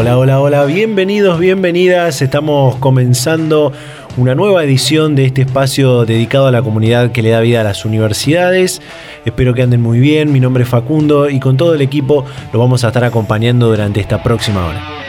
Hola, 0.00 0.16
hola, 0.16 0.40
hola, 0.40 0.64
bienvenidos, 0.64 1.38
bienvenidas. 1.38 2.22
Estamos 2.22 2.76
comenzando 2.76 3.70
una 4.16 4.34
nueva 4.34 4.64
edición 4.64 5.14
de 5.14 5.26
este 5.26 5.42
espacio 5.42 6.06
dedicado 6.06 6.46
a 6.46 6.50
la 6.50 6.62
comunidad 6.62 7.12
que 7.12 7.20
le 7.20 7.28
da 7.28 7.40
vida 7.40 7.60
a 7.60 7.64
las 7.64 7.84
universidades. 7.84 8.80
Espero 9.26 9.52
que 9.52 9.60
anden 9.60 9.82
muy 9.82 10.00
bien, 10.00 10.32
mi 10.32 10.40
nombre 10.40 10.62
es 10.62 10.70
Facundo 10.70 11.28
y 11.28 11.38
con 11.38 11.58
todo 11.58 11.74
el 11.74 11.82
equipo 11.82 12.24
lo 12.50 12.58
vamos 12.58 12.82
a 12.82 12.86
estar 12.86 13.04
acompañando 13.04 13.68
durante 13.68 14.00
esta 14.00 14.22
próxima 14.22 14.64
hora. 14.64 14.99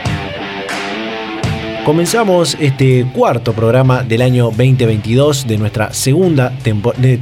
Comenzamos 1.84 2.56
este 2.60 3.04
cuarto 3.12 3.54
programa 3.54 4.04
del 4.04 4.22
año 4.22 4.44
2022 4.44 5.48
de 5.48 5.58
nuestra 5.58 5.92
segunda 5.92 6.52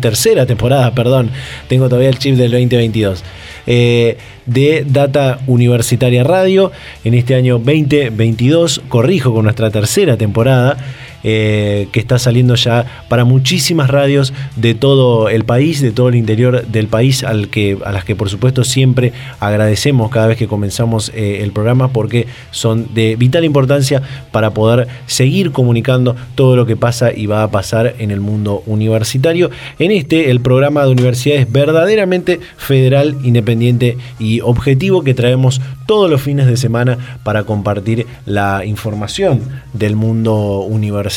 tercera 0.03 0.45
temporada, 0.45 0.95
perdón, 0.95 1.31
tengo 1.67 1.89
todavía 1.89 2.11
el 2.11 2.19
chip 2.19 2.37
del 2.37 2.51
2022. 2.51 3.25
Eh, 3.67 4.19
de 4.45 4.85
Data 4.87 5.39
Universitaria 5.47 6.25
Radio 6.25 6.73
en 7.05 7.15
este 7.15 7.37
año 7.37 7.55
2022, 7.55 8.83
corrijo 8.89 9.33
con 9.33 9.45
nuestra 9.45 9.71
tercera 9.71 10.19
temporada. 10.19 10.77
Eh, 11.23 11.89
que 11.93 12.01
está 12.01 12.19
saliendo 12.19 12.55
ya 12.55 12.87
para 13.09 13.25
muchísimas 13.25 13.91
radios 13.91 14.33
de 14.57 14.75
todo 14.75 15.29
el 15.29 15.45
país, 15.45 15.83
de 15.83 15.93
todo 15.93 16.09
el 16.09 16.15
interior 16.15 16.67
del 16.67 16.87
país, 16.87 17.25
al 17.25 17.49
que, 17.49 17.77
a 17.85 17.93
las 17.93 18.05
que 18.05 18.17
por 18.17 18.31
supuesto 18.31 18.65
siempre 18.65 19.13
agradecemos 19.39 20.11
cada 20.11 20.29
vez 20.29 20.39
que 20.39 20.49
comenzamos 20.49 21.11
eh, 21.15 21.41
el 21.43 21.53
programa 21.53 21.89
porque 21.89 22.27
son 22.53 22.95
de 22.95 23.17
vital 23.17 23.45
importancia 23.45 24.01
para 24.33 24.53
poder 24.53 24.89
seguir 25.07 25.53
comunicando 25.53 26.17
todo 26.37 26.57
lo 26.57 26.65
que 26.65 26.77
pasa 26.77 27.13
y 27.13 27.27
va 27.27 27.43
a 27.43 27.51
pasar 27.51 27.97
en 27.99 28.11
el 28.11 28.21
mundo 28.21 28.63
universitario. 28.65 29.51
En 29.79 29.91
este, 29.91 30.31
el 30.31 30.41
programa 30.41 30.85
de 30.85 30.91
universidades 30.91 31.53
verdaderamente 31.53 32.41
federal, 32.57 33.19
independiente 33.23 33.99
y 34.19 34.41
objetivo 34.41 35.03
que 35.03 35.13
traemos 35.13 35.61
todos 35.85 36.09
los 36.09 36.23
fines 36.23 36.47
de 36.47 36.57
semana 36.57 36.97
para 37.25 37.45
compartir 37.45 38.07
la 38.25 38.65
información 38.65 39.41
del 39.75 39.97
mundo 39.97 40.61
universitario. 40.61 41.10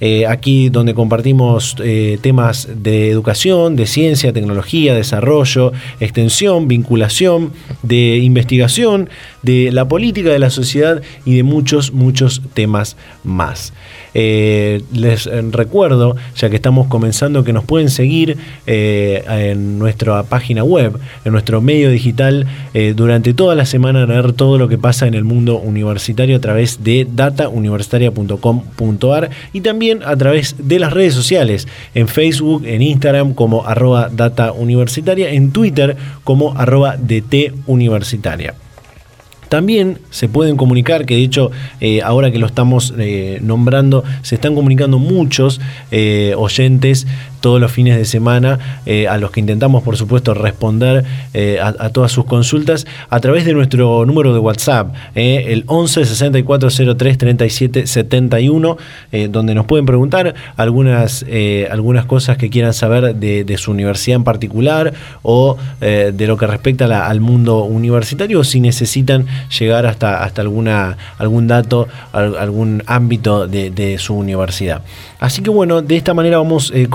Eh, 0.00 0.26
aquí 0.26 0.68
donde 0.68 0.94
compartimos 0.94 1.76
eh, 1.82 2.18
temas 2.20 2.68
de 2.82 3.10
educación, 3.10 3.76
de 3.76 3.86
ciencia, 3.86 4.32
tecnología, 4.32 4.94
desarrollo, 4.94 5.72
extensión, 6.00 6.68
vinculación, 6.68 7.52
de 7.82 8.18
investigación, 8.18 9.08
de 9.42 9.70
la 9.72 9.88
política 9.88 10.30
de 10.30 10.38
la 10.38 10.50
sociedad 10.50 11.02
y 11.24 11.36
de 11.36 11.42
muchos, 11.42 11.92
muchos 11.92 12.42
temas 12.54 12.96
más. 13.24 13.72
Eh, 14.12 14.82
les 14.92 15.30
recuerdo, 15.52 16.16
ya 16.36 16.50
que 16.50 16.56
estamos 16.56 16.88
comenzando, 16.88 17.44
que 17.44 17.52
nos 17.52 17.62
pueden 17.64 17.90
seguir 17.90 18.36
en 18.66 19.78
nuestra 19.78 20.24
página 20.24 20.64
web, 20.64 20.98
en 21.24 21.32
nuestro 21.32 21.60
medio 21.60 21.90
digital, 21.90 22.48
durante 22.94 23.34
toda 23.34 23.54
la 23.54 23.66
semana 23.66 24.06
ver 24.06 24.32
todo 24.32 24.58
lo 24.58 24.68
que 24.68 24.78
pasa 24.78 25.06
en 25.06 25.14
el 25.14 25.22
mundo 25.24 25.58
universitario 25.58 26.36
a 26.36 26.40
través 26.40 26.82
de 26.82 27.06
datauniversitaria.com.ar 27.10 29.30
y 29.52 29.60
también 29.60 30.00
a 30.04 30.16
través 30.16 30.56
de 30.58 30.78
las 30.78 30.92
redes 30.92 31.14
sociales, 31.14 31.68
en 31.94 32.08
Facebook, 32.08 32.64
en 32.66 32.82
Instagram 32.82 33.34
como 33.34 33.66
arroba 33.66 34.10
data 34.10 34.52
universitaria, 34.52 35.30
en 35.30 35.52
Twitter 35.52 35.96
como 36.24 36.56
arroba 36.56 36.96
DT 36.96 37.52
universitaria. 37.66 38.54
También 39.50 39.98
se 40.10 40.28
pueden 40.28 40.56
comunicar, 40.56 41.06
que 41.06 41.16
de 41.16 41.22
hecho 41.24 41.50
eh, 41.80 42.02
ahora 42.02 42.30
que 42.30 42.38
lo 42.38 42.46
estamos 42.46 42.94
eh, 42.96 43.40
nombrando, 43.42 44.04
se 44.22 44.36
están 44.36 44.54
comunicando 44.54 45.00
muchos 45.00 45.60
eh, 45.90 46.34
oyentes 46.38 47.08
todos 47.40 47.60
los 47.60 47.72
fines 47.72 47.96
de 47.96 48.04
semana, 48.04 48.58
a 49.08 49.18
los 49.18 49.30
que 49.30 49.40
intentamos 49.40 49.82
por 49.82 49.96
supuesto 49.96 50.34
responder 50.34 51.04
a, 51.62 51.88
todas 51.90 52.12
sus 52.12 52.24
consultas 52.24 52.86
a 53.08 53.20
través 53.20 53.44
de 53.44 53.54
nuestro 53.54 54.04
número 54.06 54.32
de 54.32 54.38
WhatsApp, 54.38 54.94
el 55.14 55.64
11 55.66 56.04
64 56.04 56.70
03 56.96 57.18
37 57.18 57.86
71, 57.86 58.76
donde 59.30 59.54
nos 59.54 59.66
pueden 59.66 59.86
preguntar 59.86 60.34
algunas, 60.56 61.24
algunas 61.70 62.04
cosas 62.04 62.36
que 62.36 62.50
quieran 62.50 62.74
saber 62.74 63.14
de, 63.14 63.56
su 63.58 63.70
universidad 63.70 64.16
en 64.16 64.24
particular 64.24 64.92
o 65.22 65.56
de 65.80 66.26
lo 66.26 66.36
que 66.36 66.46
respecta 66.46 66.80
al 66.86 67.20
mundo 67.20 67.64
universitario 67.64 68.40
o 68.40 68.44
si 68.44 68.60
necesitan 68.60 69.26
llegar 69.58 69.86
hasta, 69.86 70.24
hasta 70.24 70.42
alguna, 70.42 70.96
algún 71.18 71.46
dato, 71.46 71.88
algún 72.12 72.82
ámbito 72.86 73.46
de, 73.46 73.96
su 73.98 74.14
universidad. 74.14 74.82
Así 75.18 75.42
que 75.42 75.50
bueno, 75.50 75.82
de 75.82 75.96
esta 75.96 76.14
manera 76.14 76.38
vamos 76.38 76.72
eh, 76.74 76.86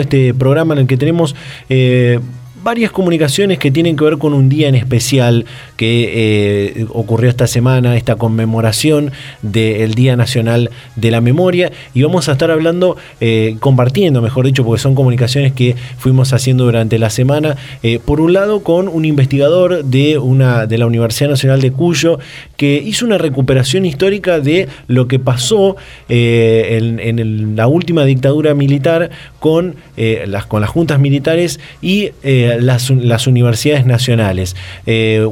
este 0.00 0.34
programa 0.34 0.74
en 0.74 0.80
el 0.80 0.86
que 0.86 0.96
tenemos... 0.96 1.34
Eh, 1.68 2.20
varias 2.64 2.90
comunicaciones 2.90 3.58
que 3.58 3.70
tienen 3.70 3.94
que 3.94 4.04
ver 4.04 4.16
con 4.16 4.32
un 4.32 4.48
día 4.48 4.68
en 4.68 4.74
especial 4.74 5.44
que 5.76 6.76
eh, 6.80 6.86
ocurrió 6.90 7.28
esta 7.28 7.46
semana, 7.46 7.96
esta 7.96 8.16
conmemoración 8.16 9.12
del 9.42 9.94
Día 9.94 10.16
Nacional 10.16 10.70
de 10.96 11.10
la 11.10 11.20
Memoria. 11.20 11.72
Y 11.94 12.02
vamos 12.02 12.28
a 12.28 12.32
estar 12.32 12.50
hablando, 12.50 12.96
eh, 13.20 13.56
compartiendo, 13.60 14.22
mejor 14.22 14.46
dicho, 14.46 14.64
porque 14.64 14.80
son 14.80 14.94
comunicaciones 14.94 15.52
que 15.52 15.76
fuimos 15.98 16.32
haciendo 16.32 16.64
durante 16.64 16.98
la 16.98 17.10
semana. 17.10 17.56
Eh, 17.82 17.98
por 18.04 18.20
un 18.20 18.32
lado, 18.32 18.62
con 18.62 18.88
un 18.88 19.04
investigador 19.04 19.84
de, 19.84 20.18
una, 20.18 20.66
de 20.66 20.78
la 20.78 20.86
Universidad 20.86 21.30
Nacional 21.30 21.60
de 21.60 21.72
Cuyo 21.72 22.18
que 22.56 22.82
hizo 22.84 23.04
una 23.04 23.18
recuperación 23.18 23.84
histórica 23.84 24.40
de 24.40 24.68
lo 24.86 25.08
que 25.08 25.18
pasó 25.18 25.76
en, 26.08 27.56
la 27.56 27.66
última 27.66 28.04
dictadura 28.04 28.54
militar 28.54 29.10
con, 29.40 29.76
las, 29.96 30.46
con 30.46 30.60
las 30.60 30.70
juntas 30.70 30.98
militares 30.98 31.60
y 31.82 32.10
las, 32.22 33.26
universidades 33.26 33.86
nacionales. 33.86 34.56
Eh, 34.86 35.24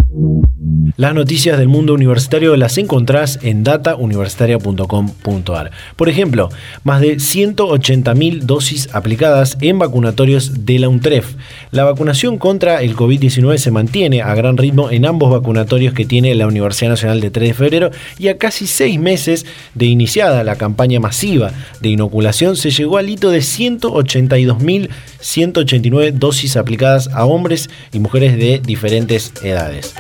Las 0.97 1.15
noticias 1.15 1.59
del 1.59 1.69
mundo 1.69 1.95
universitario 1.95 2.57
las 2.57 2.77
encontrás 2.79 3.39
en 3.43 3.63
datauniversitaria.com.ar. 3.65 5.71
Por 5.97 6.09
ejemplo, 6.09 6.51
más 6.85 7.01
de 7.01 7.17
180.000 7.17 8.43
dosis 8.43 8.89
aplicadas 8.93 9.59
en 9.61 9.79
vacunatorios 9.79 10.67
de 10.67 10.79
la 10.79 10.89
UNTREF. 10.89 11.35
La 11.71 11.85
vacunación 11.85 12.39
contra 12.39 12.83
el 12.83 12.95
COVID-19 12.95 13.57
se 13.57 13.71
mantiene 13.71 14.21
a 14.23 14.35
gran 14.35 14.59
ritmo 14.59 14.91
en 14.91 15.07
ambos 15.07 15.31
vacunatorios 15.31 15.95
que 15.95 16.05
tiene 16.05 16.35
la 16.35 16.47
Universidad 16.47 16.91
Nacional 16.91 17.21
de 17.21 17.31
3 17.31 17.49
de 17.49 17.55
febrero 17.55 17.91
y 18.19 18.29
a 18.29 18.37
casi 18.39 18.67
seis 18.67 19.01
meses 19.01 19.47
de 19.75 19.87
iniciada 19.87 20.45
la 20.45 20.57
campaña 20.57 21.01
masiva 21.01 21.53
de 21.81 21.89
inoculación 21.89 22.57
se 22.57 22.71
llegó 22.71 22.99
al 22.99 23.09
hito 23.09 23.31
de 23.31 23.39
182.189 23.39 26.13
dosis 26.13 26.57
aplicadas 26.57 27.09
a 27.09 27.25
hombres 27.25 27.71
y 27.93 27.99
mujeres 27.99 28.37
de 28.37 28.61
diferentes 28.65 29.33
edades 29.43 29.95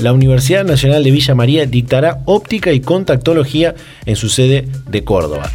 la 0.00 0.12
Universidad 0.12 0.64
Nacional 0.64 1.02
de 1.02 1.10
Villa 1.10 1.34
María 1.34 1.66
dictará 1.66 2.20
óptica 2.24 2.72
y 2.72 2.80
contactología 2.80 3.74
en 4.06 4.16
su 4.16 4.28
sede 4.28 4.68
de 4.88 5.04
Córdoba. 5.04 5.50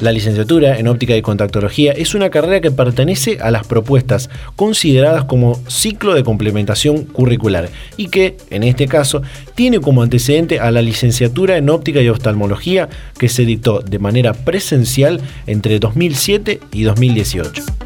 La 0.00 0.12
licenciatura 0.12 0.78
en 0.78 0.88
óptica 0.88 1.16
y 1.16 1.22
contactología 1.22 1.92
es 1.92 2.14
una 2.14 2.28
carrera 2.28 2.60
que 2.60 2.72
pertenece 2.72 3.38
a 3.40 3.50
las 3.50 3.66
propuestas 3.66 4.28
consideradas 4.56 5.24
como 5.24 5.60
ciclo 5.68 6.14
de 6.14 6.24
complementación 6.24 7.04
curricular 7.04 7.70
y 7.96 8.08
que, 8.08 8.36
en 8.50 8.64
este 8.64 8.86
caso, 8.86 9.22
tiene 9.54 9.80
como 9.80 10.02
antecedente 10.02 10.58
a 10.58 10.70
la 10.72 10.82
licenciatura 10.82 11.56
en 11.56 11.70
óptica 11.70 12.02
y 12.02 12.08
oftalmología 12.08 12.88
que 13.18 13.28
se 13.28 13.44
dictó 13.44 13.80
de 13.80 14.00
manera 14.00 14.34
presencial 14.34 15.20
entre 15.46 15.78
2007 15.78 16.58
y 16.72 16.82
2018. 16.82 17.83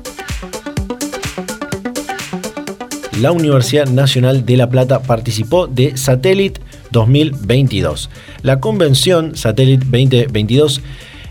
La 3.21 3.33
Universidad 3.33 3.89
Nacional 3.89 4.47
de 4.47 4.57
La 4.57 4.71
Plata 4.71 5.03
participó 5.03 5.67
de 5.67 5.97
Satellite 5.97 6.61
2022. 6.93 8.11
La 8.43 8.61
convención 8.61 9.37
Satellite 9.37 9.85
2022 9.85 10.83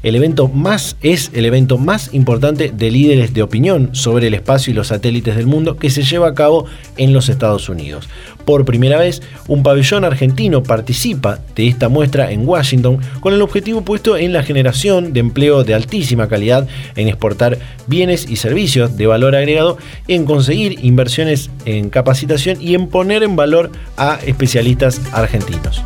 el 0.04 0.16
evento 0.16 0.48
más 0.48 0.96
es 1.02 1.32
el 1.34 1.46
evento 1.46 1.78
más 1.78 2.14
importante 2.14 2.72
de 2.72 2.92
líderes 2.92 3.34
de 3.34 3.42
opinión 3.42 3.90
sobre 3.94 4.28
el 4.28 4.36
espacio 4.36 4.72
y 4.72 4.76
los 4.76 4.88
satélites 4.88 5.36
del 5.36 5.48
mundo 5.48 5.78
que 5.78 5.90
se 5.90 6.04
lleva 6.04 6.28
a 6.28 6.34
cabo 6.34 6.66
en 6.98 7.14
los 7.14 7.30
Estados 7.30 7.68
Unidos. 7.68 8.08
Por 8.48 8.64
primera 8.64 8.98
vez, 8.98 9.22
un 9.50 9.62
pabellón 9.62 10.06
argentino 10.06 10.64
participa 10.64 11.40
de 11.54 11.68
esta 11.68 11.90
muestra 11.90 12.32
en 12.32 12.48
Washington 12.48 13.00
con 13.20 13.34
el 13.34 13.42
objetivo 13.42 13.82
puesto 13.82 14.16
en 14.16 14.32
la 14.32 14.42
generación 14.42 15.12
de 15.12 15.20
empleo 15.20 15.66
de 15.66 15.74
altísima 15.74 16.30
calidad, 16.30 16.66
en 16.96 17.10
exportar 17.10 17.60
bienes 17.88 18.26
y 18.30 18.38
servicios 18.38 18.96
de 18.96 19.06
valor 19.06 19.36
agregado, 19.36 19.78
en 20.08 20.24
conseguir 20.24 20.80
inversiones 20.82 21.50
en 21.66 21.90
capacitación 21.90 22.62
y 22.62 22.74
en 22.74 22.88
poner 22.88 23.22
en 23.22 23.36
valor 23.36 23.70
a 23.98 24.18
especialistas 24.26 25.02
argentinos. 25.12 25.84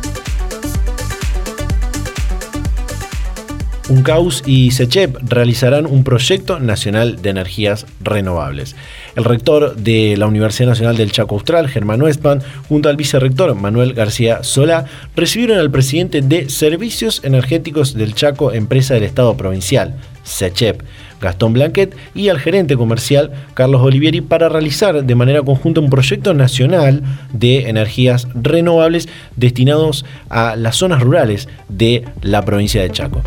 UNCAUS 3.88 4.42
y 4.46 4.70
SECHEP 4.70 5.16
realizarán 5.22 5.86
un 5.86 6.04
proyecto 6.04 6.60
nacional 6.60 7.20
de 7.20 7.30
energías 7.30 7.86
renovables. 8.00 8.76
El 9.14 9.24
rector 9.24 9.76
de 9.76 10.16
la 10.16 10.26
Universidad 10.26 10.68
Nacional 10.68 10.96
del 10.96 11.12
Chaco 11.12 11.34
Austral, 11.34 11.68
Germán 11.68 12.00
Westman, 12.00 12.40
junto 12.68 12.88
al 12.88 12.96
vicerrector 12.96 13.54
Manuel 13.54 13.92
García 13.92 14.42
Solá, 14.42 14.86
recibieron 15.14 15.58
al 15.58 15.70
presidente 15.70 16.22
de 16.22 16.48
Servicios 16.48 17.20
Energéticos 17.22 17.94
del 17.94 18.14
Chaco, 18.14 18.52
empresa 18.52 18.94
del 18.94 19.02
Estado 19.02 19.36
Provincial, 19.36 19.96
SECHEP, 20.22 20.82
Gastón 21.20 21.52
Blanquet, 21.52 21.94
y 22.14 22.30
al 22.30 22.40
gerente 22.40 22.76
comercial, 22.76 23.32
Carlos 23.52 23.82
Olivieri, 23.82 24.22
para 24.22 24.48
realizar 24.48 25.04
de 25.04 25.14
manera 25.14 25.42
conjunta 25.42 25.80
un 25.80 25.90
proyecto 25.90 26.32
nacional 26.32 27.02
de 27.32 27.68
energías 27.68 28.28
renovables 28.34 29.08
destinados 29.36 30.06
a 30.30 30.56
las 30.56 30.76
zonas 30.76 31.02
rurales 31.02 31.48
de 31.68 32.04
la 32.22 32.44
provincia 32.44 32.80
de 32.80 32.90
Chaco. 32.90 33.22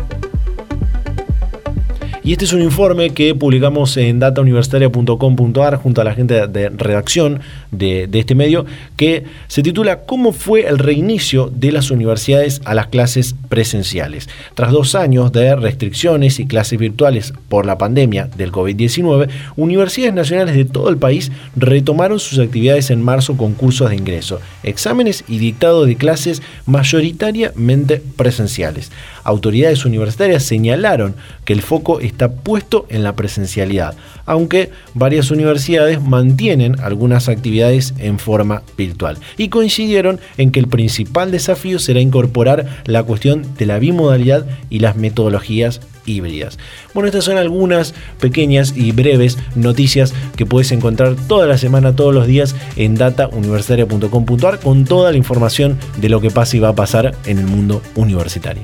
Y 2.26 2.32
este 2.32 2.44
es 2.44 2.52
un 2.52 2.60
informe 2.60 3.10
que 3.10 3.36
publicamos 3.36 3.96
en 3.96 4.18
datauniversitaria.com.ar 4.18 5.76
junto 5.76 6.00
a 6.00 6.04
la 6.04 6.12
gente 6.12 6.48
de 6.48 6.70
redacción 6.70 7.38
de, 7.70 8.08
este 8.12 8.34
medio, 8.34 8.66
que 8.96 9.22
se 9.46 9.62
titula 9.62 10.00
¿Cómo 10.06 10.32
fue 10.32 10.66
el 10.66 10.80
reinicio 10.80 11.52
de 11.54 11.70
las 11.70 11.92
universidades 11.92 12.62
a 12.64 12.74
las 12.74 12.88
clases 12.88 13.36
presenciales? 13.48 14.28
Tras 14.54 14.72
dos 14.72 14.96
años 14.96 15.30
de 15.30 15.54
restricciones 15.54 16.40
y 16.40 16.48
clases 16.48 16.80
virtuales 16.80 17.32
por 17.48 17.64
la 17.64 17.78
pandemia 17.78 18.28
del 18.36 18.50
COVID-19, 18.50 19.28
universidades 19.54 20.14
nacionales 20.14 20.56
de 20.56 20.64
todo 20.64 20.88
el 20.88 20.96
país 20.96 21.30
retomaron 21.54 22.18
sus 22.18 22.40
actividades 22.40 22.90
en 22.90 23.02
marzo 23.02 23.36
con 23.36 23.54
cursos 23.54 23.88
de 23.90 23.94
ingreso, 23.94 24.40
exámenes 24.64 25.22
y 25.28 25.38
dictado 25.38 25.86
de 25.86 25.94
clases 25.94 26.42
mayoritariamente 26.66 28.02
presenciales. 28.16 28.90
Autoridades 29.26 29.84
universitarias 29.84 30.44
señalaron 30.44 31.16
que 31.44 31.52
el 31.52 31.60
foco 31.60 31.98
está 31.98 32.30
puesto 32.30 32.86
en 32.90 33.02
la 33.02 33.16
presencialidad, 33.16 33.96
aunque 34.24 34.70
varias 34.94 35.32
universidades 35.32 36.00
mantienen 36.00 36.78
algunas 36.78 37.28
actividades 37.28 37.92
en 37.98 38.20
forma 38.20 38.62
virtual. 38.78 39.18
Y 39.36 39.48
coincidieron 39.48 40.20
en 40.38 40.52
que 40.52 40.60
el 40.60 40.68
principal 40.68 41.32
desafío 41.32 41.80
será 41.80 41.98
incorporar 41.98 42.84
la 42.84 43.02
cuestión 43.02 43.44
de 43.58 43.66
la 43.66 43.80
bimodalidad 43.80 44.46
y 44.70 44.78
las 44.78 44.94
metodologías 44.94 45.80
híbridas. 46.06 46.58
Bueno, 46.94 47.08
estas 47.08 47.24
son 47.24 47.36
algunas 47.36 47.94
pequeñas 48.20 48.74
y 48.76 48.92
breves 48.92 49.38
noticias 49.54 50.14
que 50.36 50.46
puedes 50.46 50.72
encontrar 50.72 51.16
toda 51.28 51.46
la 51.46 51.58
semana, 51.58 51.94
todos 51.94 52.14
los 52.14 52.26
días 52.26 52.54
en 52.76 52.94
datauniversitaria.com.ar 52.94 54.60
con 54.60 54.84
toda 54.84 55.10
la 55.10 55.16
información 55.16 55.78
de 55.96 56.08
lo 56.08 56.20
que 56.20 56.30
pasa 56.30 56.56
y 56.56 56.60
va 56.60 56.68
a 56.68 56.74
pasar 56.74 57.14
en 57.26 57.38
el 57.38 57.46
mundo 57.46 57.82
universitario. 57.94 58.62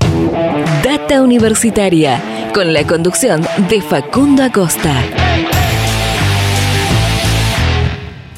Data 0.85 1.23
Universitaria, 1.23 2.51
con 2.55 2.73
la 2.73 2.87
conducción 2.87 3.43
de 3.69 3.81
Facundo 3.81 4.43
Acosta. 4.43 5.22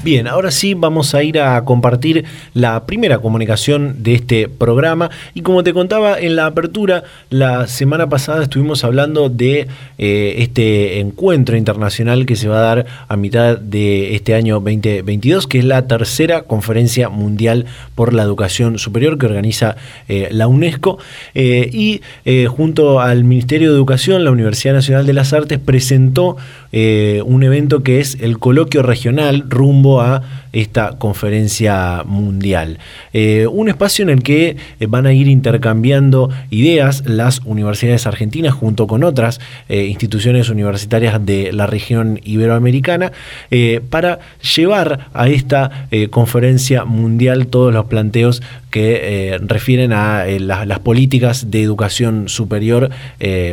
Bien, 0.05 0.29
ahora 0.29 0.51
sí 0.51 0.75
vamos 0.75 1.15
a 1.15 1.23
ir 1.23 1.41
a 1.41 1.65
compartir 1.65 2.27
la 2.53 2.85
primera 2.85 3.21
comunicación 3.21 4.03
de 4.03 4.15
este 4.15 4.51
programa. 4.51 5.09
Y 5.33 5.41
como 5.41 5.65
te 5.65 5.73
contaba 5.73 6.21
en 6.21 6.37
la 6.37 6.45
apertura, 6.45 7.05
la 7.31 7.67
semana 7.69 8.07
pasada 8.11 8.43
estuvimos 8.43 8.85
hablando 8.85 9.31
de 9.31 9.67
eh, 9.97 10.35
este 10.41 11.01
encuentro 11.01 11.57
internacional 11.57 12.27
que 12.27 12.37
se 12.37 12.49
va 12.49 12.59
a 12.59 12.75
dar 12.75 12.87
a 13.09 13.17
mitad 13.17 13.57
de 13.57 14.15
este 14.15 14.35
año 14.35 14.61
2022, 14.61 15.47
que 15.47 15.61
es 15.61 15.65
la 15.65 15.87
tercera 15.87 16.43
conferencia 16.43 17.09
mundial 17.09 17.65
por 17.95 18.13
la 18.13 18.25
educación 18.25 18.79
superior 18.79 19.17
que 19.17 19.25
organiza 19.25 19.77
eh, 20.09 20.29
la 20.33 20.49
UNESCO. 20.49 20.99
Eh, 21.35 21.71
y 21.73 22.03
junto 22.49 23.01
al 23.01 23.25
Ministerio 23.25 23.71
de 23.71 23.77
Educación, 23.77 24.23
la 24.23 24.33
Universidad 24.33 24.75
Nacional 24.75 25.07
de 25.07 25.15
las 25.15 25.33
Artes 25.33 25.59
presentó 25.59 26.37
un 27.25 27.43
evento 27.45 27.83
que 27.83 28.01
es 28.01 28.19
el 28.21 28.39
coloquio 28.39 28.83
regional 28.83 29.45
rumbo 29.49 30.01
a 30.01 30.23
esta 30.55 30.99
conferencia 30.99 32.03
mundial. 32.05 32.79
Eh, 33.13 33.47
un 33.51 33.69
espacio 33.69 34.05
en 34.05 34.11
el 34.11 34.23
que 34.23 34.57
eh, 34.81 34.87
van 34.87 35.07
a 35.07 35.13
ir 35.13 35.29
intercambiando 35.29 36.31
ideas 36.51 37.03
las 37.07 37.41
universidades 37.45 38.07
argentinas 38.07 38.55
junto 38.55 38.87
con 38.87 39.05
otras 39.05 39.41
eh, 39.69 39.85
instituciones 39.87 40.49
universitarias 40.49 41.25
de 41.25 41.53
la 41.53 41.67
región 41.67 42.21
iberoamericana 42.25 43.13
para 43.91 44.21
llevar 44.55 45.09
a 45.13 45.29
esta 45.29 45.89
conferencia 46.11 46.85
mundial 46.85 47.47
todos 47.49 47.73
los 47.73 47.87
planteos 47.87 48.43
que 48.75 49.39
refieren 49.41 49.93
a 49.93 50.27
las 50.27 50.79
políticas 50.81 51.53
de 51.53 51.63
educación 51.63 52.29
superior 52.29 52.91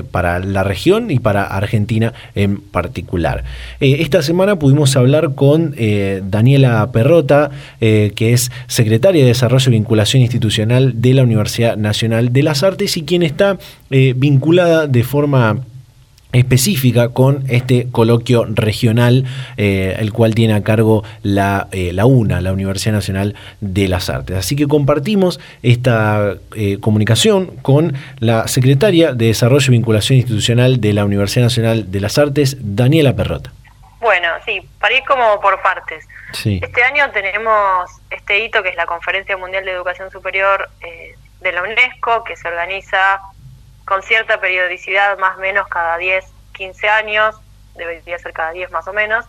para 0.10 0.40
la 0.40 0.64
región 0.64 1.12
y 1.12 1.20
para 1.20 1.44
Argentina 1.44 2.14
en 2.34 2.58
particular. 2.58 3.44
esta 3.80 4.24
semana 4.24 4.58
pudimos 4.58 4.96
hablar 4.96 5.36
con 5.36 5.76
Daniela 6.24 6.92
Perrota, 6.92 7.52
eh, 7.80 8.14
que 8.16 8.34
es 8.34 8.52
secretaria 8.68 9.22
de 9.22 9.28
Desarrollo 9.28 9.70
y 9.70 9.74
Vinculación 9.74 10.22
Institucional 10.22 11.02
de 11.02 11.14
la 11.14 11.24
Universidad 11.24 11.78
Nacional 11.78 12.34
de 12.34 12.44
las 12.44 12.64
Artes 12.64 12.98
y 12.98 13.04
quien 13.04 13.24
está 13.24 13.58
eh, 13.90 14.14
vinculada 14.16 14.88
de 14.88 15.04
forma 15.04 15.60
específica 16.34 17.10
con 17.10 17.44
este 17.50 17.88
coloquio 17.92 18.46
regional, 18.48 19.26
eh, 19.58 19.96
el 20.00 20.14
cual 20.14 20.36
tiene 20.36 20.54
a 20.54 20.64
cargo 20.64 21.04
la, 21.24 21.68
eh, 21.72 21.92
la, 21.94 22.06
UNA, 22.06 22.42
la 22.42 22.54
Universidad 22.54 22.94
Nacional 22.94 23.36
de 23.60 23.88
las 23.88 24.10
Artes. 24.10 24.38
Así 24.38 24.56
que 24.56 24.68
compartimos 24.68 25.40
esta 25.64 26.36
eh, 26.56 26.80
comunicación 26.80 27.58
con 27.62 27.94
la 28.20 28.48
secretaria 28.48 29.14
de 29.14 29.28
Desarrollo 29.28 29.68
y 29.68 29.72
Vinculación 29.72 30.18
Institucional 30.18 30.80
de 30.80 30.94
la 30.94 31.06
Universidad 31.06 31.46
Nacional 31.46 31.92
de 31.92 32.00
las 32.00 32.18
Artes, 32.18 32.58
Daniela 32.60 33.16
Perrota. 33.16 33.52
Bueno, 34.00 34.28
sí, 34.46 34.62
para 34.80 34.96
ir 34.96 35.04
como 35.08 35.40
por 35.42 35.62
partes. 35.62 36.08
Este 36.44 36.84
año 36.84 37.12
tenemos 37.12 37.92
este 38.10 38.46
hito 38.46 38.64
que 38.64 38.70
es 38.70 38.76
la 38.76 38.86
Conferencia 38.86 39.36
Mundial 39.38 39.66
de 39.66 39.72
Educación 39.72 40.10
Superior 40.10 40.70
de 41.42 41.52
la 41.52 41.62
UNESCO, 41.62 42.24
que 42.24 42.36
se 42.36 42.48
organiza 42.48 43.20
con 43.92 44.04
cierta 44.04 44.40
periodicidad, 44.40 45.18
más 45.18 45.38
o 45.38 45.42
menos 45.42 45.68
cada 45.68 45.98
10, 45.98 46.24
15 46.54 46.88
años, 46.88 47.36
debería 47.76 48.18
ser 48.20 48.32
cada 48.32 48.52
10 48.52 48.72
más 48.72 48.88
o 48.88 48.94
menos, 48.94 49.26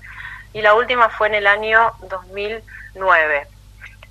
y 0.52 0.62
la 0.62 0.74
última 0.74 1.08
fue 1.08 1.26
en 1.26 1.34
el 1.34 1.48
año 1.48 1.90
2009. 2.02 3.48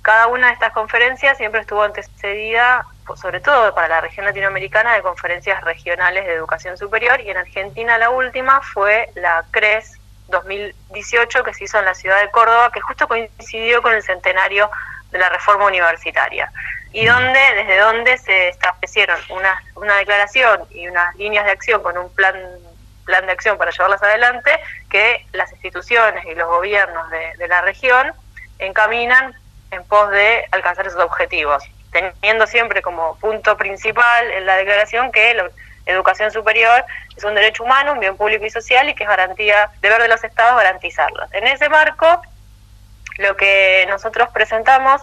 Cada 0.02 0.26
una 0.26 0.48
de 0.48 0.52
estas 0.52 0.74
conferencias 0.74 1.38
siempre 1.38 1.62
estuvo 1.62 1.82
antecedida, 1.82 2.84
pues, 3.06 3.18
sobre 3.18 3.40
todo 3.40 3.74
para 3.74 3.88
la 3.88 4.02
región 4.02 4.26
latinoamericana, 4.26 4.92
de 4.92 5.00
conferencias 5.00 5.64
regionales 5.64 6.26
de 6.26 6.34
educación 6.34 6.76
superior, 6.76 7.18
y 7.22 7.30
en 7.30 7.38
Argentina 7.38 7.96
la 7.96 8.10
última 8.10 8.60
fue 8.60 9.08
la 9.14 9.46
CRES 9.52 9.98
2018 10.28 11.44
que 11.44 11.54
se 11.54 11.64
hizo 11.64 11.78
en 11.78 11.86
la 11.86 11.94
ciudad 11.94 12.20
de 12.20 12.30
Córdoba, 12.30 12.70
que 12.70 12.82
justo 12.82 13.08
coincidió 13.08 13.80
con 13.80 13.94
el 13.94 14.02
centenario 14.02 14.70
de 15.12 15.18
la 15.18 15.30
reforma 15.30 15.64
universitaria 15.64 16.52
y 16.92 17.06
donde, 17.06 17.40
desde 17.54 17.78
donde 17.78 18.18
se 18.18 18.48
establecieron 18.48 19.18
una, 19.30 19.62
una 19.74 19.96
declaración 19.96 20.62
y 20.70 20.88
unas 20.88 21.14
líneas 21.16 21.44
de 21.46 21.52
acción 21.52 21.82
con 21.82 21.96
un 21.96 22.12
plan 22.14 22.36
plan 23.04 23.26
de 23.26 23.32
acción 23.32 23.58
para 23.58 23.70
llevarlas 23.70 24.02
adelante 24.02 24.50
que 24.90 25.26
las 25.32 25.50
instituciones 25.52 26.24
y 26.24 26.34
los 26.34 26.48
gobiernos 26.48 27.10
de, 27.10 27.48
la 27.48 27.60
región 27.62 28.12
encaminan 28.58 29.34
en 29.70 29.84
pos 29.84 30.10
de 30.10 30.46
alcanzar 30.52 30.86
esos 30.86 31.02
objetivos, 31.02 31.64
teniendo 31.90 32.46
siempre 32.46 32.82
como 32.82 33.16
punto 33.16 33.56
principal 33.56 34.30
en 34.30 34.46
la 34.46 34.56
declaración 34.56 35.10
que 35.12 35.34
la 35.34 35.50
educación 35.86 36.30
superior 36.30 36.84
es 37.16 37.24
un 37.24 37.34
derecho 37.34 37.64
humano, 37.64 37.92
un 37.92 38.00
bien 38.00 38.16
público 38.16 38.44
y 38.44 38.50
social 38.50 38.88
y 38.88 38.94
que 38.94 39.04
es 39.04 39.08
garantía, 39.08 39.70
deber 39.80 40.00
de 40.00 40.08
los 40.08 40.22
estados 40.22 40.56
garantizarlo. 40.56 41.26
En 41.32 41.46
ese 41.46 41.68
marco, 41.68 42.22
lo 43.18 43.36
que 43.36 43.86
nosotros 43.88 44.28
presentamos 44.30 45.02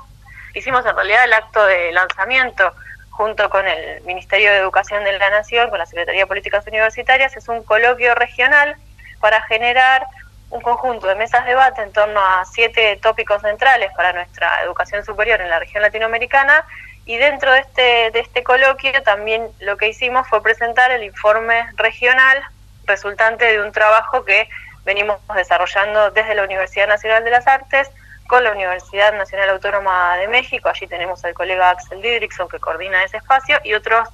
hicimos 0.53 0.86
en 0.86 0.96
realidad 0.96 1.25
el 1.25 1.34
acto 1.34 1.65
de 1.65 1.91
lanzamiento 1.91 2.74
junto 3.12 3.50
con 3.50 3.68
el 3.68 4.01
Ministerio 4.03 4.51
de 4.51 4.58
Educación 4.58 5.03
de 5.03 5.18
la 5.18 5.29
Nación, 5.29 5.70
con 5.70 5.79
la 5.79 5.86
Secretaría 5.86 6.22
de 6.22 6.27
Políticas 6.27 6.65
Universitarias, 6.68 7.36
es 7.36 7.50
un 7.50 7.63
coloquio 7.63 8.15
regional 8.15 8.75
para 9.20 9.41
generar 9.41 10.08
un 10.50 10.62
conjunto 10.62 11.08
de 11.08 11.15
mesas 11.15 11.44
de 11.44 11.50
debate 11.50 11.82
en 11.82 11.91
torno 11.91 12.20
a 12.20 12.46
siete 12.46 12.98
tópicos 13.01 13.41
centrales 13.41 13.91
para 13.96 14.13
nuestra 14.13 14.63
educación 14.63 15.03
superior 15.06 15.41
en 15.41 15.50
la 15.50 15.60
región 15.60 15.84
latinoamericana 15.84 16.65
y 17.06 17.18
dentro 17.18 17.51
de 17.51 17.60
este, 17.60 18.12
de 18.12 18.20
este 18.20 18.44
coloquio 18.44 18.91
también 19.03 19.48
lo 19.60 19.77
que 19.77 19.89
hicimos 19.89 20.27
fue 20.27 20.41
presentar 20.41 20.91
el 20.91 21.03
informe 21.03 21.68
regional 21.75 22.41
resultante 22.86 23.46
de 23.46 23.62
un 23.62 23.72
trabajo 23.72 24.25
que 24.25 24.50
venimos 24.86 25.20
desarrollando 25.36 26.12
desde 26.12 26.36
la 26.36 26.44
Universidad 26.44 26.88
Nacional 26.88 27.24
de 27.24 27.32
las 27.32 27.48
Artes 27.48 27.89
con 28.29 28.43
la 28.43 28.51
Universidad 28.51 29.12
Nacional 29.17 29.50
Autónoma 29.50 30.15
de 30.17 30.27
México, 30.27 30.69
allí 30.69 30.86
tenemos 30.86 31.25
al 31.25 31.33
colega 31.33 31.71
Axel 31.71 32.00
Didrikson 32.00 32.48
que 32.48 32.59
coordina 32.59 33.03
ese 33.03 33.17
espacio 33.17 33.59
y 33.63 33.74
otros 33.74 34.07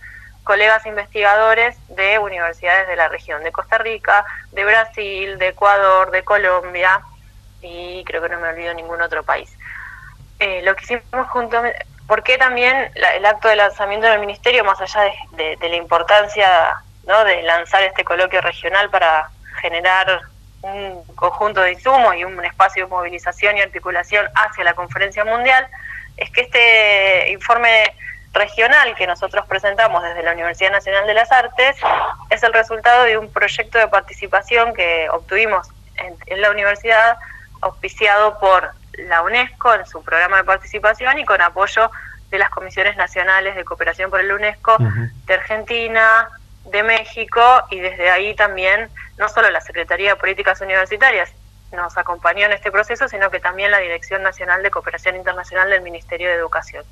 colegas 0.46 0.86
investigadores 0.86 1.76
de 1.90 2.18
universidades 2.18 2.88
de 2.88 2.96
la 2.96 3.10
región, 3.10 3.44
de 3.44 3.52
Costa 3.52 3.78
Rica, 3.78 4.24
de 4.54 4.64
Brasil, 4.64 5.38
de 5.38 5.50
Ecuador, 5.50 6.12
de 6.12 6.24
Colombia 6.24 7.02
y 7.62 8.06
creo 8.06 8.22
que 8.22 8.30
no 8.30 8.40
me 8.40 8.48
olvido 8.48 8.74
ningún 8.74 9.02
otro 9.02 9.22
país. 9.24 9.52
Eh, 10.40 10.62
lo 10.62 10.78
que 10.78 10.86
hicimos 10.86 11.28
junto, 11.28 11.62
¿por 12.08 12.24
qué 12.24 12.38
también 12.38 12.90
el 12.96 13.26
acto 13.26 13.50
de 13.50 13.58
lanzamiento 13.58 14.08
del 14.08 14.22
ministerio, 14.22 14.64
más 14.64 14.80
allá 14.80 15.12
de, 15.32 15.58
de 15.58 15.70
la 15.70 15.76
importancia 15.76 16.78
¿no? 17.06 17.22
de 17.26 17.44
lanzar 17.44 17.84
este 17.84 18.06
coloquio 18.06 18.40
regional 18.40 18.90
para 18.90 19.30
generar 19.60 20.22
un 20.66 21.04
conjunto 21.16 21.62
de 21.62 21.74
insumos 21.74 22.16
y 22.16 22.24
un 22.24 22.44
espacio 22.44 22.86
de 22.86 22.90
movilización 22.90 23.58
y 23.58 23.62
articulación 23.62 24.26
hacia 24.36 24.64
la 24.64 24.74
conferencia 24.74 25.24
mundial, 25.24 25.68
es 26.18 26.30
que 26.32 26.42
este 26.42 27.32
informe 27.32 27.94
regional 28.34 28.96
que 28.96 29.08
nosotros 29.08 29.46
presentamos 29.48 30.04
desde 30.04 30.24
la 30.24 30.34
Universidad 30.34 30.72
Nacional 30.72 31.08
de 31.08 31.14
las 31.14 31.32
Artes 31.32 31.78
es 32.30 32.44
el 32.44 32.54
resultado 32.54 33.04
de 33.04 33.18
un 33.18 33.32
proyecto 33.32 33.78
de 33.78 33.88
participación 33.88 34.74
que 34.74 35.08
obtuvimos 35.10 35.68
en, 36.28 36.42
la 36.42 36.52
universidad, 36.52 37.18
auspiciado 37.62 38.38
por 38.40 38.72
la 38.94 39.22
UNESCO 39.22 39.74
en 39.74 39.86
su 39.86 40.04
programa 40.04 40.38
de 40.38 40.44
participación 40.44 41.18
y 41.20 41.26
con 41.26 41.42
apoyo 41.42 41.90
de 42.30 42.40
las 42.40 42.50
comisiones 42.50 42.98
nacionales 42.98 43.56
de 43.56 43.64
cooperación 43.64 44.10
por 44.10 44.20
el 44.20 44.32
UNESCO 44.32 44.78
de 44.80 45.34
Argentina, 45.34 46.30
de 46.66 46.84
México 46.84 47.42
y 47.70 47.80
desde 47.80 48.10
ahí 48.10 48.36
también 48.36 48.90
no 49.18 49.30
solo 49.30 49.50
la 49.50 49.62
Secretaría 49.62 50.12
de 50.12 50.16
Políticas 50.16 50.62
Universitarias 50.62 51.32
nos 51.76 51.98
acompañó 51.98 52.46
en 52.46 52.54
este 52.54 52.72
proceso, 52.72 53.08
sino 53.08 53.30
que 53.30 53.40
también 53.40 53.72
la 53.72 53.80
Dirección 53.80 54.24
Nacional 54.24 54.64
de 54.64 54.72
Cooperación 54.72 55.16
Internacional 55.16 55.70
del 55.70 55.82
Ministerio 55.82 56.30
de 56.30 56.36
Educación. 56.36 56.84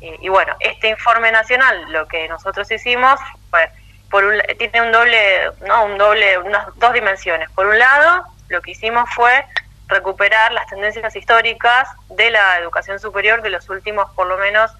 y, 0.00 0.28
bueno, 0.28 0.54
este 0.60 0.88
informe 0.88 1.30
nacional, 1.32 1.90
lo 1.90 2.06
que 2.08 2.28
nosotros 2.28 2.70
hicimos, 2.70 3.18
pues, 3.50 3.70
por 4.10 4.24
un, 4.24 4.40
tiene 4.58 4.82
un 4.82 4.92
doble, 4.92 5.52
no, 5.66 5.86
un 5.86 5.96
doble, 5.96 6.38
unas 6.38 6.66
dos 6.76 6.92
dimensiones. 6.92 7.48
Por 7.50 7.66
un 7.66 7.78
lado, 7.78 8.24
lo 8.48 8.60
que 8.60 8.72
hicimos 8.72 9.08
fue 9.14 9.44
recuperar 9.86 10.52
las 10.52 10.66
tendencias 10.66 11.14
históricas 11.16 11.88
de 12.10 12.30
la 12.30 12.58
educación 12.58 12.98
superior 12.98 13.42
de 13.42 13.50
los 13.50 13.68
últimos, 13.70 14.10
por 14.12 14.26
lo 14.26 14.36
menos, 14.36 14.70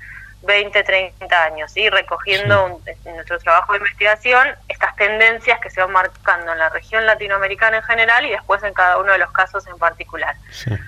20, 0.43 0.83
30 0.83 1.45
años, 1.45 1.77
y 1.77 1.89
recogiendo 1.89 2.81
en 3.05 3.15
nuestro 3.15 3.39
trabajo 3.39 3.73
de 3.73 3.79
investigación 3.79 4.49
estas 4.69 4.95
tendencias 4.97 5.61
que 5.61 5.71
se 5.71 5.81
van 5.81 5.93
marcando 5.93 6.53
en 6.53 6.59
la 6.59 6.69
región 6.69 7.07
latinoamericana 7.07 7.79
en 7.79 7.83
general 7.85 8.27
y 8.27 8.31
después 8.31 8.63
en 8.63 8.75
cada 8.75 8.99
uno 8.99 9.13
de 9.13 9.19
los 9.19 9.31
casos 9.33 9.67
en 9.67 9.79
particular. 9.79 10.35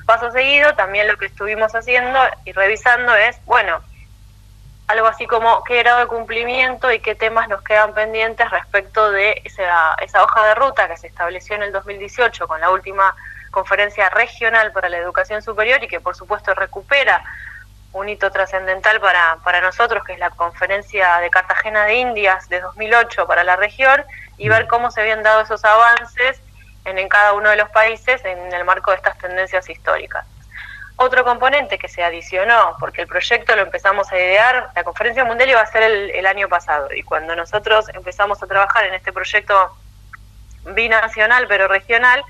Paso 0.06 0.30
seguido, 0.32 0.74
también 0.74 1.06
lo 1.06 1.16
que 1.16 1.26
estuvimos 1.26 1.74
haciendo 1.74 2.18
y 2.44 2.52
revisando 2.52 3.14
es, 3.14 3.38
bueno, 3.44 3.80
algo 4.86 5.06
así 5.06 5.26
como 5.26 5.62
qué 5.64 5.78
grado 5.78 6.00
de 6.00 6.06
cumplimiento 6.06 6.92
y 6.92 6.98
qué 6.98 7.14
temas 7.14 7.48
nos 7.48 7.62
quedan 7.62 7.94
pendientes 7.94 8.50
respecto 8.50 9.10
de 9.10 9.40
esa, 9.44 9.94
esa 10.02 10.22
hoja 10.22 10.46
de 10.46 10.54
ruta 10.56 10.88
que 10.88 10.96
se 10.96 11.06
estableció 11.06 11.56
en 11.56 11.62
el 11.62 11.72
2018 11.72 12.46
con 12.46 12.60
la 12.60 12.70
última 12.70 13.14
conferencia 13.50 14.10
regional 14.10 14.72
para 14.72 14.88
la 14.88 14.98
educación 14.98 15.40
superior 15.40 15.82
y 15.82 15.88
que 15.88 16.00
por 16.00 16.16
supuesto 16.16 16.54
recupera 16.54 17.24
un 17.94 18.08
hito 18.08 18.30
trascendental 18.30 19.00
para, 19.00 19.38
para 19.44 19.60
nosotros, 19.60 20.04
que 20.04 20.12
es 20.14 20.18
la 20.18 20.30
conferencia 20.30 21.18
de 21.18 21.30
Cartagena 21.30 21.86
de 21.86 21.94
Indias 21.94 22.48
de 22.48 22.60
2008 22.60 23.26
para 23.26 23.44
la 23.44 23.56
región, 23.56 24.04
y 24.36 24.48
ver 24.48 24.66
cómo 24.66 24.90
se 24.90 25.00
habían 25.00 25.22
dado 25.22 25.42
esos 25.42 25.64
avances 25.64 26.40
en, 26.84 26.98
en 26.98 27.08
cada 27.08 27.32
uno 27.32 27.50
de 27.50 27.56
los 27.56 27.70
países 27.70 28.22
en 28.24 28.52
el 28.52 28.64
marco 28.64 28.90
de 28.90 28.96
estas 28.96 29.16
tendencias 29.18 29.70
históricas. 29.70 30.26
Otro 30.96 31.24
componente 31.24 31.78
que 31.78 31.88
se 31.88 32.02
adicionó, 32.02 32.76
porque 32.80 33.02
el 33.02 33.08
proyecto 33.08 33.54
lo 33.54 33.62
empezamos 33.62 34.10
a 34.12 34.18
idear, 34.18 34.70
la 34.74 34.84
conferencia 34.84 35.24
mundial 35.24 35.50
iba 35.50 35.60
a 35.60 35.66
ser 35.66 35.84
el, 35.84 36.10
el 36.10 36.26
año 36.26 36.48
pasado, 36.48 36.88
y 36.92 37.02
cuando 37.04 37.36
nosotros 37.36 37.88
empezamos 37.94 38.42
a 38.42 38.46
trabajar 38.46 38.84
en 38.84 38.94
este 38.94 39.12
proyecto 39.12 39.76
binacional 40.64 41.46
pero 41.46 41.68
regional, 41.68 42.24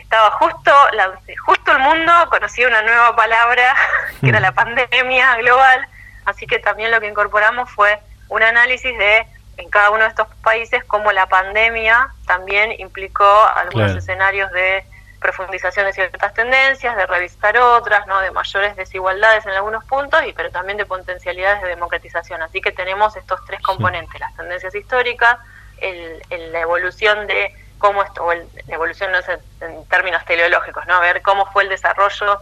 estaba 0.00 0.30
justo, 0.32 0.72
la, 0.92 1.18
justo 1.44 1.72
el 1.72 1.78
mundo 1.78 2.12
conocía 2.30 2.68
una 2.68 2.82
nueva 2.82 3.14
palabra, 3.16 3.74
que 4.20 4.28
era 4.28 4.40
la 4.40 4.52
pandemia 4.52 5.36
global, 5.36 5.86
así 6.24 6.46
que 6.46 6.58
también 6.58 6.90
lo 6.90 7.00
que 7.00 7.08
incorporamos 7.08 7.70
fue 7.70 7.98
un 8.28 8.42
análisis 8.42 8.96
de 8.98 9.26
en 9.58 9.68
cada 9.70 9.90
uno 9.90 10.04
de 10.04 10.08
estos 10.08 10.28
países 10.42 10.84
cómo 10.84 11.10
la 11.12 11.26
pandemia 11.26 12.08
también 12.26 12.72
implicó 12.78 13.26
algunos 13.56 13.94
escenarios 13.96 14.50
de 14.52 14.84
profundización 15.20 15.86
de 15.86 15.92
ciertas 15.92 16.32
tendencias, 16.32 16.96
de 16.96 17.06
revisar 17.06 17.58
otras, 17.58 18.06
¿no? 18.06 18.20
de 18.20 18.30
mayores 18.30 18.76
desigualdades 18.76 19.44
en 19.46 19.52
algunos 19.52 19.84
puntos, 19.84 20.22
y 20.26 20.32
pero 20.32 20.50
también 20.50 20.78
de 20.78 20.86
potencialidades 20.86 21.62
de 21.62 21.68
democratización. 21.68 22.40
Así 22.42 22.60
que 22.60 22.72
tenemos 22.72 23.16
estos 23.16 23.44
tres 23.46 23.60
componentes, 23.60 24.20
las 24.20 24.34
tendencias 24.36 24.74
históricas, 24.74 25.38
el, 25.78 26.22
la 26.52 26.60
evolución 26.60 27.26
de 27.26 27.52
cómo 27.78 28.02
esto, 28.02 28.24
o 28.24 28.34
la 28.34 28.44
evolución 28.68 29.12
no 29.12 29.22
sé, 29.22 29.38
en 29.60 29.86
términos 29.86 30.24
teleológicos, 30.24 30.86
¿no? 30.86 31.00
ver 31.00 31.22
cómo 31.22 31.46
fue 31.52 31.62
el 31.64 31.68
desarrollo 31.68 32.40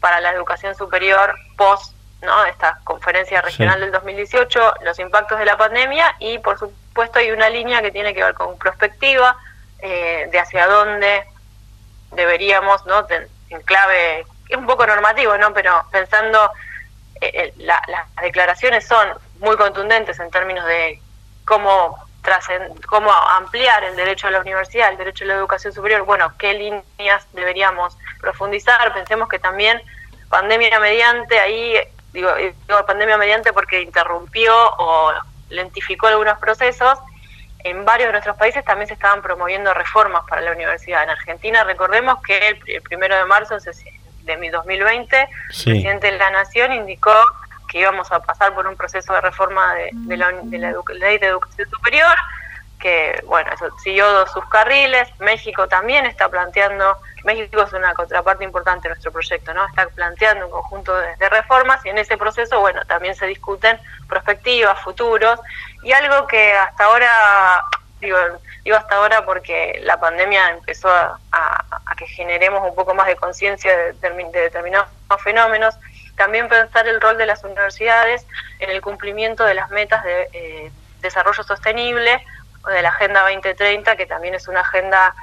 para 0.00 0.20
la 0.20 0.30
educación 0.32 0.74
superior 0.74 1.34
post 1.56 1.94
¿no? 2.22 2.44
esta 2.44 2.78
conferencia 2.84 3.42
regional 3.42 3.80
del 3.80 3.92
2018, 3.92 4.74
los 4.82 4.98
impactos 4.98 5.38
de 5.38 5.44
la 5.44 5.56
pandemia 5.56 6.16
y 6.18 6.38
por 6.38 6.58
supuesto 6.58 7.18
hay 7.18 7.30
una 7.30 7.48
línea 7.50 7.82
que 7.82 7.90
tiene 7.90 8.14
que 8.14 8.22
ver 8.22 8.34
con 8.34 8.58
prospectiva 8.58 9.36
eh, 9.80 10.28
de 10.30 10.38
hacia 10.38 10.66
dónde 10.66 11.24
deberíamos, 12.12 12.84
¿no? 12.86 13.06
en 13.50 13.60
clave, 13.62 14.20
es 14.48 14.56
un 14.56 14.66
poco 14.66 14.86
normativo, 14.86 15.36
¿no? 15.36 15.52
pero 15.52 15.84
pensando, 15.90 16.50
eh, 17.20 17.30
eh, 17.34 17.54
las 17.58 17.80
declaraciones 18.22 18.86
son 18.86 19.08
muy 19.40 19.56
contundentes 19.56 20.18
en 20.20 20.30
términos 20.30 20.64
de 20.66 21.00
cómo 21.44 21.98
cómo 22.88 23.12
ampliar 23.12 23.84
el 23.84 23.96
derecho 23.96 24.28
a 24.28 24.30
la 24.30 24.40
universidad, 24.40 24.90
el 24.90 24.98
derecho 24.98 25.24
a 25.24 25.28
la 25.28 25.34
educación 25.34 25.72
superior, 25.72 26.02
bueno, 26.02 26.32
qué 26.38 26.54
líneas 26.54 27.26
deberíamos 27.32 27.96
profundizar. 28.20 28.92
Pensemos 28.94 29.28
que 29.28 29.38
también 29.38 29.80
pandemia 30.28 30.80
mediante, 30.80 31.38
ahí 31.38 31.76
digo, 32.12 32.34
digo 32.34 32.86
pandemia 32.86 33.18
mediante 33.18 33.52
porque 33.52 33.82
interrumpió 33.82 34.54
o 34.78 35.12
lentificó 35.50 36.06
algunos 36.06 36.38
procesos. 36.38 36.98
En 37.60 37.84
varios 37.84 38.08
de 38.08 38.12
nuestros 38.12 38.36
países 38.36 38.64
también 38.64 38.88
se 38.88 38.94
estaban 38.94 39.22
promoviendo 39.22 39.72
reformas 39.72 40.22
para 40.28 40.42
la 40.42 40.52
universidad. 40.52 41.02
En 41.02 41.10
Argentina, 41.10 41.64
recordemos 41.64 42.20
que 42.22 42.48
el, 42.66 42.82
primero 42.82 43.16
de 43.16 43.24
marzo 43.24 43.56
de 43.56 44.50
2020, 44.50 45.20
el 45.20 45.28
presidente 45.48 46.10
de 46.10 46.18
la 46.18 46.30
Nación 46.30 46.72
indicó 46.72 47.14
íbamos 47.78 48.10
a 48.12 48.20
pasar 48.20 48.54
por 48.54 48.66
un 48.66 48.76
proceso 48.76 49.12
de 49.12 49.20
reforma 49.20 49.74
de, 49.74 50.16
la, 50.16 50.30
ley 50.30 51.18
de 51.18 51.26
educación 51.26 51.68
superior, 51.68 52.16
que 52.78 53.22
bueno, 53.26 53.50
eso 53.52 53.66
siguió 53.82 54.26
sus 54.26 54.44
carriles, 54.46 55.08
México 55.18 55.66
también 55.66 56.06
está 56.06 56.28
planteando, 56.28 56.98
México 57.24 57.62
es 57.62 57.72
una 57.72 57.94
contraparte 57.94 58.44
importante 58.44 58.88
de 58.88 58.90
nuestro 58.90 59.10
proyecto, 59.10 59.54
¿no? 59.54 59.66
Está 59.66 59.88
planteando 59.88 60.46
un 60.46 60.52
conjunto 60.52 60.94
de, 60.94 61.28
reformas 61.30 61.84
y 61.86 61.88
en 61.88 61.98
ese 61.98 62.16
proceso, 62.18 62.60
bueno, 62.60 62.84
también 62.84 63.14
se 63.14 63.26
discuten 63.26 63.80
perspectivas, 64.08 64.78
futuros, 64.80 65.40
y 65.82 65.92
algo 65.92 66.26
que 66.26 66.52
hasta 66.52 66.84
ahora, 66.84 67.64
digo, 68.00 68.18
digo 68.64 68.76
hasta 68.76 68.96
ahora 68.96 69.24
porque 69.24 69.80
la 69.82 69.98
pandemia 69.98 70.50
empezó 70.50 70.90
a, 70.90 71.64
que 71.96 72.06
generemos 72.08 72.68
un 72.68 72.74
poco 72.74 72.94
más 72.94 73.06
de 73.06 73.16
conciencia 73.16 73.74
de, 73.76 73.92
de 73.92 74.40
determinados 74.40 74.88
fenómenos, 75.22 75.74
también 76.16 76.48
pensar 76.48 76.86
el 76.86 77.00
rol 77.00 77.18
de 77.18 77.26
las 77.26 77.42
universidades 77.44 78.26
en 78.58 78.70
el 78.70 78.80
cumplimiento 78.80 79.44
de 79.44 79.54
las 79.54 79.70
metas 79.70 80.04
de 80.04 80.28
eh, 80.32 80.72
desarrollo 81.00 81.42
sostenible 81.42 82.24
o 82.64 82.68
de 82.68 82.82
la 82.82 82.90
Agenda 82.90 83.22
2030, 83.22 83.96
que 83.96 84.06
también 84.06 84.34
es 84.34 84.48
una 84.48 84.60
agenda 84.60 85.14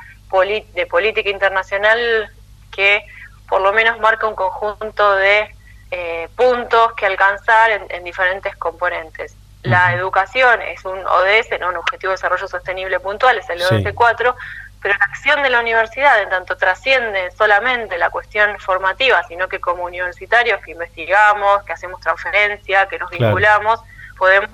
de 0.74 0.86
política 0.86 1.30
internacional 1.30 2.32
que 2.72 3.04
por 3.50 3.62
lo 3.62 3.74
menos 3.74 4.00
marca 4.00 4.28
un 4.28 4.36
conjunto 4.36 5.16
de 5.16 5.54
eh, 5.92 6.30
puntos 6.38 6.94
que 6.94 7.06
alcanzar 7.06 7.70
en, 7.90 8.04
diferentes 8.06 8.56
componentes. 8.56 9.36
La 9.64 9.94
educación 9.94 10.62
es 10.62 10.86
un 10.86 10.98
ODS, 11.06 11.60
¿no? 11.60 11.68
un 11.68 11.76
Objetivo 11.76 12.12
de 12.12 12.16
Desarrollo 12.16 12.48
Sostenible 12.48 13.00
puntual, 13.02 13.38
es 13.38 13.50
el 13.50 13.62
ODS 13.62 13.94
4, 13.94 14.36
pero 14.82 14.96
la 14.98 15.06
acción 15.06 15.44
de 15.44 15.50
la 15.50 15.60
universidad 15.60 16.22
en 16.22 16.30
tanto 16.30 16.58
trasciende 16.58 17.30
solamente 17.32 17.98
la 17.98 18.10
cuestión 18.10 18.58
formativa, 18.60 19.24
sino 19.28 19.48
que 19.48 19.60
como 19.60 19.84
universitarios 19.84 20.60
que 20.62 20.72
investigamos, 20.72 21.64
que 21.64 21.74
hacemos 21.74 22.02
transferencia, 22.02 22.88
que 22.88 22.98
nos 22.98 23.10
vinculamos, 23.12 23.80
podemos 24.18 24.50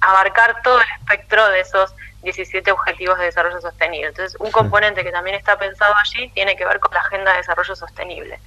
abarcar 0.00 0.60
todo 0.62 0.80
el 0.80 0.88
espectro 0.98 1.48
de 1.50 1.60
esos 1.60 1.94
17 2.22 2.72
Objetivos 2.72 3.18
de 3.18 3.26
Desarrollo 3.26 3.60
Sostenible. 3.60 4.08
Entonces, 4.08 4.36
un 4.40 4.50
componente 4.50 5.04
que 5.04 5.12
también 5.12 5.36
está 5.36 5.56
pensado 5.56 5.94
allí 6.02 6.28
tiene 6.30 6.56
que 6.56 6.64
ver 6.64 6.80
con 6.80 6.92
la 6.92 7.00
Agenda 7.00 7.32
de 7.32 7.38
Desarrollo 7.38 7.76
Sostenible. 7.76 8.40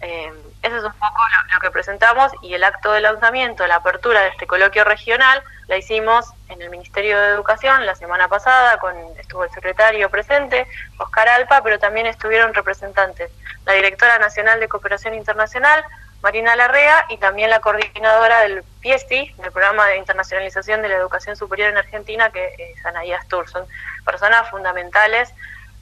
Eh, 0.00 0.32
eso 0.62 0.76
es 0.76 0.84
un 0.84 0.92
poco 0.92 1.16
lo, 1.52 1.60
que 1.60 1.70
presentamos 1.70 2.32
y 2.42 2.54
el 2.54 2.64
acto 2.64 2.92
de 2.92 3.00
lanzamiento, 3.00 3.66
la 3.66 3.76
apertura 3.76 4.22
de 4.22 4.28
este 4.28 4.46
coloquio 4.46 4.84
regional, 4.84 5.42
la 5.68 5.76
hicimos 5.76 6.32
en 6.48 6.60
el 6.62 6.70
Ministerio 6.70 7.20
de 7.20 7.28
Educación 7.28 7.86
la 7.86 7.94
semana 7.94 8.28
pasada, 8.28 8.78
con 8.78 8.94
estuvo 9.18 9.44
el 9.44 9.50
secretario 9.50 10.10
presente, 10.10 10.66
Oscar 10.98 11.28
Alpa, 11.28 11.62
pero 11.62 11.78
también 11.78 12.06
estuvieron 12.06 12.54
representantes, 12.54 13.30
la 13.66 13.74
directora 13.74 14.18
nacional 14.18 14.58
de 14.60 14.68
Cooperación 14.68 15.14
Internacional, 15.14 15.84
Marina 16.22 16.56
Larrea, 16.56 17.04
y 17.10 17.18
también 17.18 17.50
la 17.50 17.60
coordinadora 17.60 18.40
del 18.40 18.64
PIESTI, 18.80 19.34
del 19.38 19.52
Programa 19.52 19.86
de 19.86 19.98
Internacionalización 19.98 20.82
de 20.82 20.88
la 20.88 20.96
Educación 20.96 21.36
Superior 21.36 21.70
en 21.70 21.76
Argentina, 21.76 22.30
que 22.30 22.54
es 22.58 22.84
Anaías 22.84 23.24
Stur. 23.24 23.48
Son 23.48 23.64
personas 24.04 24.50
fundamentales 24.50 25.32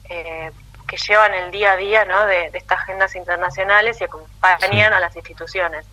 eh, 0.09 0.51
que 0.87 0.97
llevan 0.97 1.33
el 1.33 1.51
día 1.51 1.73
a 1.73 1.77
día 1.77 2.05
¿no? 2.05 2.25
de, 2.25 2.49
estas 2.53 2.79
agendas 2.79 3.15
internacionales 3.15 3.99
y 3.99 4.05
acompañan 4.05 4.93
a 4.93 4.99
las 4.99 5.15
instituciones. 5.15 5.85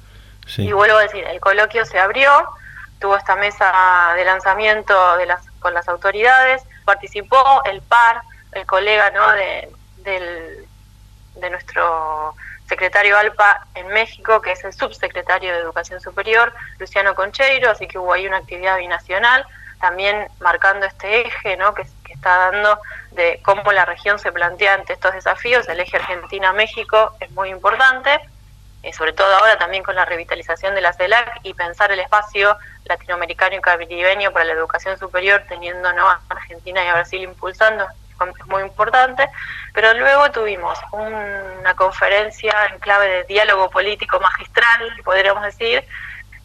Y 0.57 0.73
vuelvo 0.73 0.99
a 0.99 1.03
decir, 1.03 1.25
el 1.25 1.41
coloquio 1.41 1.85
se 1.87 1.99
abrió, 1.99 2.31
tuvo 3.01 3.17
esta 3.17 3.35
mesa 3.35 4.13
de 4.15 4.25
lanzamiento 4.25 5.17
de 5.17 5.27
las, 5.27 5.45
con 5.59 5.75
las 5.75 5.89
autoridades, 5.89 6.63
participó 6.85 7.63
el 7.65 7.81
par, 7.83 8.23
el 8.53 8.67
colega 8.67 9.11
¿no? 9.11 9.33
de, 9.33 9.69
del, 9.99 10.69
de 11.37 11.51
nuestro 11.51 12.35
secretario 12.69 13.17
ALPA 13.19 13.67
en 13.75 13.89
México, 13.89 14.41
que 14.41 14.53
es 14.53 14.65
el 14.65 14.73
subsecretario 14.73 15.53
de 15.53 15.59
Educación 15.59 16.01
Superior, 16.01 16.53
Luciano 16.79 17.15
Concheiro, 17.15 17.71
así 17.71 17.87
que 17.87 17.99
hubo 17.99 18.13
ahí 18.13 18.27
una 18.27 18.39
actividad 18.39 18.79
binacional, 18.79 19.47
también 19.85 20.29
marcando 20.41 20.87
este 20.87 21.27
eje 21.27 21.59
que, 21.77 22.15
está 22.15 22.51
dando 22.51 22.81
de 23.11 23.39
cómo 23.45 23.71
la 23.71 23.85
región 23.85 24.19
se 24.19 24.33
plantea 24.33 24.73
ante 24.73 24.95
estos 24.95 25.13
desafíos, 25.13 25.69
el 25.69 25.79
eje 25.79 25.99
Argentina-México 25.99 27.15
es 27.21 27.31
muy 27.33 27.51
importante, 27.51 28.19
eh, 28.83 28.95
sobre 28.95 29.13
todo 29.13 29.31
ahora 29.37 29.59
también 29.59 29.83
con 29.83 29.95
la 29.95 30.07
revitalización 30.07 30.75
de 30.75 30.81
la 30.81 30.95
CELAC 30.95 31.41
y 31.43 31.53
pensar 31.53 31.93
el 31.93 32.01
espacio 32.01 32.57
latinoamericano 32.87 33.57
y 33.57 33.61
caribeño 33.61 34.33
para 34.33 34.47
la 34.47 34.53
educación 34.55 34.99
superior, 34.99 35.43
teniendo 35.51 35.87
a 35.87 36.21
Argentina 36.31 36.83
y 36.83 36.89
a 36.89 36.95
Brasil 36.95 37.21
impulsando 37.21 37.85
es 37.85 38.47
muy 38.47 38.63
importante, 38.63 39.29
pero 39.75 39.93
luego 39.93 40.31
tuvimos 40.31 40.79
una 40.93 41.75
conferencia 41.75 42.55
en 42.73 42.79
clave 42.79 43.07
de 43.07 43.25
diálogo 43.25 43.69
político 43.69 44.19
magistral, 44.19 44.81
podríamos 45.05 45.45
decir, 45.45 45.85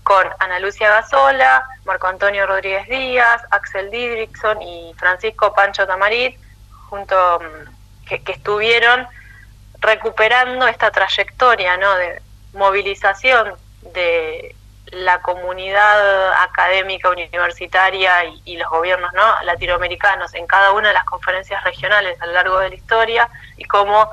con 0.10 0.28
Ana 0.40 0.58
Lucia 0.58 0.90
Gasola, 0.90 1.64
Marco 1.86 2.08
Antonio 2.08 2.48
Rodríguez 2.48 2.90
Díaz, 2.90 3.44
Axel 3.52 3.92
Didrikson 3.92 4.60
y 4.60 4.92
Francisco 4.98 5.54
Pancho 5.54 5.86
Tamarit, 5.86 6.36
junto 6.90 7.40
mm, 7.40 8.08
que, 8.08 8.32
estuvieron 8.32 9.06
recuperando 9.78 10.68
esta 10.68 10.90
trayectoria 10.90 11.78
de 11.78 12.24
movilización 12.54 13.54
de 13.94 14.56
la 14.88 15.22
comunidad 15.22 16.34
académica 16.42 17.12
universitaria 17.12 18.26
y, 18.46 18.58
los 18.58 18.68
gobiernos 18.68 19.14
¿no? 19.14 19.44
latinoamericanos 19.44 20.34
en 20.34 20.48
cada 20.48 20.72
una 20.72 20.88
de 20.88 20.96
las 20.96 21.06
conferencias 21.06 21.64
regionales 21.64 22.20
a 22.20 22.26
lo 22.26 22.34
largo 22.34 22.58
de 22.58 22.70
la 22.70 22.76
historia 22.76 23.30
y 23.58 23.66
cómo 23.66 24.10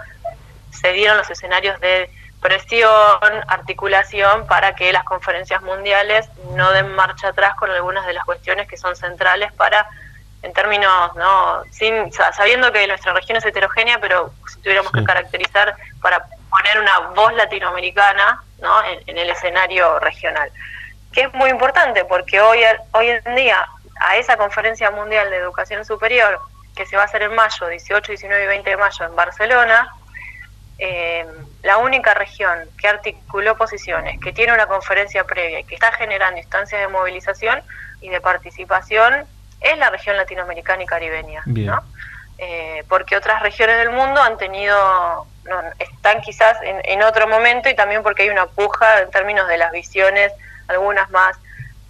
se 0.73 0.93
dieron 0.93 1.17
los 1.17 1.31
escenarios 1.31 1.81
de 1.81 2.11
presión, 2.41 2.91
articulación 3.49 4.47
para 4.47 4.75
que 4.75 4.93
las 4.93 5.05
conferencias 5.05 5.63
mundiales 5.63 6.29
no 6.51 6.71
den 6.73 6.95
marcha 6.95 7.29
atrás 7.29 7.55
con 7.57 7.71
algunas 7.71 8.07
de 8.07 8.13
las 8.13 8.25
cuestiones 8.25 8.69
que 8.69 8.77
son 8.77 8.95
centrales 8.95 9.53
para 9.53 9.89
en 10.43 10.53
términos, 10.53 11.15
¿no? 11.17 11.63
Sin, 11.71 12.13
sabiendo 12.13 12.71
que 12.73 12.87
nuestra 12.87 13.13
región 13.13 13.39
es 13.39 13.45
heterogénea, 13.45 13.99
pero 14.01 14.33
si 14.47 14.61
tuviéramos 14.61 14.93
que 14.93 15.03
caracterizar 15.03 15.75
para 16.01 16.25
poner 16.51 16.81
una 16.81 16.99
voz 17.15 17.33
latinoamericana 17.35 18.43
¿no? 18.61 18.85
en, 18.85 19.19
el 19.19 19.31
escenario 19.31 19.99
regional. 19.99 20.51
Que 21.13 21.23
es 21.23 21.35
muy 21.35 21.51
importante 21.51 22.05
porque 22.05 22.41
hoy, 22.41 22.61
hoy 22.93 23.09
en 23.11 23.35
día 23.35 23.67
a 24.01 24.17
esa 24.17 24.37
conferencia 24.37 24.91
mundial 24.91 25.31
de 25.31 25.37
educación 25.37 25.85
superior 25.85 26.39
que 26.77 26.87
se 26.87 26.97
va 26.97 27.03
a 27.03 27.05
hacer 27.07 27.23
en 27.23 27.35
mayo, 27.35 27.67
18, 27.67 28.13
19 28.13 28.45
y 28.45 28.47
20 28.47 28.71
de 28.71 28.77
mayo 28.77 29.05
en 29.07 29.17
Barcelona, 29.17 29.95
eh, 30.79 31.27
la 31.67 31.79
única 31.79 32.15
región 32.15 32.61
que 32.79 32.87
articuló 32.87 33.57
posiciones, 33.57 34.21
que 34.21 34.33
tiene 34.33 34.53
una 34.53 34.69
conferencia 34.69 35.25
previa 35.25 35.59
y 35.59 35.65
que 35.65 35.75
está 35.75 35.91
generando 35.91 36.39
instancias 36.39 36.81
de 36.81 36.87
movilización 36.87 37.61
y 38.01 38.09
de 38.09 38.21
participación 38.21 39.27
es 39.61 39.77
la 39.77 39.91
región 39.91 40.17
latinoamericana 40.17 40.85
y 40.85 40.87
caribeña, 40.87 41.43
¿no? 41.45 41.83
Eh, 42.39 42.85
porque 42.89 43.17
otras 43.17 43.43
regiones 43.43 43.79
del 43.79 43.91
mundo 43.91 44.23
han 44.23 44.39
tenido, 44.39 45.27
están 45.81 46.21
quizás 46.21 46.57
en, 46.63 47.03
otro 47.03 47.27
momento 47.27 47.69
y 47.69 47.75
también 47.75 48.05
porque 48.05 48.23
hay 48.23 48.29
una 48.29 48.47
puja 48.47 49.01
en 49.01 49.11
términos 49.11 49.49
de 49.49 49.57
las 49.57 49.73
visiones, 49.73 50.33
algunas 50.69 51.11
más 51.11 51.37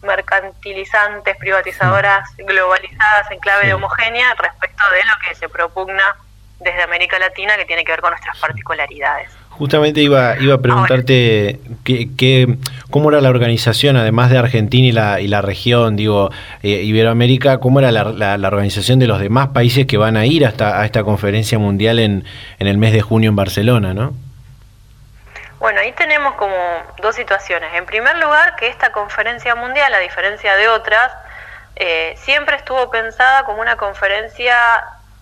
mercantilizantes, 0.00 1.36
privatizadoras, 1.36 2.34
globalizadas 2.38 3.30
en 3.30 3.40
clave 3.40 3.66
de 3.66 3.74
homogénea 3.74 4.32
respecto 4.36 4.84
de 4.90 5.04
lo 5.04 5.28
que 5.28 5.34
se 5.34 5.50
propugna 5.50 6.16
desde 6.60 6.82
América 6.82 7.18
Latina 7.18 7.58
que 7.58 7.66
tiene 7.66 7.84
que 7.84 7.92
ver 7.92 8.00
con 8.00 8.12
nuestras 8.12 8.38
particularidades. 8.38 9.36
Justamente 9.58 10.00
iba, 10.00 10.38
iba 10.38 10.54
a 10.54 10.58
preguntarte 10.58 11.60
qué, 11.84 12.58
cómo 12.90 13.10
era 13.10 13.20
la 13.20 13.30
organización, 13.30 13.96
además 13.96 14.30
de 14.30 14.38
Argentina 14.38 14.86
y 14.86 14.92
la, 14.92 15.20
y 15.20 15.28
la 15.28 15.40
región, 15.40 15.96
digo, 15.96 16.30
eh, 16.62 16.82
Iberoamérica, 16.82 17.58
cómo 17.58 17.80
era 17.80 17.90
la, 17.90 18.04
la, 18.36 18.48
organización 18.48 18.98
de 18.98 19.06
los 19.06 19.18
demás 19.18 19.48
países 19.48 19.86
que 19.86 19.96
van 19.96 20.16
a 20.16 20.26
ir 20.26 20.44
hasta 20.44 20.80
a 20.80 20.84
esta 20.84 21.04
conferencia 21.04 21.58
mundial 21.58 21.98
en, 21.98 22.24
en 22.58 22.66
el 22.66 22.76
mes 22.76 22.92
de 22.92 23.00
junio 23.00 23.30
en 23.30 23.36
Barcelona, 23.36 23.94
¿no? 23.94 24.14
Bueno, 25.58 25.80
ahí 25.80 25.92
tenemos 25.92 26.34
como 26.34 26.54
dos 27.00 27.16
situaciones. 27.16 27.70
En 27.74 27.86
primer 27.86 28.18
lugar, 28.18 28.56
que 28.56 28.68
esta 28.68 28.92
conferencia 28.92 29.54
mundial, 29.54 29.92
a 29.94 30.00
diferencia 30.00 30.54
de 30.54 30.68
otras, 30.68 31.10
eh, 31.76 32.14
siempre 32.18 32.56
estuvo 32.56 32.90
pensada 32.90 33.44
como 33.44 33.60
una 33.60 33.76
conferencia 33.76 34.54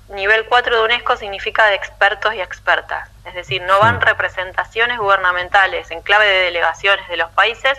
nivel 0.08 0.44
4 0.46 0.76
de 0.76 0.84
UNESCO 0.84 1.16
significa 1.16 1.66
de 1.66 1.74
expertos 1.74 2.34
y 2.34 2.40
expertas, 2.40 3.08
es 3.24 3.34
decir, 3.34 3.62
no 3.62 3.78
van 3.80 4.00
representaciones 4.00 4.98
gubernamentales 4.98 5.90
en 5.90 6.02
clave 6.02 6.26
de 6.26 6.44
delegaciones 6.44 7.08
de 7.08 7.16
los 7.16 7.30
países, 7.30 7.78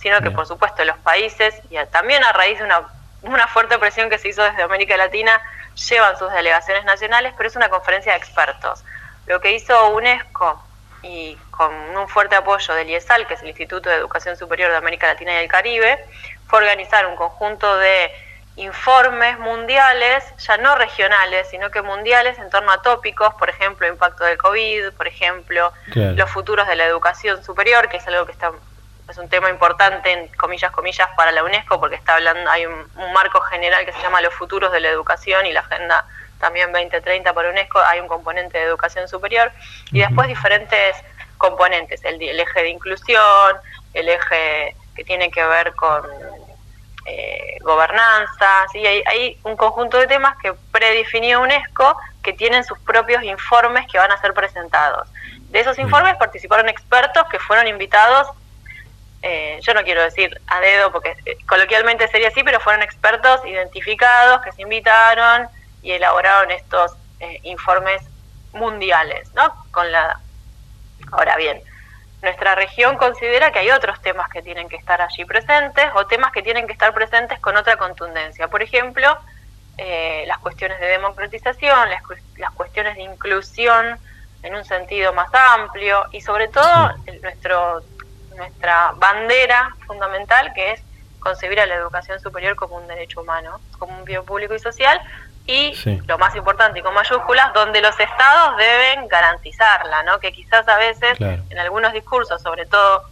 sino 0.00 0.20
que 0.20 0.30
por 0.30 0.46
supuesto 0.46 0.84
los 0.84 0.98
países, 0.98 1.54
y 1.70 1.76
también 1.86 2.22
a 2.24 2.32
raíz 2.32 2.58
de 2.58 2.64
una 2.64 2.88
una 3.24 3.46
fuerte 3.46 3.78
presión 3.78 4.10
que 4.10 4.18
se 4.18 4.28
hizo 4.28 4.42
desde 4.42 4.62
América 4.62 4.96
Latina, 4.96 5.40
llevan 5.88 6.16
sus 6.18 6.30
delegaciones 6.32 6.84
nacionales, 6.84 7.32
pero 7.36 7.48
es 7.48 7.56
una 7.56 7.68
conferencia 7.68 8.12
de 8.12 8.18
expertos. 8.18 8.84
Lo 9.26 9.40
que 9.40 9.52
hizo 9.52 9.90
UNESCO 9.90 10.62
y 11.02 11.36
con 11.50 11.72
un 11.96 12.08
fuerte 12.08 12.36
apoyo 12.36 12.74
del 12.74 12.88
IESAL, 12.90 13.26
que 13.26 13.34
es 13.34 13.42
el 13.42 13.48
Instituto 13.48 13.88
de 13.88 13.96
Educación 13.96 14.36
Superior 14.36 14.70
de 14.70 14.76
América 14.76 15.06
Latina 15.06 15.32
y 15.34 15.44
el 15.44 15.48
Caribe, 15.48 16.04
fue 16.46 16.58
organizar 16.60 17.06
un 17.06 17.16
conjunto 17.16 17.76
de 17.78 18.12
informes 18.56 19.38
mundiales, 19.38 20.24
ya 20.38 20.56
no 20.58 20.76
regionales, 20.76 21.48
sino 21.50 21.70
que 21.70 21.82
mundiales 21.82 22.38
en 22.38 22.50
torno 22.50 22.70
a 22.70 22.82
tópicos, 22.82 23.34
por 23.34 23.50
ejemplo, 23.50 23.86
impacto 23.86 24.24
del 24.24 24.38
COVID, 24.38 24.92
por 24.92 25.08
ejemplo, 25.08 25.72
los 25.94 26.30
futuros 26.30 26.68
de 26.68 26.76
la 26.76 26.84
educación 26.84 27.42
superior, 27.42 27.88
que 27.88 27.96
es 27.96 28.06
algo 28.06 28.26
que 28.26 28.32
está 28.32 28.52
es 29.08 29.18
un 29.18 29.28
tema 29.28 29.50
importante 29.50 30.10
en 30.10 30.28
comillas 30.28 30.72
comillas 30.72 31.08
para 31.16 31.30
la 31.30 31.44
UNESCO 31.44 31.78
porque 31.78 31.96
está 31.96 32.14
hablando 32.14 32.50
hay 32.50 32.66
un, 32.66 32.86
marco 33.12 33.40
general 33.42 33.84
que 33.84 33.92
se 33.92 34.00
llama 34.00 34.20
los 34.20 34.32
futuros 34.32 34.72
de 34.72 34.80
la 34.80 34.88
educación 34.88 35.46
y 35.46 35.52
la 35.52 35.60
agenda 35.60 36.06
también 36.40 36.72
2030 36.72 37.32
para 37.32 37.50
UNESCO 37.50 37.80
hay 37.80 38.00
un 38.00 38.08
componente 38.08 38.58
de 38.58 38.64
educación 38.64 39.06
superior 39.06 39.52
y 39.92 40.00
después 40.00 40.26
diferentes 40.26 40.96
componentes 41.38 42.02
el, 42.04 42.20
eje 42.22 42.62
de 42.62 42.68
inclusión 42.70 43.56
el 43.92 44.08
eje 44.08 44.74
que 44.96 45.04
tiene 45.04 45.30
que 45.30 45.44
ver 45.44 45.74
con 45.74 46.02
eh, 47.06 47.58
gobernanza 47.60 48.66
¿sí? 48.72 48.86
hay, 48.86 49.02
hay 49.06 49.38
un 49.44 49.56
conjunto 49.56 49.98
de 49.98 50.06
temas 50.06 50.36
que 50.38 50.54
predefinió 50.72 51.40
UNESCO 51.40 51.96
que 52.22 52.32
tienen 52.32 52.64
sus 52.64 52.78
propios 52.78 53.22
informes 53.22 53.86
que 53.90 53.98
van 53.98 54.10
a 54.10 54.20
ser 54.20 54.32
presentados 54.32 55.08
de 55.50 55.60
esos 55.60 55.78
informes 55.78 56.16
participaron 56.16 56.68
expertos 56.68 57.24
que 57.30 57.38
fueron 57.38 57.68
invitados 57.68 58.28
eh, 59.26 59.58
yo 59.62 59.72
no 59.72 59.82
quiero 59.84 60.02
decir 60.02 60.38
a 60.48 60.60
dedo 60.60 60.92
porque 60.92 61.16
eh, 61.24 61.38
coloquialmente 61.48 62.06
sería 62.08 62.28
así, 62.28 62.42
pero 62.44 62.60
fueron 62.60 62.82
expertos 62.82 63.40
identificados 63.46 64.42
que 64.42 64.52
se 64.52 64.60
invitaron 64.60 65.48
y 65.80 65.92
elaboraron 65.92 66.50
estos 66.50 66.92
eh, 67.20 67.40
informes 67.44 68.02
mundiales, 68.52 69.32
¿no? 69.32 69.50
Con 69.70 69.90
la 69.90 70.20
ahora 71.10 71.38
bien, 71.38 71.62
nuestra 72.24 72.54
región 72.54 72.96
considera 72.96 73.52
que 73.52 73.60
hay 73.60 73.70
otros 73.70 74.00
temas 74.02 74.28
que 74.28 74.42
tienen 74.42 74.68
que 74.68 74.76
estar 74.76 75.00
allí 75.00 75.24
presentes 75.24 75.90
o 75.94 76.06
temas 76.06 76.32
que 76.32 76.42
tienen 76.42 76.66
que 76.66 76.72
estar 76.72 76.92
presentes 76.92 77.38
con 77.40 77.56
otra 77.56 77.76
contundencia. 77.76 78.48
Por 78.48 78.62
ejemplo, 78.62 79.16
las 80.26 80.38
cuestiones 80.38 80.80
de 80.80 80.86
democratización, 80.86 81.90
las, 81.90 82.02
las, 82.38 82.50
cuestiones 82.52 82.96
de 82.96 83.02
inclusión 83.02 83.98
en 84.42 84.54
un 84.54 84.64
sentido 84.64 85.12
más 85.12 85.28
amplio 85.32 86.06
y 86.12 86.20
sobre 86.20 86.48
todo 86.48 86.94
nuestro 87.22 87.82
nuestra 88.36 88.92
bandera 88.96 89.74
fundamental, 89.86 90.52
que 90.54 90.72
es 90.72 90.82
concebir 91.20 91.60
a 91.60 91.66
la 91.66 91.74
educación 91.76 92.20
superior 92.20 92.54
como 92.56 92.76
un 92.76 92.86
derecho 92.86 93.22
humano, 93.22 93.60
como 93.78 93.96
un 93.96 94.04
bien 94.04 94.24
público 94.24 94.54
y 94.54 94.58
social, 94.58 95.00
y 95.46 95.74
lo 96.06 96.18
más 96.18 96.34
importante 96.36 96.78
y 96.78 96.82
con 96.82 96.94
mayúsculas, 96.94 97.52
donde 97.52 97.82
los 97.82 97.98
estados 98.00 98.56
deben 98.56 99.06
garantizarla, 99.08 100.02
¿no? 100.04 100.18
Que 100.18 100.32
quizás 100.32 100.66
a 100.68 100.78
veces 100.78 101.20
en 101.20 101.58
algunos 101.58 101.92
discursos, 101.92 102.40
sobre 102.40 102.64
todo 102.66 103.04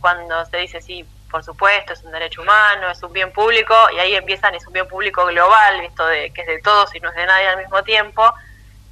cuando 0.00 0.44
se 0.46 0.56
dice 0.58 0.80
sí, 0.80 1.06
por 1.30 1.42
supuesto, 1.42 1.92
es 1.92 2.02
un 2.04 2.12
derecho 2.12 2.42
humano, 2.42 2.90
es 2.90 3.02
un 3.02 3.12
bien 3.12 3.32
público, 3.32 3.74
y 3.94 3.98
ahí 3.98 4.14
empiezan, 4.14 4.54
es 4.54 4.66
un 4.66 4.72
bien 4.72 4.86
público 4.86 5.26
global, 5.26 5.80
visto 5.80 6.06
de 6.06 6.30
que 6.30 6.42
es 6.42 6.46
de 6.46 6.60
todos 6.60 6.94
y 6.94 7.00
no 7.00 7.10
es 7.10 7.16
de 7.16 7.26
nadie 7.26 7.48
al 7.48 7.58
mismo 7.58 7.82
tiempo, 7.82 8.32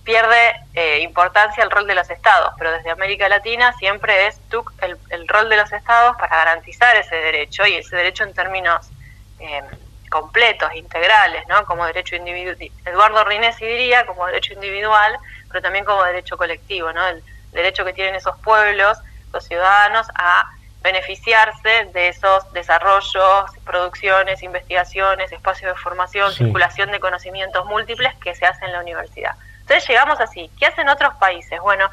pierde 0.04 0.52
eh, 0.74 0.98
importancia 1.00 1.62
el 1.62 1.70
rol 1.70 1.86
de 1.86 1.94
los 1.94 2.10
estados, 2.10 2.52
pero 2.58 2.72
desde 2.72 2.90
América 2.90 3.28
Latina 3.28 3.72
siempre 3.74 4.26
es 4.26 4.40
el, 4.80 4.98
el, 5.10 5.28
rol 5.28 5.48
de 5.48 5.56
los 5.56 5.72
estados 5.72 6.16
para 6.16 6.36
garantizar 6.36 6.96
ese 6.96 7.14
derecho 7.14 7.64
y 7.66 7.74
ese 7.74 7.94
derecho 7.94 8.24
en 8.24 8.34
términos 8.34 8.90
em, 9.38 9.64
completos, 10.12 10.72
integrales, 10.74 11.48
¿no? 11.48 11.64
Como 11.64 11.86
derecho 11.86 12.16
individual, 12.16 12.56
Eduardo 12.84 13.24
Rinesi 13.24 13.64
diría 13.64 14.04
como 14.04 14.26
derecho 14.26 14.52
individual, 14.52 15.18
pero 15.48 15.62
también 15.62 15.86
como 15.86 16.04
derecho 16.04 16.36
colectivo, 16.36 16.92
¿no? 16.92 17.04
El 17.08 17.24
derecho 17.52 17.84
que 17.84 17.94
tienen 17.94 18.14
esos 18.14 18.38
pueblos, 18.40 18.98
los 19.32 19.42
ciudadanos, 19.44 20.06
a 20.14 20.50
beneficiarse 20.82 21.88
de 21.94 22.08
esos 22.08 22.52
desarrollos, 22.52 23.50
producciones, 23.64 24.42
investigaciones, 24.42 25.32
espacios 25.32 25.74
de 25.74 25.80
formación, 25.80 26.30
circulación 26.32 26.90
de 26.90 27.00
conocimientos 27.00 27.64
múltiples 27.64 28.14
que 28.16 28.34
se 28.34 28.44
hacen 28.44 28.68
en 28.68 28.72
la 28.74 28.80
universidad. 28.80 29.34
Entonces 29.60 29.88
llegamos 29.88 30.20
así. 30.20 30.50
¿Qué 30.58 30.66
hacen 30.66 30.88
otros 30.88 31.14
países? 31.14 31.58
Bueno, 31.60 31.88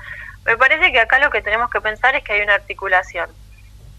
me 0.45 0.57
parece 0.57 0.91
que 0.91 0.99
acá 0.99 1.19
lo 1.19 1.29
que 1.29 1.41
tenemos 1.41 1.69
que 1.69 1.79
pensar 1.79 2.15
es 2.15 2.23
que 2.23 2.33
hay 2.33 2.41
una 2.41 2.55
articulación 2.55 3.29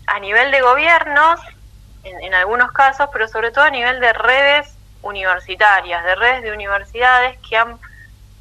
a 0.07 0.19
nivel 0.19 0.51
de 0.51 0.61
gobiernos, 0.61 1.41
en, 2.05 2.35
algunos 2.35 2.73
casos, 2.73 3.09
pero 3.13 3.29
sobre 3.29 3.51
todo 3.51 3.65
a 3.65 3.71
nivel 3.71 4.01
de 4.01 4.13
redes 4.13 4.75
universitarias, 5.03 6.05
de 6.05 6.15
redes 6.15 6.43
de 6.43 6.53
universidades 6.53 7.39
que 7.49 7.57
han 7.57 7.79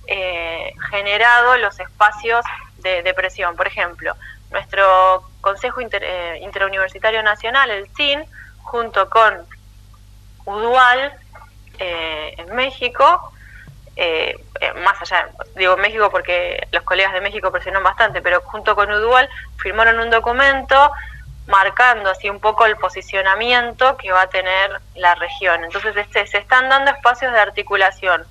eh, 0.08 0.74
generado 0.89 1.58
los 1.58 1.80
espacios 1.80 2.45
de, 2.78 3.13
presión. 3.13 3.56
Por 3.56 3.67
ejemplo, 3.67 4.15
nuestro 4.52 5.24
Consejo 5.41 5.82
eh, 5.82 6.39
Interuniversitario 6.41 7.22
Nacional, 7.24 7.69
el 7.69 7.88
CIN, 7.95 8.24
junto 8.63 9.10
con 9.10 9.45
UDUAL 10.45 11.13
eh, 11.80 12.36
en 12.38 12.56
México, 12.56 13.32
eh, 13.95 14.34
eh, 14.62 14.74
más 14.86 15.02
allá, 15.02 15.30
digo 15.56 15.76
México 15.76 16.10
porque 16.10 16.67
los 16.72 16.84
colegas 16.84 17.13
de 17.13 17.22
México 17.22 17.52
presionan 17.52 17.84
bastante, 17.84 18.22
pero 18.22 18.41
junto 18.41 18.76
con 18.76 18.89
Udual 18.91 19.30
firmaron 19.58 20.00
un 20.00 20.10
documento 20.10 20.91
marcando 21.50 22.12
así 22.12 22.30
un 22.30 22.40
poco 22.40 22.66
el 22.66 22.78
posicionamiento 22.78 23.98
que 23.98 24.12
va 24.12 24.22
a 24.22 24.30
tener 24.30 24.80
la 24.96 25.16
región. 25.16 25.64
Entonces 25.64 25.98
este, 25.98 26.26
se 26.28 26.38
están 26.38 26.70
dando 26.70 26.92
espacios 26.92 27.34
de 27.34 27.40
articulación 27.40 28.24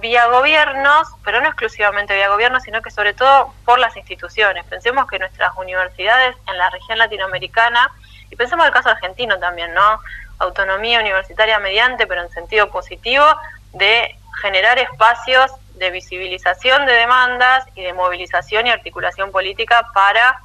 vía 0.00 0.26
gobiernos, 0.26 1.08
pero 1.24 1.40
no 1.40 1.46
exclusivamente 1.46 2.14
vía 2.14 2.28
gobiernos, 2.28 2.64
sino 2.64 2.82
que 2.82 2.90
sobre 2.90 3.14
todo 3.14 3.54
por 3.64 3.78
las 3.78 3.96
instituciones. 3.96 4.64
Pensemos 4.66 5.06
que 5.06 5.18
nuestras 5.18 5.52
universidades 5.56 6.36
en 6.48 6.58
la 6.58 6.68
región 6.70 6.98
latinoamericana, 6.98 7.90
y 8.30 8.36
pensemos 8.36 8.66
el 8.66 8.72
caso 8.72 8.90
argentino 8.90 9.38
también, 9.38 9.72
¿no? 9.72 10.00
Autonomía 10.38 11.00
universitaria 11.00 11.58
mediante, 11.60 12.06
pero 12.06 12.22
en 12.22 12.30
sentido 12.30 12.68
positivo, 12.68 13.24
de 13.72 14.16
generar 14.42 14.78
espacios 14.78 15.50
de 15.76 15.90
visibilización 15.90 16.84
de 16.84 16.92
demandas 16.92 17.64
y 17.74 17.82
de 17.82 17.92
movilización 17.92 18.66
y 18.66 18.70
articulación 18.70 19.30
política 19.30 19.86
para 19.94 20.40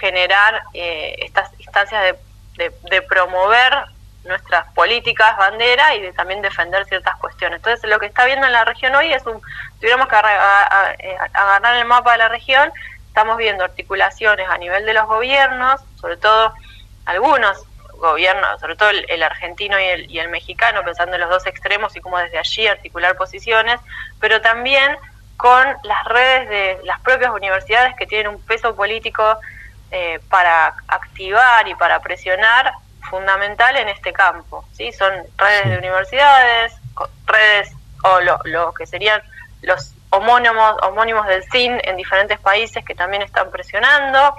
generar 0.00 0.62
eh, 0.72 1.16
estas 1.18 1.50
instancias 1.58 2.16
de, 2.56 2.72
de, 2.90 3.02
promover 3.02 3.72
nuestras 4.24 4.72
políticas 4.72 5.36
bandera 5.36 5.94
y 5.94 6.02
de 6.02 6.12
también 6.12 6.40
defender 6.42 6.84
ciertas 6.86 7.16
cuestiones. 7.16 7.58
Entonces, 7.58 7.88
lo 7.88 7.98
que 7.98 8.06
está 8.06 8.24
viendo 8.24 8.46
en 8.46 8.52
la 8.52 8.64
región 8.64 8.94
hoy 8.94 9.12
es 9.12 9.24
un, 9.26 9.40
tuviéramos 9.78 10.08
que 10.08 10.16
eh, 10.16 11.16
agarrar 11.32 11.76
el 11.76 11.84
mapa 11.84 12.12
de 12.12 12.18
la 12.18 12.28
región, 12.28 12.72
estamos 13.08 13.36
viendo 13.36 13.64
articulaciones 13.64 14.48
a 14.48 14.58
nivel 14.58 14.86
de 14.86 14.94
los 14.94 15.06
gobiernos, 15.06 15.80
sobre 16.00 16.16
todo 16.16 16.54
algunos 17.06 17.64
gobierno, 17.98 18.46
sobre 18.58 18.76
todo 18.76 18.90
el, 18.90 19.22
argentino 19.22 19.78
y 19.78 19.84
el, 19.84 20.10
y 20.10 20.18
el, 20.18 20.28
mexicano, 20.28 20.82
pensando 20.84 21.14
en 21.14 21.20
los 21.20 21.30
dos 21.30 21.46
extremos 21.46 21.96
y 21.96 22.00
cómo 22.00 22.18
desde 22.18 22.38
allí 22.38 22.66
articular 22.66 23.16
posiciones, 23.16 23.80
pero 24.20 24.40
también 24.40 24.96
con 25.36 25.66
las 25.82 26.04
redes 26.04 26.48
de 26.48 26.78
las 26.84 27.00
propias 27.00 27.30
universidades 27.32 27.94
que 27.96 28.06
tienen 28.06 28.28
un 28.28 28.40
peso 28.42 28.74
político 28.76 29.38
eh, 29.96 30.18
para 30.28 30.74
activar 30.88 31.68
y 31.68 31.74
para 31.76 32.00
presionar 32.00 32.72
fundamental 33.08 33.76
en 33.76 33.88
este 33.88 34.12
campo. 34.12 34.64
¿sí? 34.72 34.90
Son 34.90 35.12
redes 35.36 35.70
de 35.70 35.78
universidades, 35.78 36.74
redes 37.26 37.72
o 38.02 38.20
lo, 38.44 38.74
que 38.74 38.86
serían 38.86 39.22
los 39.62 39.92
homónimos, 40.10 40.76
homónimos 40.82 41.28
del 41.28 41.44
CIN 41.50 41.80
en 41.84 41.96
diferentes 41.96 42.40
países 42.40 42.84
que 42.84 42.96
también 42.96 43.22
están 43.22 43.52
presionando 43.52 44.34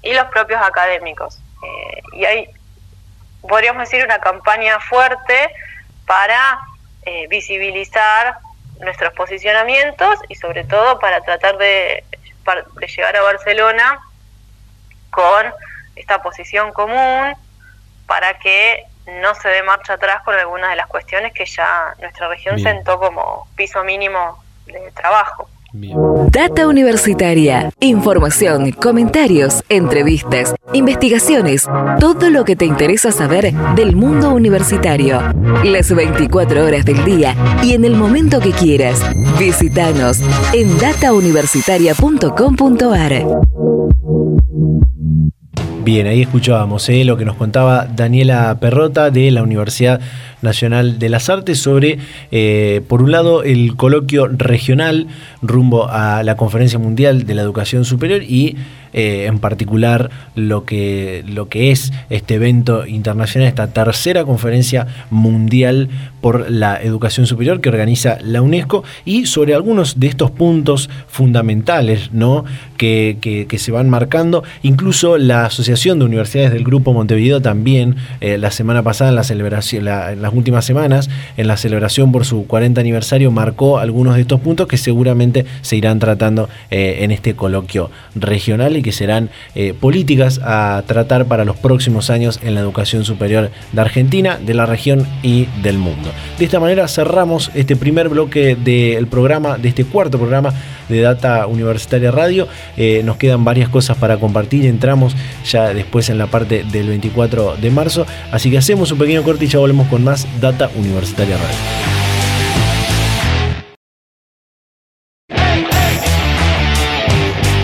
y 0.00 0.14
los 0.14 0.24
propios 0.28 0.62
académicos. 0.62 1.38
Eh, 1.62 2.02
y 2.14 2.24
hay 2.24 2.48
podríamos 3.46 3.82
decir, 3.82 4.02
una 4.02 4.20
campaña 4.20 4.80
fuerte 4.80 5.50
para 6.06 6.60
eh, 7.04 7.26
visibilizar 7.28 8.38
nuestros 8.80 9.12
posicionamientos 9.12 10.18
y 10.30 10.34
sobre 10.34 10.64
todo 10.64 10.98
para 10.98 11.20
tratar 11.20 11.58
de, 11.58 12.04
de 12.80 12.86
llegar 12.86 13.16
a 13.16 13.20
Barcelona 13.20 14.00
con 15.14 15.52
esta 15.96 16.22
posición 16.22 16.72
común 16.72 17.34
para 18.06 18.38
que 18.38 18.84
no 19.06 19.34
se 19.34 19.48
dé 19.48 19.62
marcha 19.62 19.94
atrás 19.94 20.22
con 20.24 20.34
algunas 20.34 20.70
de 20.70 20.76
las 20.76 20.86
cuestiones 20.86 21.32
que 21.32 21.46
ya 21.46 21.94
nuestra 22.00 22.28
región 22.28 22.58
sentó 22.58 22.98
como 22.98 23.46
piso 23.54 23.84
mínimo 23.84 24.42
de 24.66 24.90
trabajo. 24.92 25.48
Data 26.30 26.68
Universitaria. 26.68 27.72
Información, 27.80 28.70
comentarios, 28.70 29.64
entrevistas, 29.68 30.54
investigaciones, 30.72 31.68
todo 31.98 32.30
lo 32.30 32.44
que 32.44 32.54
te 32.54 32.64
interesa 32.64 33.10
saber 33.10 33.52
del 33.74 33.96
mundo 33.96 34.30
universitario. 34.30 35.20
Las 35.64 35.92
24 35.92 36.64
horas 36.64 36.84
del 36.84 37.04
día 37.04 37.34
y 37.64 37.74
en 37.74 37.84
el 37.84 37.96
momento 37.96 38.38
que 38.38 38.52
quieras. 38.52 39.00
Visítanos 39.36 40.20
en 40.52 40.78
datauniversitaria.com.ar. 40.78 43.53
Bien, 45.84 46.06
ahí 46.06 46.22
escuchábamos 46.22 46.88
¿eh? 46.88 47.04
lo 47.04 47.18
que 47.18 47.26
nos 47.26 47.36
contaba 47.36 47.84
Daniela 47.84 48.56
Perrota 48.58 49.10
de 49.10 49.30
la 49.30 49.42
Universidad 49.42 50.00
Nacional 50.40 50.98
de 50.98 51.10
las 51.10 51.28
Artes 51.28 51.58
sobre, 51.58 51.98
eh, 52.30 52.80
por 52.88 53.02
un 53.02 53.12
lado, 53.12 53.42
el 53.42 53.76
coloquio 53.76 54.26
regional 54.28 55.08
rumbo 55.42 55.86
a 55.90 56.22
la 56.22 56.38
Conferencia 56.38 56.78
Mundial 56.78 57.26
de 57.26 57.34
la 57.34 57.42
Educación 57.42 57.84
Superior 57.84 58.22
y 58.22 58.56
eh, 58.94 59.26
en 59.26 59.40
particular 59.40 60.10
lo 60.36 60.64
que, 60.64 61.22
lo 61.26 61.48
que 61.48 61.70
es 61.70 61.92
este 62.08 62.36
evento 62.36 62.86
internacional, 62.86 63.48
esta 63.48 63.66
tercera 63.66 64.24
conferencia 64.24 64.86
mundial 65.10 65.88
por 66.24 66.50
la 66.50 66.80
educación 66.82 67.26
superior 67.26 67.60
que 67.60 67.68
organiza 67.68 68.16
la 68.22 68.40
UNESCO 68.40 68.82
y 69.04 69.26
sobre 69.26 69.54
algunos 69.54 70.00
de 70.00 70.06
estos 70.06 70.30
puntos 70.30 70.88
fundamentales 71.06 72.14
¿no? 72.14 72.46
que, 72.78 73.18
que, 73.20 73.58
se 73.58 73.70
van 73.70 73.90
marcando. 73.90 74.42
Incluso 74.62 75.18
la 75.18 75.44
Asociación 75.44 75.98
de 75.98 76.06
Universidades 76.06 76.50
del 76.50 76.64
Grupo 76.64 76.94
Montevideo 76.94 77.42
también 77.42 77.96
eh, 78.22 78.38
la 78.38 78.50
semana 78.50 78.82
pasada 78.82 79.10
en 79.10 79.16
la 79.16 79.24
celebración, 79.24 79.86
en 79.86 80.22
las 80.22 80.32
últimas 80.32 80.64
semanas, 80.64 81.10
en 81.36 81.46
la 81.46 81.58
celebración 81.58 82.10
por 82.10 82.24
su 82.24 82.46
40 82.46 82.80
aniversario, 82.80 83.30
marcó 83.30 83.78
algunos 83.78 84.14
de 84.14 84.22
estos 84.22 84.40
puntos 84.40 84.66
que 84.66 84.78
seguramente 84.78 85.44
se 85.60 85.76
irán 85.76 85.98
tratando 85.98 86.48
eh, 86.70 87.00
en 87.00 87.10
este 87.10 87.34
coloquio 87.34 87.90
regional 88.14 88.82
que 88.82 88.92
serán 88.92 89.28
eh, 89.54 89.74
políticas 89.74 90.40
a 90.42 90.82
tratar 90.86 91.26
para 91.26 91.44
los 91.44 91.56
próximos 91.56 92.08
años 92.08 92.40
en 92.42 92.54
la 92.54 92.60
educación 92.60 93.04
superior 93.04 93.50
de 93.72 93.80
Argentina, 93.80 94.38
de 94.38 94.54
la 94.54 94.64
región 94.64 95.06
y 95.22 95.48
del 95.62 95.76
mundo. 95.76 96.13
De 96.38 96.44
esta 96.44 96.60
manera 96.60 96.88
cerramos 96.88 97.50
este 97.54 97.76
primer 97.76 98.08
bloque 98.08 98.56
del 98.56 99.06
programa, 99.06 99.58
de 99.58 99.68
este 99.68 99.84
cuarto 99.84 100.18
programa 100.18 100.52
de 100.88 101.00
Data 101.00 101.46
Universitaria 101.46 102.10
Radio. 102.10 102.48
Eh, 102.76 103.02
nos 103.04 103.16
quedan 103.16 103.44
varias 103.44 103.68
cosas 103.68 103.96
para 103.96 104.16
compartir. 104.18 104.66
Entramos 104.66 105.14
ya 105.44 105.72
después 105.72 106.08
en 106.10 106.18
la 106.18 106.26
parte 106.26 106.64
del 106.64 106.88
24 106.88 107.56
de 107.56 107.70
marzo. 107.70 108.06
Así 108.32 108.50
que 108.50 108.58
hacemos 108.58 108.90
un 108.92 108.98
pequeño 108.98 109.22
corte 109.22 109.44
y 109.44 109.48
ya 109.48 109.58
volvemos 109.58 109.88
con 109.88 110.04
más 110.04 110.26
Data 110.40 110.70
Universitaria 110.76 111.36
Radio. 111.36 111.94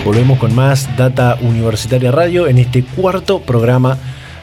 Volvemos 0.03 0.39
con 0.39 0.55
más 0.55 0.89
Data 0.97 1.37
Universitaria 1.41 2.11
Radio 2.11 2.47
en 2.47 2.57
este 2.57 2.83
cuarto 2.83 3.39
programa 3.39 3.97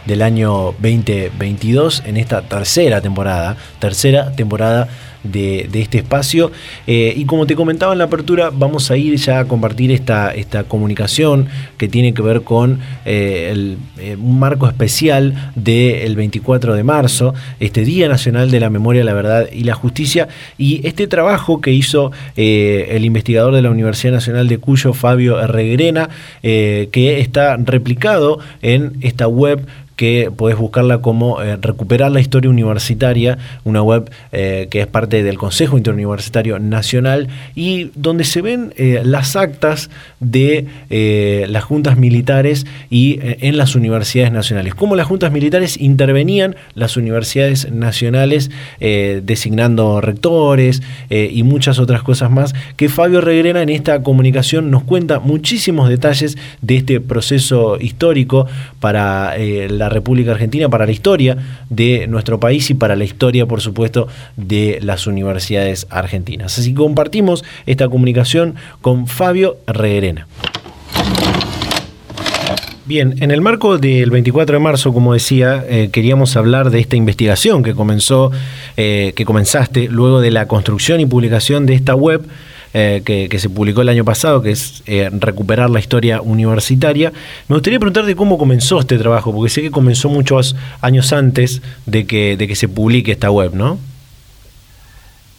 del 0.08 0.22
año 0.22 0.74
2022, 0.80 2.02
en 2.06 2.16
esta 2.16 2.40
tercera 2.40 3.02
temporada, 3.02 3.58
tercera 3.78 4.32
temporada 4.32 4.88
de, 5.22 5.68
este 5.74 5.98
espacio. 5.98 6.50
Eh, 6.86 7.12
y 7.16 7.24
como 7.24 7.46
te 7.46 7.54
comentaba 7.54 7.92
en 7.92 7.98
la 7.98 8.04
apertura, 8.04 8.50
vamos 8.52 8.90
a 8.90 8.96
ir 8.96 9.16
ya 9.16 9.40
a 9.40 9.44
compartir 9.46 9.90
esta, 9.92 10.34
esta 10.34 10.64
comunicación 10.64 11.46
que 11.76 11.88
tiene 11.88 12.14
que 12.14 12.22
ver 12.22 12.42
con 12.42 12.80
eh, 13.04 13.76
eh, 13.98 14.16
un 14.16 14.38
marco 14.38 14.66
especial 14.66 15.52
del 15.54 16.16
24 16.16 16.74
de 16.74 16.84
marzo, 16.84 17.34
este 17.60 17.84
Día 17.84 18.08
Nacional 18.08 18.50
de 18.50 18.60
la 18.60 18.70
Memoria, 18.70 19.04
la 19.04 19.14
Verdad 19.14 19.48
y 19.52 19.64
la 19.64 19.74
Justicia, 19.74 20.28
y 20.56 20.86
este 20.86 21.06
trabajo 21.06 21.60
que 21.60 21.72
hizo 21.72 22.12
el 22.36 23.04
investigador 23.04 23.54
de 23.54 23.62
la 23.62 23.70
Universidad 23.70 24.12
Nacional 24.12 24.48
de 24.48 24.58
Cuyo, 24.58 24.92
Fabio 24.92 25.40
Herregrena, 25.40 26.08
que 26.42 27.20
está 27.20 27.56
replicado 27.56 28.38
en 28.62 28.96
esta 29.00 29.28
web 29.28 29.66
que 29.96 30.30
podés 30.34 30.56
buscarla 30.56 30.98
como 30.98 31.38
Recuperar 31.60 32.12
la 32.12 32.20
Historia 32.20 32.50
Universitaria, 32.50 33.38
una 33.64 33.82
web 33.82 34.10
que 34.30 34.68
es 34.70 34.86
parte 34.86 35.07
del 35.08 35.38
Consejo 35.38 35.76
Interuniversitario 35.76 36.58
Nacional 36.58 37.28
y 37.54 37.90
donde 37.94 38.24
se 38.24 38.42
ven 38.42 38.72
eh, 38.76 39.00
las 39.04 39.36
actas 39.36 39.90
de 40.20 40.66
las 41.48 41.64
juntas 41.64 41.96
militares 41.96 42.66
y 42.90 43.18
en 43.22 43.56
las 43.56 43.74
universidades 43.74 44.32
nacionales. 44.32 44.74
Cómo 44.74 44.96
las 44.96 45.06
juntas 45.06 45.32
militares 45.32 45.76
intervenían 45.80 46.56
las 46.74 46.96
universidades 46.96 47.70
nacionales 47.70 48.50
designando 48.80 50.00
rectores 50.00 50.82
y 51.10 51.42
muchas 51.42 51.78
otras 51.78 52.02
cosas 52.02 52.30
más 52.30 52.54
que 52.76 52.88
Fabio 52.88 53.20
Regrena 53.20 53.62
en 53.62 53.68
esta 53.68 54.02
comunicación 54.02 54.70
nos 54.70 54.84
cuenta 54.84 55.20
muchísimos 55.20 55.88
detalles 55.88 56.36
de 56.62 56.76
este 56.76 57.00
proceso 57.00 57.78
histórico 57.80 58.46
para 58.80 59.36
la 59.38 59.88
República 59.88 60.32
Argentina, 60.32 60.68
para 60.68 60.86
la 60.86 60.92
historia 60.92 61.36
de 61.70 62.06
nuestro 62.06 62.40
país 62.40 62.70
y 62.70 62.74
para 62.74 62.96
la 62.96 63.04
historia, 63.04 63.46
por 63.46 63.60
supuesto, 63.60 64.08
de 64.36 64.78
universidades 65.06 65.86
argentinas. 65.90 66.58
Así 66.58 66.70
que 66.70 66.76
compartimos 66.80 67.44
esta 67.66 67.88
comunicación 67.88 68.56
con 68.80 69.06
Fabio 69.06 69.58
Reguerena. 69.66 70.26
Bien, 72.88 73.16
en 73.20 73.30
el 73.30 73.42
marco 73.42 73.76
del 73.76 74.10
24 74.10 74.54
de 74.56 74.60
marzo, 74.60 74.94
como 74.94 75.12
decía, 75.12 75.62
eh, 75.68 75.90
queríamos 75.92 76.36
hablar 76.38 76.70
de 76.70 76.80
esta 76.80 76.96
investigación 76.96 77.62
que 77.62 77.74
comenzó, 77.74 78.32
eh, 78.78 79.12
que 79.14 79.26
comenzaste 79.26 79.88
luego 79.88 80.22
de 80.22 80.30
la 80.30 80.48
construcción 80.48 80.98
y 80.98 81.04
publicación 81.04 81.66
de 81.66 81.74
esta 81.74 81.94
web 81.94 82.26
eh, 82.72 83.02
que, 83.04 83.38
se 83.38 83.50
publicó 83.50 83.82
el 83.82 83.90
año 83.90 84.06
pasado, 84.06 84.40
que 84.40 84.52
es 84.52 84.82
recuperar 85.20 85.68
la 85.68 85.80
historia 85.80 86.22
universitaria. 86.22 87.12
Me 87.48 87.56
gustaría 87.56 87.78
preguntarte 87.78 88.16
cómo 88.16 88.38
comenzó 88.38 88.80
este 88.80 88.96
trabajo, 88.96 89.34
porque 89.34 89.50
sé 89.50 89.60
que 89.60 89.70
comenzó 89.70 90.08
muchos 90.08 90.56
años 90.80 91.12
antes 91.12 91.60
de 91.84 92.06
que, 92.06 92.38
de 92.38 92.48
que 92.48 92.56
se 92.56 92.68
publique 92.68 93.12
esta 93.12 93.30
web, 93.30 93.54
¿no? 93.54 93.78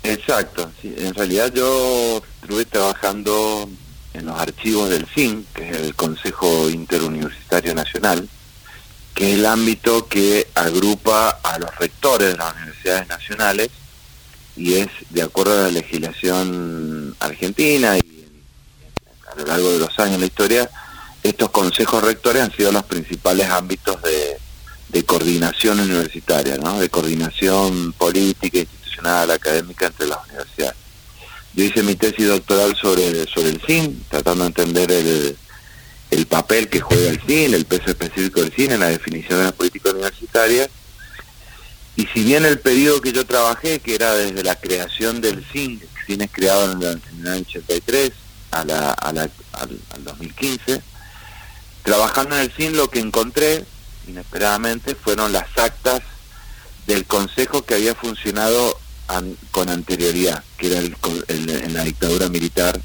Exacto, 0.03 0.71
en 0.83 1.13
realidad 1.13 1.51
yo 1.53 2.21
estuve 2.41 2.65
trabajando 2.65 3.69
en 4.13 4.25
los 4.25 4.39
archivos 4.39 4.89
del 4.89 5.05
CIN, 5.07 5.45
que 5.53 5.69
es 5.69 5.77
el 5.77 5.95
Consejo 5.95 6.69
Interuniversitario 6.69 7.75
Nacional, 7.75 8.27
que 9.13 9.33
es 9.33 9.39
el 9.39 9.45
ámbito 9.45 10.07
que 10.07 10.47
agrupa 10.55 11.39
a 11.43 11.59
los 11.59 11.75
rectores 11.77 12.31
de 12.31 12.37
las 12.37 12.55
universidades 12.55 13.07
nacionales 13.07 13.69
y 14.55 14.75
es 14.75 14.87
de 15.09 15.21
acuerdo 15.21 15.53
a 15.53 15.63
la 15.63 15.71
legislación 15.71 17.15
argentina 17.19 17.97
y 17.97 18.25
a 19.31 19.35
lo 19.35 19.45
largo 19.45 19.71
de 19.71 19.79
los 19.79 19.99
años 19.99 20.15
en 20.15 20.21
la 20.21 20.27
historia, 20.27 20.69
estos 21.23 21.49
consejos 21.49 22.03
rectores 22.03 22.43
han 22.43 22.55
sido 22.55 22.71
los 22.71 22.83
principales 22.85 23.49
ámbitos 23.49 23.97
de, 24.01 24.37
coordinación 25.05 25.79
universitaria, 25.79 26.57
¿no? 26.57 26.79
de 26.79 26.89
coordinación 26.89 27.93
política, 27.93 28.59
institucional, 28.99 29.31
académica 29.31 29.87
entre 29.87 30.07
las 30.07 30.19
universidades. 30.27 30.75
Yo 31.53 31.63
hice 31.63 31.83
mi 31.83 31.95
tesis 31.95 32.27
doctoral 32.27 32.75
sobre, 32.75 33.25
sobre 33.25 33.49
el 33.49 33.61
CIN, 33.65 34.05
tratando 34.09 34.43
de 34.43 34.47
entender 34.47 34.91
el, 34.91 35.37
el 36.11 36.25
papel 36.27 36.69
que 36.69 36.79
juega 36.79 37.09
el 37.09 37.21
CIN, 37.21 37.53
el 37.53 37.65
peso 37.65 37.89
específico 37.89 38.41
del 38.41 38.51
CIN 38.53 38.71
en 38.71 38.79
la 38.81 38.89
definición 38.89 39.39
de 39.39 39.45
la 39.45 39.51
política 39.51 39.89
universitaria 39.89 40.69
y 41.99 42.07
si 42.13 42.23
bien 42.23 42.45
el 42.45 42.59
periodo 42.59 43.01
que 43.01 43.11
yo 43.11 43.25
trabajé, 43.25 43.79
que 43.79 43.95
era 43.95 44.13
desde 44.13 44.41
la 44.41 44.55
creación 44.55 45.19
del 45.19 45.45
CIN, 45.51 45.81
el 45.81 46.05
CIN 46.05 46.21
es 46.21 46.31
creado 46.31 46.71
en, 46.71 46.81
el 46.81 47.27
año 47.27 47.43
83 47.45 48.11
a 48.51 48.63
la, 48.63 48.91
al, 48.91 49.29
2015, 50.05 50.81
trabajando 51.83 52.37
en 52.37 52.43
el 52.43 52.51
CIN 52.53 52.77
lo 52.77 52.89
que 52.89 52.99
encontré 52.99 53.65
inesperadamente 54.07 54.95
fueron 54.95 55.33
las 55.33 55.45
actas 55.57 55.99
del 56.87 57.03
consejo 57.05 57.65
que 57.65 57.75
había 57.75 57.93
funcionado 57.95 58.79
con 59.51 59.69
anterioridad, 59.69 60.43
que 60.57 60.67
era 60.67 60.79
el, 60.79 60.95
en 61.27 61.73
la 61.73 61.83
dictadura 61.83 62.29
militar. 62.29 62.79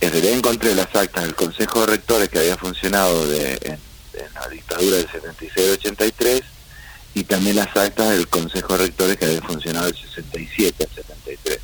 En 0.00 0.10
realidad 0.10 0.34
encontré 0.34 0.74
las 0.74 0.94
actas 0.94 1.24
del 1.24 1.34
consejo 1.34 1.80
de 1.80 1.86
rectores 1.86 2.28
que 2.28 2.38
había 2.38 2.56
funcionado 2.56 3.26
de, 3.26 3.58
en, 3.62 3.78
la 4.34 4.48
dictadura 4.48 4.96
del 4.96 5.08
76-83 5.08 6.42
y 7.14 7.24
también 7.24 7.56
las 7.56 7.74
actas 7.76 8.10
del 8.10 8.28
Consejo 8.28 8.76
de 8.76 8.86
Rectores 8.86 9.16
que 9.16 9.24
había 9.24 9.40
funcionado 9.40 9.86
del 9.86 9.96
67 9.96 10.84
al 10.84 10.94
73. 10.94 11.58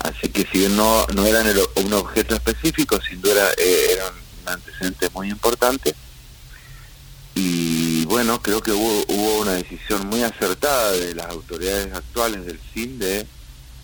Así 0.00 0.28
que 0.28 0.46
si 0.52 0.68
no, 0.68 1.06
no 1.14 1.26
eran 1.26 1.46
un 1.76 1.92
objeto 1.94 2.34
específico, 2.34 3.00
sin 3.00 3.20
duda 3.22 3.50
eh, 3.56 3.86
eran 3.92 4.12
un 4.42 4.48
antecedente 4.48 5.08
muy 5.10 5.30
importante. 5.30 5.94
Y 7.34 8.04
bueno, 8.06 8.40
creo 8.42 8.60
que 8.60 8.72
hubo, 8.72 9.40
una 9.40 9.52
decisión 9.52 10.06
muy 10.06 10.22
acertada 10.22 10.92
de 10.92 11.14
las 11.14 11.26
autoridades 11.26 11.92
actuales 11.92 12.44
del 12.44 12.60
CIN 12.72 12.98
de 12.98 13.26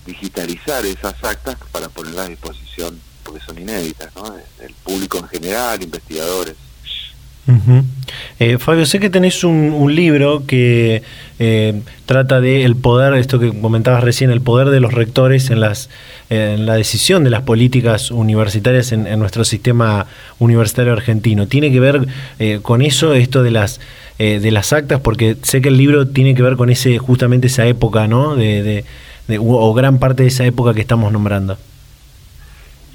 digitalizar 0.06 0.84
esas 0.86 1.22
actas 1.24 1.56
para 1.72 1.88
ponerlas 1.88 2.26
a 2.26 2.30
disposición, 2.30 3.00
porque 3.24 3.44
son 3.44 3.58
inéditas, 3.58 4.14
¿no? 4.14 4.30
del 4.58 4.74
público 4.84 5.18
en 5.18 5.28
general, 5.28 5.82
investigadores. 5.82 6.54
Eh, 8.38 8.58
Fabio, 8.58 8.84
sé 8.84 9.00
que 9.00 9.08
tenés 9.08 9.42
un, 9.42 9.94
libro 9.94 10.44
que 10.46 11.02
eh, 11.38 11.80
trata 12.04 12.40
de 12.40 12.64
el 12.64 12.76
poder, 12.76 13.14
esto 13.14 13.38
que 13.38 13.58
comentabas 13.58 14.04
recién, 14.04 14.30
el 14.30 14.42
poder 14.42 14.68
de 14.68 14.80
los 14.80 14.92
rectores 14.92 15.50
en 15.50 15.60
las 15.60 15.88
en 16.30 16.66
la 16.66 16.74
decisión 16.74 17.24
de 17.24 17.30
las 17.30 17.42
políticas 17.42 18.10
universitarias 18.10 18.92
en, 18.92 19.18
nuestro 19.18 19.44
sistema 19.44 20.06
universitario 20.38 20.92
argentino. 20.92 21.48
¿Tiene 21.48 21.72
que 21.72 21.80
ver 21.80 22.06
eh, 22.38 22.60
con 22.60 22.82
eso, 22.82 23.14
esto 23.14 23.42
de 23.42 23.50
las 23.50 23.80
de 24.18 24.50
las 24.50 24.72
actas? 24.72 25.00
Porque 25.00 25.36
sé 25.42 25.62
que 25.62 25.68
el 25.68 25.76
libro 25.76 26.08
tiene 26.08 26.34
que 26.34 26.42
ver 26.42 26.56
con 26.56 26.70
ese 26.70 26.98
justamente 26.98 27.46
esa 27.46 27.66
época, 27.66 28.08
¿no? 28.08 28.34
De, 28.34 28.84
o 29.38 29.74
gran 29.74 29.98
parte 29.98 30.24
de 30.24 30.28
esa 30.28 30.44
época 30.44 30.74
que 30.74 30.80
estamos 30.80 31.12
nombrando. 31.12 31.56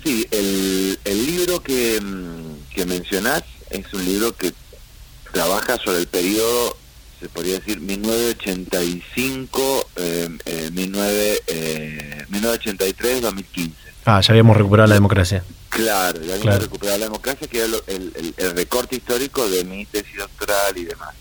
Sí, 0.04 0.28
el, 0.32 0.98
libro 1.26 1.62
que, 1.62 2.00
que 2.76 2.86
mencionás 2.86 3.44
es 3.74 3.94
un 3.94 4.06
libro 4.06 4.34
que 4.36 4.54
trabaja 5.32 5.78
sobre 5.78 6.00
el 6.00 6.08
periodo, 6.08 6.76
se 7.20 7.30
podría 7.30 7.60
decir, 7.60 7.80
1985, 7.82 9.90
eh, 9.96 10.30
1983, 12.30 13.22
2015. 13.22 13.76
Ah, 14.06 14.22
ya 14.22 14.32
habíamos 14.32 14.58
recuperado 14.58 14.88
la 14.88 14.96
democracia. 14.96 15.44
Claro, 15.70 16.22
ya 16.22 16.34
habíamos 16.36 16.62
recuperado 16.62 17.00
la 17.00 17.06
democracia, 17.06 17.48
que 17.48 17.58
era 17.58 17.68
el, 17.88 18.34
el, 18.38 18.52
recorte 18.52 18.98
histórico 18.98 19.50
de 19.50 19.64
mi 19.64 19.86
tesis 19.86 20.18
doctoral 20.18 20.78
y 20.78 20.86
demás. 20.86 21.16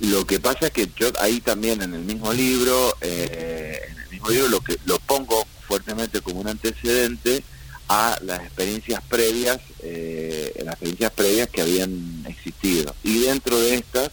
Lo 0.00 0.26
que 0.26 0.40
pasa 0.40 0.68
es 0.68 0.72
que 0.72 0.88
yo 0.96 1.08
ahí 1.20 1.40
también 1.40 1.82
en 1.82 1.92
el 1.92 2.02
mismo 2.02 2.32
libro, 2.32 2.96
eh, 3.00 3.80
en 3.90 3.98
el 3.98 4.08
mismo 4.10 4.30
libro 4.30 4.48
lo 4.48 4.60
que 4.60 4.78
lo 4.86 5.00
pongo 5.00 5.44
fuertemente 5.66 6.22
como 6.22 6.40
un 6.40 6.48
antecedente 6.48 7.42
a 7.88 8.18
las 8.22 8.40
experiencias 8.40 9.02
previas, 9.08 9.58
eh, 9.82 10.52
las 10.64 10.74
experiencias 10.74 11.10
previas 11.12 11.48
que 11.48 11.62
habían 11.62 12.24
existido. 12.28 12.94
Y 13.02 13.20
dentro 13.20 13.58
de 13.58 13.76
estas, 13.76 14.10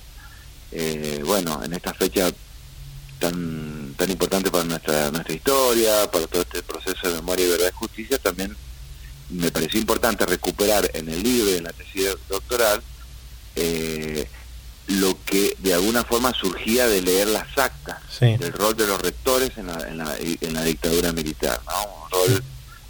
eh, 0.71 1.21
bueno, 1.25 1.61
en 1.63 1.73
esta 1.73 1.93
fecha 1.93 2.31
tan 3.19 3.93
tan 3.97 4.09
importante 4.11 4.51
para 4.51 4.63
nuestra 4.63 5.11
nuestra 5.11 5.33
historia, 5.33 6.09
para 6.11 6.27
todo 6.27 6.41
este 6.41 6.63
proceso 6.63 7.07
de 7.07 7.15
memoria 7.15 7.45
y 7.45 7.49
verdad 7.49 7.69
y 7.69 7.77
justicia, 7.77 8.17
también 8.17 8.55
me 9.29 9.51
pareció 9.51 9.79
importante 9.79 10.25
recuperar 10.25 10.89
en 10.93 11.09
el 11.09 11.23
libro 11.23 11.51
y 11.51 11.57
en 11.57 11.63
la 11.63 11.73
tesis 11.73 12.09
doctoral 12.29 12.81
eh, 13.55 14.27
lo 14.87 15.17
que 15.25 15.55
de 15.59 15.73
alguna 15.73 16.03
forma 16.03 16.33
surgía 16.33 16.87
de 16.87 17.01
leer 17.01 17.27
las 17.29 17.57
actas 17.57 17.97
del 18.19 18.53
rol 18.53 18.75
de 18.75 18.85
los 18.85 19.01
rectores 19.01 19.57
en 19.57 19.67
la, 19.67 19.79
en 19.87 19.97
la, 19.97 20.15
en 20.17 20.53
la 20.53 20.63
dictadura 20.63 21.11
militar, 21.11 21.59
¿no? 21.65 22.03
un 22.03 22.11
rol 22.11 22.43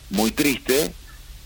muy 0.09 0.31
triste 0.31 0.93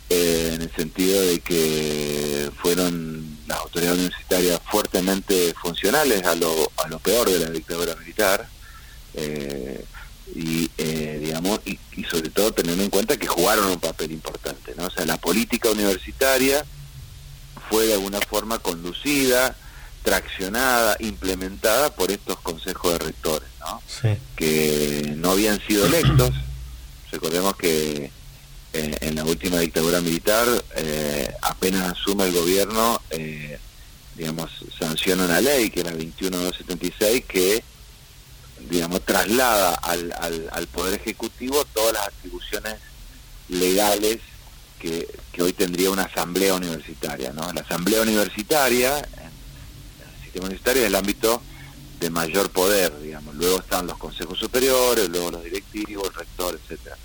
eh, 0.10 0.52
en 0.56 0.62
el 0.62 0.76
sentido 0.76 1.22
de 1.22 1.40
que 1.40 2.52
fueron 2.62 3.38
las 3.48 3.60
autoridades 3.60 4.00
universitarias 4.00 4.60
fuertemente 4.70 5.54
funcionales 5.62 6.26
a 6.26 6.36
lo, 6.36 6.72
a 6.78 6.88
lo 6.88 7.00
peor 7.00 7.30
de 7.30 7.40
la 7.40 7.50
dictadura 7.50 7.96
militar 7.96 8.48
eh, 9.14 9.84
y 10.36 10.70
eh, 10.78 11.20
digamos 11.24 11.60
y, 11.66 11.80
sobre 12.06 12.30
todo 12.30 12.52
teniendo 12.52 12.84
en 12.84 12.90
cuenta 12.90 13.18
que 13.18 13.28
jugaron 13.28 13.66
un 13.66 13.80
papel 13.80 14.12
importante 14.12 14.74
no 14.78 14.86
o 14.86 14.90
sea 14.92 15.06
la 15.06 15.18
política 15.18 15.70
universitaria 15.70 16.64
fue 17.70 17.88
de 17.88 17.94
alguna 17.94 18.20
forma 18.22 18.60
conducida 18.60 19.56
traccionada 20.04 20.96
implementada 21.00 21.94
por 21.94 22.12
estos 22.12 22.40
consejos 22.40 22.94
de 22.94 23.00
rectores 23.00 23.50
¿no? 23.60 23.82
que 24.36 25.14
no 25.18 25.32
habían 25.32 25.60
sido 25.68 25.86
electos. 25.86 26.32
Recordemos 27.12 27.56
que 27.56 28.12
la 29.20 29.26
última 29.26 29.60
dictadura 29.60 30.00
militar, 30.00 30.48
eh, 30.78 31.30
apenas 31.42 31.92
asume 31.92 32.24
el 32.24 32.32
gobierno, 32.32 33.02
eh, 33.10 33.60
digamos, 34.16 34.50
sanciona 34.80 35.26
una 35.26 35.42
ley, 35.42 35.70
que 35.70 35.82
era 35.82 35.92
21276, 35.92 37.26
que, 37.26 37.62
digamos, 38.70 39.02
traslada 39.06 39.76
al, 39.76 40.14
al, 40.54 40.68
Poder 40.68 41.02
Ejecutivo 41.02 41.66
todas 41.74 41.96
las 41.96 42.08
atribuciones 42.08 42.76
legales 43.50 44.20
que, 44.80 45.06
que, 45.34 45.42
hoy 45.44 45.52
tendría 45.52 45.92
una 45.92 46.04
asamblea 46.04 46.54
universitaria, 46.54 47.34
¿no? 47.34 47.52
La 47.52 47.60
asamblea 47.60 48.02
universitaria, 48.02 49.00
el 49.00 50.24
sistema 50.24 50.46
universitario, 50.46 50.84
es 50.84 50.88
el 50.88 50.96
ámbito 50.96 51.42
de 52.00 52.10
mayor 52.10 52.52
poder, 52.52 52.98
digamos. 53.02 53.36
Luego 53.36 53.60
están 53.60 53.86
los 53.86 53.98
consejos 53.98 54.40
superiores, 54.40 55.10
luego 55.10 55.32
los 55.32 55.44
directivos, 55.44 56.08
el 56.08 56.14
rector, 56.14 56.58
etcétera 56.64 56.96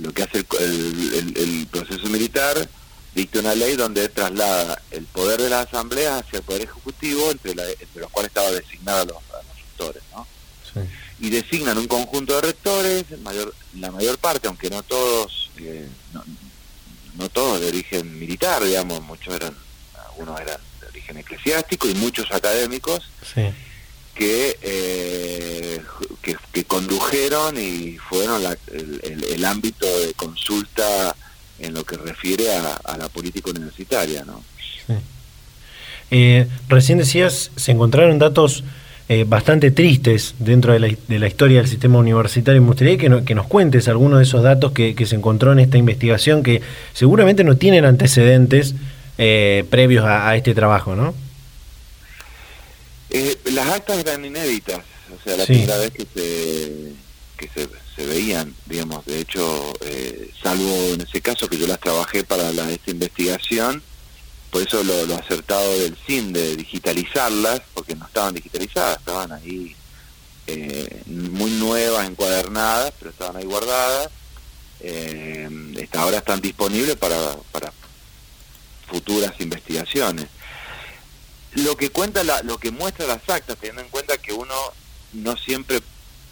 lo 0.00 0.12
que 0.12 0.22
hace 0.22 0.44
el, 0.60 1.66
proceso 1.70 2.06
militar, 2.08 2.68
dicta 3.14 3.40
una 3.40 3.54
ley 3.54 3.76
donde 3.76 4.08
traslada 4.08 4.80
el 4.90 5.04
poder 5.06 5.40
de 5.40 5.50
la 5.50 5.60
asamblea 5.60 6.18
hacia 6.18 6.38
el 6.38 6.44
poder 6.44 6.62
ejecutivo, 6.62 7.30
entre, 7.30 7.54
los 7.54 8.10
cuales 8.10 8.30
estaba 8.30 8.50
designada 8.50 9.04
los, 9.04 9.16
los 9.16 9.56
rectores, 9.56 10.02
¿no? 10.12 10.26
Y 11.20 11.30
designan 11.30 11.78
un 11.78 11.86
conjunto 11.86 12.34
de 12.34 12.40
rectores, 12.40 13.04
mayor, 13.20 13.54
la 13.78 13.90
mayor 13.90 14.18
parte, 14.18 14.48
aunque 14.48 14.70
no 14.70 14.82
todos, 14.82 15.50
eh, 15.58 15.88
no, 17.14 17.28
todos 17.28 17.60
de 17.60 17.68
origen 17.68 18.18
militar, 18.18 18.64
digamos, 18.64 19.02
muchos 19.02 19.34
eran, 19.34 19.56
algunos 20.08 20.40
eran 20.40 20.58
de 20.80 20.86
origen 20.86 21.18
eclesiástico 21.18 21.88
y 21.88 21.94
muchos 21.94 22.30
académicos, 22.32 23.08
que, 24.14 24.56
eh, 24.62 25.80
que, 26.52 26.64
condujeron 26.64 27.58
y 27.58 27.98
fueron 27.98 28.42
el, 28.72 29.44
ámbito 29.44 29.86
de 30.00 30.14
consulta 30.14 31.14
en 31.58 31.74
lo 31.74 31.84
que 31.84 31.96
refiere 31.96 32.44
a, 32.54 32.96
la 32.96 33.08
política 33.08 33.50
universitaria. 33.50 34.24
¿no? 34.24 34.42
Eh, 36.10 36.46
recién 36.68 36.98
decías, 36.98 37.50
se 37.56 37.72
encontraron 37.72 38.18
datos 38.18 38.64
eh, 39.08 39.24
bastante 39.26 39.70
tristes 39.70 40.34
dentro 40.38 40.72
de 40.72 40.78
la, 40.78 40.88
la, 41.08 41.26
historia 41.26 41.58
del 41.58 41.68
sistema 41.68 41.98
universitario. 41.98 42.60
Me 42.60 42.68
gustaría 42.68 42.96
que, 42.96 43.24
que 43.24 43.34
nos 43.34 43.46
cuentes 43.46 43.88
algunos 43.88 44.18
de 44.18 44.24
esos 44.24 44.42
datos 44.42 44.72
que, 44.72 44.94
que, 44.94 45.06
se 45.06 45.16
encontró 45.16 45.52
en 45.52 45.58
esta 45.58 45.76
investigación 45.76 46.42
que 46.42 46.62
seguramente 46.92 47.44
no 47.44 47.56
tienen 47.56 47.84
antecedentes 47.84 48.74
previos 49.16 50.04
a, 50.04 50.28
a 50.28 50.36
este 50.36 50.54
trabajo, 50.54 50.96
¿no? 50.96 51.14
Eh, 53.12 53.38
las 53.52 53.68
actas 53.68 53.98
eran 53.98 54.24
inéditas, 54.24 54.80
o 55.14 55.22
sea, 55.22 55.36
la 55.36 55.44
primera 55.44 55.76
vez 55.76 55.90
que 55.90 56.06
se 56.14 56.92
que 57.42 57.68
se, 57.96 58.06
veían, 58.06 58.54
digamos, 58.66 59.04
de 59.04 59.20
hecho, 59.20 59.72
eh, 59.80 60.30
salvo 60.42 60.94
en 60.94 61.02
ese 61.02 61.20
caso 61.20 61.48
que 61.48 61.58
yo 61.58 61.66
las 61.66 61.78
trabajé 61.78 62.24
para 62.24 62.50
la, 62.52 62.70
esta 62.70 62.90
investigación, 62.90 63.82
por 64.50 64.62
eso 64.62 64.82
lo, 64.82 65.14
acertado 65.14 65.78
del 65.78 65.96
CIN 66.06 66.32
de 66.32 66.56
digitalizarlas, 66.56 67.62
porque 67.74 67.94
no 67.94 68.06
estaban 68.06 68.34
digitalizadas, 68.34 68.98
estaban 68.98 69.32
ahí 69.32 69.74
eh, 70.46 71.02
muy 71.06 71.50
nuevas, 71.52 72.08
encuadernadas, 72.08 72.92
pero 72.98 73.10
estaban 73.10 73.36
ahí 73.36 73.44
guardadas. 73.44 74.08
Eh, 74.80 75.48
ahora 75.92 76.18
están 76.18 76.40
disponibles 76.40 76.96
para, 76.96 77.36
para 77.52 77.72
futuras 78.88 79.32
investigaciones 79.38 80.26
lo 81.54 81.76
que 81.76 81.90
cuenta 81.90 82.24
la, 82.24 82.42
lo 82.42 82.58
que 82.58 82.70
muestra 82.70 83.06
las 83.06 83.28
actas 83.28 83.56
teniendo 83.58 83.82
en 83.82 83.88
cuenta 83.88 84.18
que 84.18 84.32
uno 84.32 84.54
no 85.12 85.36
siempre 85.36 85.80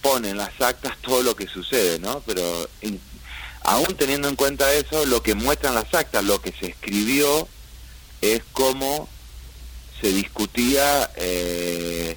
pone 0.01 0.31
en 0.31 0.39
las 0.39 0.59
actas 0.61 0.97
todo 1.03 1.23
lo 1.23 1.37
que 1.37 1.47
sucede 1.47 1.99
no 1.99 2.23
pero 2.27 2.69
aún 3.63 3.95
teniendo 3.97 4.29
en 4.29 4.37
cuenta 4.37 4.73
eso 4.73 5.05
lo 5.07 5.23
que 5.23 5.35
muestran 5.35 5.75
las 5.75 5.93
actas 5.95 6.25
lo 6.25 6.41
que 6.41 6.53
se 6.53 6.67
escribió 6.67 7.47
es 8.23 8.43
cómo 8.53 9.09
se 10.01 10.13
discutía 10.13 11.11
eh, 11.17 12.17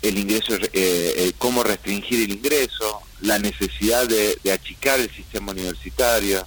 el 0.00 0.18
ingreso 0.18 0.54
eh, 0.72 1.32
cómo 1.36 1.62
restringir 1.62 2.22
el 2.24 2.32
ingreso 2.32 3.02
la 3.20 3.38
necesidad 3.38 4.06
de, 4.06 4.38
achicar 4.50 4.98
el 4.98 5.14
sistema 5.14 5.52
universitario 5.52 6.46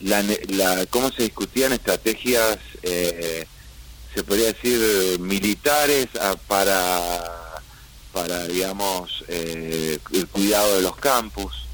la, 0.00 0.24
la, 0.48 0.86
cómo 0.86 1.12
se 1.12 1.22
discutían 1.22 1.72
estrategias 1.72 2.58
eh, 2.82 3.46
se 4.14 4.24
podría 4.24 4.52
decir, 4.52 5.18
militares 5.20 6.08
ah, 6.20 6.36
para, 6.46 7.60
para 8.12 8.46
digamos, 8.46 9.24
eh, 9.28 9.98
el 10.12 10.28
cuidado 10.28 10.76
de 10.76 10.82
los 10.82 10.96
campus, 10.96 11.66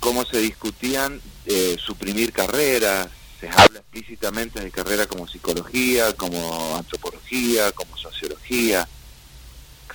cómo 0.00 0.24
se 0.24 0.38
discutían 0.38 1.20
eh, 1.46 1.76
suprimir 1.84 2.32
carreras, 2.32 3.08
se 3.40 3.48
habla 3.48 3.80
explícitamente 3.80 4.60
de 4.60 4.70
carreras 4.70 5.06
como 5.06 5.28
psicología, 5.28 6.14
como 6.14 6.76
antropología, 6.76 7.70
como 7.72 7.96
sociología, 7.96 8.88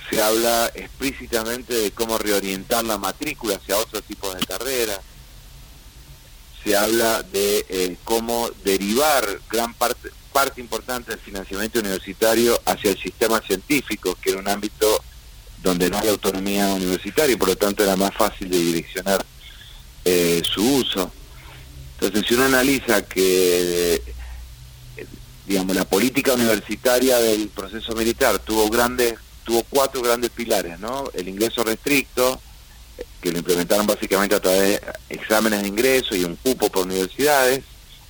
se 0.08 0.22
habla 0.22 0.70
explícitamente 0.74 1.74
de 1.74 1.90
cómo 1.92 2.18
reorientar 2.18 2.84
la 2.84 2.98
matrícula 2.98 3.56
hacia 3.56 3.76
otro 3.76 4.00
tipo 4.02 4.32
de 4.34 4.44
carreras, 4.44 5.00
se 6.64 6.76
habla 6.76 7.22
de 7.22 7.64
eh, 7.68 7.96
cómo 8.04 8.50
derivar 8.64 9.40
gran 9.50 9.74
parte, 9.74 10.10
parte 10.32 10.60
importante 10.60 11.10
del 11.10 11.20
financiamiento 11.20 11.80
universitario 11.80 12.60
hacia 12.64 12.90
el 12.90 12.98
sistema 12.98 13.40
científico, 13.40 14.16
que 14.20 14.30
era 14.30 14.40
un 14.40 14.48
ámbito 14.48 15.02
donde 15.62 15.90
no 15.90 15.98
hay 15.98 16.08
autonomía 16.08 16.68
universitaria 16.68 17.34
y 17.34 17.36
por 17.36 17.48
lo 17.48 17.56
tanto 17.56 17.82
era 17.82 17.96
más 17.96 18.14
fácil 18.14 18.48
de 18.48 18.58
direccionar 18.58 19.24
eh, 20.04 20.42
su 20.44 20.62
uso. 20.76 21.12
Entonces, 21.94 22.26
si 22.26 22.34
uno 22.34 22.44
analiza 22.44 23.02
que, 23.04 24.02
digamos, 25.46 25.76
la 25.76 25.84
política 25.84 26.32
universitaria 26.32 27.18
del 27.18 27.48
proceso 27.48 27.92
militar 27.94 28.38
tuvo 28.38 28.70
grandes, 28.70 29.14
tuvo 29.44 29.62
cuatro 29.64 30.00
grandes 30.00 30.30
pilares, 30.30 30.78
¿no? 30.78 31.10
El 31.12 31.28
ingreso 31.28 31.62
restricto, 31.62 32.40
que 33.20 33.30
lo 33.30 33.38
implementaron 33.38 33.86
básicamente 33.86 34.34
a 34.34 34.40
través 34.40 34.80
de 34.80 34.82
exámenes 35.10 35.60
de 35.60 35.68
ingreso 35.68 36.16
y 36.16 36.24
un 36.24 36.36
cupo 36.36 36.70
por 36.70 36.86
universidades, 36.86 37.60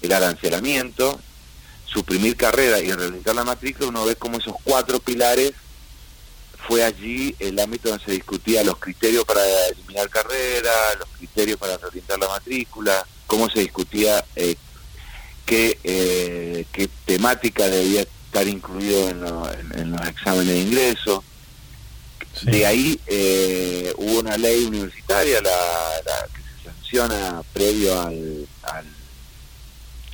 el 0.03 0.13
arancelamiento, 0.13 1.21
suprimir 1.93 2.37
carrera 2.37 2.81
y 2.81 2.93
realizar 2.93 3.35
la 3.35 3.45
matrícula, 3.45 3.89
uno 3.89 4.05
ve 4.05 4.17
como 4.17 4.39
esos 4.39 4.55
cuatro 4.65 5.01
pilares 5.01 5.53
fue 6.67 6.85
allí 6.85 7.35
el 7.39 7.59
ámbito 7.59 7.89
donde 7.89 8.05
se 8.05 8.13
discutía 8.13 8.63
los 8.63 8.79
criterios 8.79 9.25
para 9.25 9.41
eliminar 9.69 10.09
carrera, 10.09 10.71
los 10.99 11.09
criterios 11.19 11.59
para 11.59 11.77
reorientar 11.77 12.19
la 12.19 12.29
matrícula, 12.29 13.05
cómo 13.27 13.51
se 13.51 13.61
discutía 13.61 14.25
eh, 14.37 14.55
qué, 15.47 15.79
eh, 15.83 16.65
qué 16.71 16.89
temática 17.07 17.67
debía 17.69 18.03
estar 18.03 18.47
incluido 18.47 19.09
en, 19.09 19.91
los 19.91 20.07
exámenes 20.07 20.55
de 20.55 20.61
ingreso. 20.61 21.25
De 22.43 22.65
ahí 22.65 23.01
eh, 23.07 23.93
hubo 23.97 24.21
una 24.21 24.39
ley 24.39 24.65
universitaria 24.65 25.41
la, 25.41 25.51
que 26.33 26.41
se 26.41 26.71
sanciona 26.71 27.43
previo 27.53 28.01
al, 28.01 28.47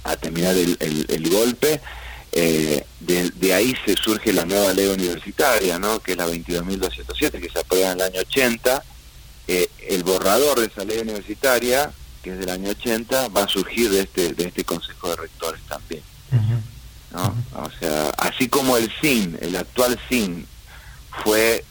a 0.07 0.17
terminar 0.17 0.55
el, 0.57 1.29
golpe. 1.31 1.81
Eh, 2.33 2.85
de, 3.01 3.55
ahí 3.55 3.75
se 3.85 3.95
surge 3.95 4.33
la 4.33 4.45
nueva 4.45 4.73
ley 4.73 4.87
universitaria, 4.87 5.79
¿no? 5.79 6.01
que 6.01 6.13
es 6.13 6.19
la 6.19 6.27
22.207, 6.27 7.41
que 7.41 7.51
se 7.51 7.59
aprueba 7.59 7.93
en 7.93 8.01
el 8.01 8.07
año 8.07 8.21
80. 8.21 8.83
Eh, 9.49 9.69
el 9.89 10.03
borrador 10.03 10.61
de 10.61 10.67
esa 10.67 10.85
ley 10.85 10.99
universitaria, 10.99 11.93
que 12.23 12.33
es 12.33 12.39
del 12.39 12.51
año 12.51 12.71
80, 12.71 13.29
va 13.29 13.45
a 13.45 13.49
surgir 13.49 13.91
de 13.91 14.01
este, 14.01 14.33
de 14.35 14.45
este 14.45 14.65
Consejo 14.65 15.11
de 15.11 15.17
Rectores 15.17 15.63
también. 15.69 16.03
¿no? 17.13 17.35
O 17.55 17.71
sea, 17.79 18.11
así 18.19 18.49
como 18.49 18.77
el 18.77 18.93
SIN, 19.01 19.39
el 19.41 19.57
actual 19.57 19.99
SIN, 20.09 20.47
fue 21.23 21.65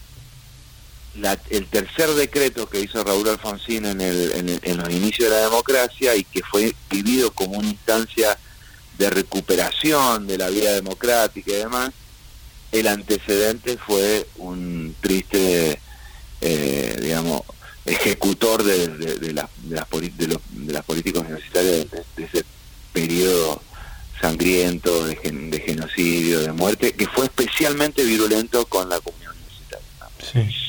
el 1.49 1.68
tercer 1.68 2.09
decreto 2.13 2.68
que 2.68 2.82
hizo 2.82 3.03
Raúl 3.03 3.30
Alfonsín 3.30 3.86
en, 3.86 4.01
el, 4.01 4.59
en, 4.61 4.78
los 4.78 4.89
inicios 4.89 5.30
de 5.30 5.36
la 5.36 5.43
democracia 5.43 6.16
y 6.16 6.24
que 6.24 6.41
fue 6.43 6.76
vivido 6.89 7.32
como 7.32 7.57
una 7.57 7.70
instancia 7.70 8.38
de 8.97 9.09
recuperación 9.09 10.28
de 10.28 10.38
la 10.38 10.49
vida 10.49 10.74
democrática 10.74 11.51
y 11.51 11.55
demás, 11.55 11.91
el 12.72 12.88
antecedente 12.88 13.78
fue 13.78 14.28
un 14.38 14.95
triste, 14.99 15.80
eh, 16.41 16.97
digamos, 17.01 17.43
ejecutor 17.86 18.63
de, 18.63 18.88
de, 18.88 19.16
de, 19.16 19.34
las, 19.34 19.49
de, 19.63 19.76
las 19.76 19.86
políticas 20.86 21.24
universitarias 21.24 21.88
de, 21.91 22.24
ese 22.24 22.43
periodo 22.91 23.61
sangriento, 24.20 25.05
de, 25.05 25.16
genocidio, 25.66 26.41
de 26.41 26.51
muerte, 26.51 26.93
que 26.93 27.07
fue 27.07 27.26
especialmente 27.26 28.03
virulento 28.03 28.66
con 28.66 28.89
la 28.89 28.99
comunidad 28.99 29.34
universitaria. 29.34 30.64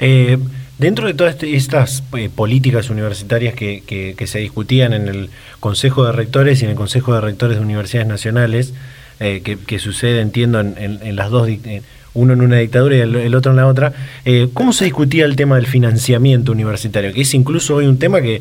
Eh, 0.00 0.38
dentro 0.78 1.06
de 1.06 1.14
todas 1.14 1.42
estas 1.42 2.02
eh, 2.16 2.30
políticas 2.34 2.88
universitarias 2.88 3.54
que, 3.54 3.82
que, 4.16 4.26
se 4.26 4.38
discutían 4.38 4.94
en 4.94 5.08
el 5.08 5.30
Consejo 5.60 6.04
de 6.04 6.12
Rectores 6.12 6.62
y 6.62 6.64
en 6.64 6.70
el 6.70 6.76
Consejo 6.76 7.14
de 7.14 7.20
Rectores 7.20 7.58
de 7.58 7.62
Universidades 7.62 8.08
Nacionales, 8.08 8.72
eh, 9.20 9.42
que, 9.42 9.78
sucede, 9.78 10.22
entiendo, 10.22 10.58
en, 10.60 10.74
en, 10.78 11.16
las 11.16 11.30
dos, 11.30 11.46
uno 12.14 12.32
en 12.32 12.40
una 12.40 12.56
dictadura 12.56 12.96
y 12.96 13.00
el, 13.00 13.34
otro 13.34 13.52
en 13.52 13.56
la 13.56 13.66
otra, 13.66 13.92
¿cómo 14.54 14.72
se 14.72 14.86
discutía 14.86 15.26
el 15.26 15.36
tema 15.36 15.56
del 15.56 15.66
financiamiento 15.66 16.52
universitario? 16.52 17.12
Que 17.12 17.20
es 17.20 17.34
incluso 17.34 17.74
hoy 17.76 17.86
un 17.86 17.98
tema 17.98 18.22
que, 18.22 18.40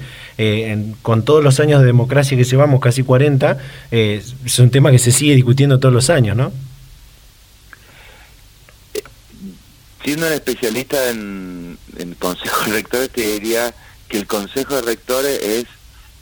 con 1.02 1.24
todos 1.24 1.44
los 1.44 1.60
años 1.60 1.82
de 1.82 1.88
democracia 1.88 2.38
que 2.38 2.46
llevamos, 2.46 2.80
casi 2.80 3.04
40, 3.04 3.58
es 3.92 4.60
un 4.60 4.70
tema 4.70 4.92
que 4.92 5.00
se 5.00 5.12
sigue 5.12 5.36
discutiendo 5.36 5.80
todos 5.80 5.94
los 5.94 6.10
años, 6.10 6.38
¿no? 6.38 6.54
Siendo 10.04 10.28
un 10.28 10.34
especialista 10.34 11.10
en, 11.10 11.78
en 11.98 12.14
Consejo 12.16 12.66
de 12.66 12.72
Rectores, 12.74 13.10
te 13.10 13.22
diría 13.22 13.74
que 14.08 14.18
el 14.18 14.28
Consejo 14.28 14.76
de 14.76 14.82
Rectores 14.82 15.40
es 15.42 15.66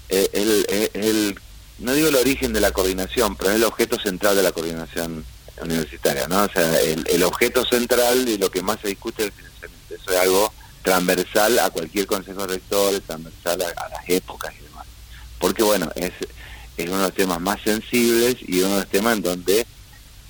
eh, 0.09 0.29
el, 0.33 0.91
el, 0.93 1.39
no 1.79 1.93
digo 1.93 2.07
el 2.07 2.15
origen 2.15 2.53
de 2.53 2.61
la 2.61 2.71
coordinación, 2.71 3.35
pero 3.35 3.51
es 3.51 3.57
el 3.57 3.63
objeto 3.63 3.99
central 3.99 4.35
de 4.35 4.43
la 4.43 4.51
coordinación 4.51 5.25
universitaria, 5.61 6.27
¿no? 6.27 6.43
O 6.43 6.49
sea, 6.49 6.79
el, 6.81 7.23
objeto 7.23 7.65
central 7.65 8.27
y 8.27 8.37
lo 8.37 8.49
que 8.49 8.61
más 8.61 8.79
se 8.81 8.89
discute 8.89 9.23
es 9.23 9.27
el 9.27 9.33
financiamiento. 9.33 9.95
Eso 9.95 10.11
es 10.11 10.17
algo 10.17 10.53
transversal 10.83 11.59
a 11.59 11.69
cualquier 11.69 12.07
Consejo 12.07 12.41
de 12.41 12.53
Rectores, 12.55 13.01
transversal 13.03 13.61
a, 13.61 13.89
las 13.89 14.09
épocas 14.09 14.53
y 14.59 14.63
demás. 14.63 14.85
Porque, 15.39 15.63
bueno, 15.63 15.91
es, 15.95 16.13
es 16.77 16.87
uno 16.87 16.97
de 16.97 17.03
los 17.03 17.13
temas 17.13 17.41
más 17.41 17.61
sensibles 17.61 18.37
y 18.41 18.59
uno 18.61 18.75
de 18.75 18.81
los 18.81 18.89
temas 18.89 19.17
en 19.17 19.23
donde 19.23 19.65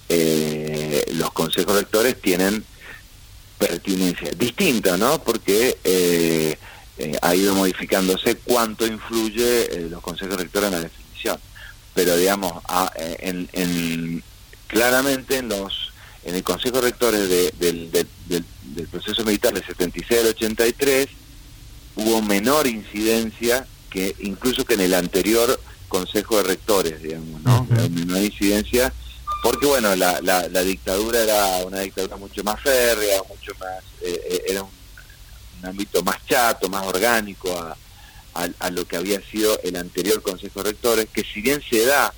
eh, 0.09 1.05
los 1.13 1.31
consejos 1.33 1.75
rectores 1.75 2.19
tienen 2.21 2.65
pertinencia. 3.57 4.31
Distinta, 4.31 4.97
¿no? 4.97 5.21
Porque 5.23 5.77
eh, 5.83 6.57
eh, 6.97 7.17
ha 7.21 7.35
ido 7.35 7.55
modificándose 7.55 8.35
cuánto 8.35 8.85
influye 8.85 9.75
eh, 9.75 9.87
los 9.89 10.01
consejos 10.01 10.37
rectores 10.37 10.67
en 10.67 10.73
la 10.75 10.81
definición. 10.81 11.39
Pero, 11.93 12.15
digamos, 12.15 12.61
en, 13.19 14.23
claramente 14.67 15.37
en 15.37 15.49
los 15.49 15.91
en 16.23 16.35
el 16.35 16.43
Consejo 16.43 16.81
Rectores 16.81 17.27
del, 17.57 17.89
del, 17.89 18.87
proceso 18.91 19.23
militar 19.23 19.53
del 19.53 19.65
76 19.65 20.19
al 20.19 20.27
83 20.27 21.07
hubo 21.95 22.21
menor 22.21 22.67
incidencia 22.67 23.65
que 23.89 24.13
incluso 24.19 24.65
que 24.65 24.73
en 24.73 24.81
el 24.81 24.93
anterior 24.93 25.59
Consejo 25.87 26.37
de 26.37 26.43
Rectores, 26.43 27.01
digamos, 27.01 27.41
¿no? 27.43 27.65
Menor 27.89 28.21
incidencia 28.21 28.93
porque 29.41 29.65
bueno, 29.65 29.95
la, 29.95 30.19
la, 30.21 30.61
dictadura 30.63 31.21
era 31.21 31.57
una 31.65 31.79
dictadura 31.79 32.17
mucho 32.17 32.43
más 32.43 32.59
férrea, 32.61 33.21
mucho 33.29 33.53
más, 33.59 33.83
eh, 34.01 34.19
eh, 34.29 34.43
era 34.47 34.63
un, 34.63 34.71
ámbito 35.63 36.03
más 36.03 36.17
chato, 36.27 36.69
más 36.69 36.85
orgánico 36.85 37.51
a, 37.51 37.75
a, 38.59 38.69
lo 38.69 38.87
que 38.87 38.95
había 38.95 39.19
sido 39.21 39.59
el 39.63 39.75
anterior 39.75 40.21
Consejo 40.21 40.61
de 40.61 40.69
Rectores, 40.69 41.07
que 41.11 41.23
si 41.23 41.41
bien 41.41 41.61
se 41.67 41.85
da 41.85 42.13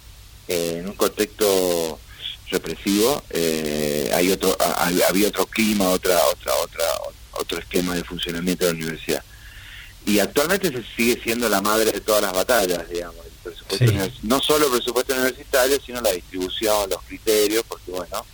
eh, 0.47 0.77
en 0.79 0.89
un 0.89 0.95
contexto 0.95 1.99
represivo, 2.51 3.23
hay 4.13 4.31
otro, 4.31 4.57
había 4.59 5.27
otro 5.27 5.45
clima, 5.45 5.89
otra, 5.89 6.17
otra, 6.25 6.53
otra, 6.55 6.83
otro 7.33 7.59
esquema 7.59 7.95
de 7.95 8.03
funcionamiento 8.03 8.65
de 8.65 8.73
la 8.73 8.77
universidad. 8.77 9.23
Y 10.05 10.19
actualmente 10.19 10.69
se 10.69 10.83
sigue 10.95 11.21
siendo 11.23 11.47
la 11.47 11.61
madre 11.61 11.91
de 11.91 12.01
todas 12.01 12.23
las 12.23 12.33
batallas, 12.33 12.89
digamos 12.89 13.28
no 14.23 14.39
solo 14.39 14.65
el 14.65 14.71
presupuesto 14.73 15.13
universitario, 15.13 15.77
sino 15.85 16.01
la 16.01 16.11
distribución, 16.11 16.89
los 16.89 17.01
criterios, 17.03 17.63
porque 17.67 17.91
bueno, 17.91 18.25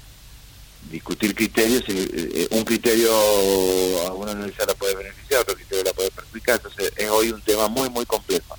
discutir 0.91 1.35
criterios, 1.35 1.83
eh, 1.87 2.07
eh, 2.13 2.47
un 2.51 2.63
criterio 2.63 3.11
a 4.07 4.13
una 4.13 4.31
universidad 4.33 4.67
la 4.67 4.75
puede 4.75 4.95
beneficiar, 4.95 5.41
otro 5.41 5.55
criterio 5.55 5.83
la 5.83 5.93
puede 5.93 6.11
perjudicar, 6.11 6.55
entonces 6.55 6.91
es 6.95 7.09
hoy 7.09 7.31
un 7.31 7.41
tema 7.41 7.67
muy, 7.67 7.89
muy 7.89 8.05
complejo. 8.05 8.55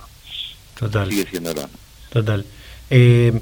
Total. 0.78 1.08
Sigue 1.08 1.26
siendo 1.30 1.54
Total. 2.10 2.44
Eh, 2.90 3.40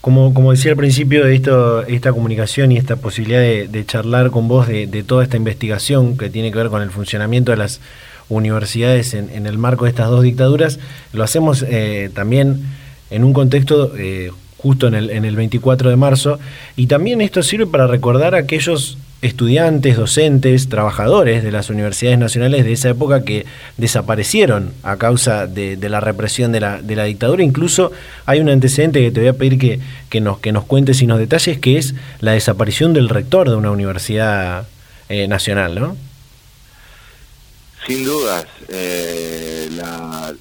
como, 0.00 0.34
como 0.34 0.52
decía 0.52 0.72
al 0.72 0.76
principio 0.76 1.24
de 1.24 1.34
esto, 1.34 1.82
esta 1.86 2.12
comunicación 2.12 2.70
y 2.70 2.76
esta 2.76 2.96
posibilidad 2.96 3.40
de, 3.40 3.84
charlar 3.86 4.30
con 4.30 4.46
vos 4.46 4.68
de, 4.68 4.86
de, 4.86 5.02
toda 5.02 5.24
esta 5.24 5.36
investigación 5.36 6.16
que 6.16 6.30
tiene 6.30 6.52
que 6.52 6.58
ver 6.58 6.68
con 6.68 6.82
el 6.82 6.90
funcionamiento 6.90 7.50
de 7.50 7.56
las 7.56 7.80
universidades 8.28 9.14
en, 9.14 9.46
el 9.46 9.58
marco 9.58 9.84
de 9.84 9.90
estas 9.90 10.08
dos 10.08 10.22
dictaduras, 10.22 10.78
lo 11.12 11.22
hacemos 11.22 11.64
eh, 11.68 12.10
también 12.14 12.62
en 13.10 13.24
un 13.24 13.32
contexto 13.32 13.92
eh, 13.96 14.32
justo 14.58 14.88
en 14.88 14.94
el, 14.94 15.10
en 15.10 15.24
el 15.24 15.36
24 15.36 15.90
de 15.90 15.96
marzo, 15.96 16.38
y 16.76 16.86
también 16.86 17.20
esto 17.20 17.42
sirve 17.42 17.66
para 17.66 17.86
recordar 17.86 18.34
a 18.34 18.38
aquellos 18.38 18.98
estudiantes, 19.22 19.96
docentes, 19.96 20.68
trabajadores 20.68 21.42
de 21.42 21.50
las 21.50 21.70
universidades 21.70 22.18
nacionales 22.18 22.64
de 22.64 22.72
esa 22.72 22.90
época 22.90 23.24
que 23.24 23.46
desaparecieron 23.76 24.72
a 24.82 24.96
causa 24.96 25.46
de, 25.46 25.76
la 25.88 26.00
represión 26.00 26.52
de 26.52 26.60
la, 26.60 26.82
de 26.82 26.96
la, 26.96 27.04
dictadura. 27.04 27.42
Incluso 27.42 27.92
hay 28.26 28.40
un 28.40 28.48
antecedente 28.48 29.00
que 29.00 29.10
te 29.10 29.20
voy 29.20 29.28
a 29.28 29.32
pedir 29.32 29.58
que, 29.58 29.80
que, 30.10 30.20
nos, 30.20 30.38
que 30.38 30.52
nos 30.52 30.64
cuentes 30.64 31.00
y 31.00 31.06
nos 31.06 31.18
detalles, 31.18 31.58
que 31.58 31.78
es 31.78 31.94
la 32.20 32.32
desaparición 32.32 32.92
del 32.92 33.08
rector 33.08 33.48
de 33.48 33.56
una 33.56 33.70
universidad 33.70 34.66
eh, 35.08 35.28
nacional, 35.28 35.74
¿no? 35.76 35.96
Sin 37.86 38.04
dudas, 38.04 38.46
eh, 38.68 39.68
la, 39.70 40.34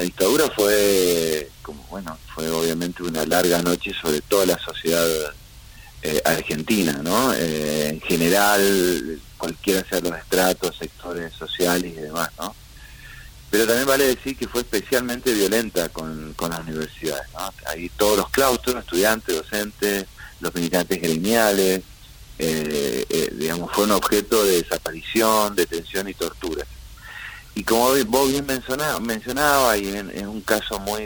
dictadura 0.00 0.50
fue, 0.50 1.48
como 1.62 1.80
bueno, 1.84 2.18
fue 2.34 2.50
obviamente 2.50 3.04
una 3.04 3.24
larga 3.24 3.62
noche 3.62 3.92
sobre 3.94 4.20
toda 4.22 4.46
la 4.46 4.58
sociedad 4.58 5.06
eh, 6.02 6.20
argentina, 6.24 6.98
¿no? 7.04 7.32
Eh, 7.34 7.90
en 7.90 8.00
general, 8.00 9.20
cualquiera 9.38 9.88
sea 9.88 10.00
los 10.00 10.18
estratos, 10.18 10.76
sectores 10.76 11.32
sociales 11.34 11.92
y 11.96 12.00
demás, 12.00 12.30
¿no? 12.36 12.56
Pero 13.48 13.66
también 13.66 13.86
vale 13.86 14.06
decir 14.06 14.36
que 14.36 14.48
fue 14.48 14.62
especialmente 14.62 15.32
violenta 15.32 15.90
con, 15.90 16.32
con 16.34 16.50
las 16.50 16.60
universidades, 16.60 17.28
¿no? 17.34 17.52
Ahí 17.68 17.88
todos 17.90 18.16
los 18.16 18.30
claustros, 18.30 18.82
estudiantes, 18.82 19.36
docentes, 19.36 20.06
los 20.40 20.52
militantes 20.52 21.00
gremiales, 21.00 21.82
eh, 22.44 23.06
eh, 23.08 23.32
digamos, 23.38 23.70
fue 23.72 23.84
un 23.84 23.92
objeto 23.92 24.42
de 24.44 24.62
desaparición, 24.62 25.54
detención 25.54 26.08
y 26.08 26.14
tortura. 26.14 26.66
Y 27.54 27.62
como 27.62 27.94
vos 28.06 28.30
bien 28.30 28.44
mencionabas, 28.46 29.00
mencionaba, 29.00 29.78
y 29.78 29.94
en, 29.94 30.26
un 30.26 30.40
caso 30.40 30.80
muy, 30.80 31.02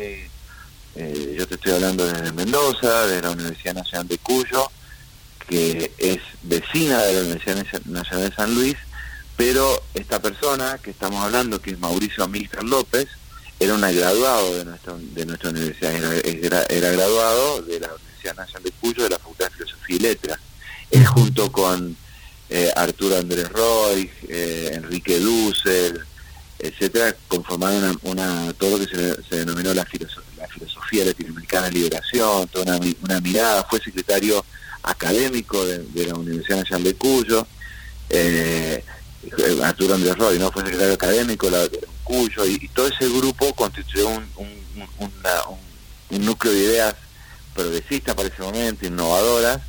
eh, 0.95 1.37
yo 1.37 1.47
te 1.47 1.57
estoy 1.57 1.73
hablando 1.73 2.07
desde 2.07 2.33
Mendoza, 2.33 3.07
de 3.07 3.21
la 3.21 3.31
Universidad 3.31 3.75
Nacional 3.75 4.09
de 4.09 4.17
Cuyo, 4.17 4.71
que 5.47 5.93
es 5.99 6.21
vecina 6.43 7.03
de 7.03 7.13
la 7.13 7.21
Universidad 7.21 7.83
Nacional 7.85 8.31
de 8.31 8.35
San 8.35 8.55
Luis, 8.55 8.77
pero 9.37 9.83
esta 9.93 10.23
persona 10.23 10.79
que 10.79 10.93
estamos 10.93 11.23
hablando, 11.23 11.61
que 11.61 11.73
es 11.73 11.79
Mauricio 11.79 12.25
Amílcar 12.25 12.65
López, 12.65 13.09
era 13.61 13.75
un 13.75 13.83
graduado 13.83 14.57
de 14.57 14.65
nuestra, 14.65 14.95
de 14.97 15.27
nuestra 15.27 15.51
universidad, 15.51 15.95
era, 15.95 16.63
era 16.63 16.91
graduado 16.93 17.61
de 17.61 17.81
la 17.81 17.89
Universidad 17.93 18.37
Nacional 18.37 18.63
de 18.63 18.73
Cuyo, 18.73 19.03
de 19.03 19.11
la 19.11 19.19
Facultad 19.19 19.47
de 19.47 19.51
Filosofía 19.51 19.97
y 19.97 19.99
Letras 19.99 20.39
junto 21.07 21.51
con 21.51 21.97
eh, 22.49 22.71
Arturo 22.77 23.17
Andrés 23.17 23.49
Roy, 23.51 24.11
eh, 24.29 24.71
Enrique 24.75 25.19
Dussel, 25.19 26.01
etcétera, 26.59 27.15
conformaron 27.29 27.99
una, 28.03 28.53
todo 28.55 28.79
lo 28.79 28.87
que 28.87 28.95
se, 29.29 29.37
denominó 29.37 29.75
la, 29.75 29.85
filosofía 29.85 31.05
latinoamericana 31.05 31.67
de 31.67 31.73
liberación, 31.73 32.49
toda 32.49 32.79
una, 33.03 33.21
mirada, 33.21 33.65
fue 33.69 33.81
secretario 33.81 34.45
académico 34.83 35.65
de, 35.65 36.07
la 36.07 36.15
Universidad 36.15 36.59
Nacional 36.59 36.85
de 36.85 36.95
Cuyo, 36.95 37.47
eh, 38.11 38.85
Arturo 39.63 39.95
Andrés 39.95 40.17
Roy, 40.17 40.39
¿no? 40.39 40.53
fue 40.53 40.63
secretario 40.63 40.95
académico 40.95 41.51
de 41.51 41.81
Cuyo, 42.05 42.47
y, 42.47 42.69
todo 42.69 42.87
ese 42.87 43.09
grupo 43.09 43.53
constituyó 43.55 44.09
un, 44.09 44.27
un, 44.37 46.25
núcleo 46.25 46.53
de 46.53 46.61
ideas 46.61 46.95
progresistas 47.55 48.15
para 48.15 48.29
ese 48.29 48.43
momento, 48.43 48.87
innovadoras, 48.87 49.61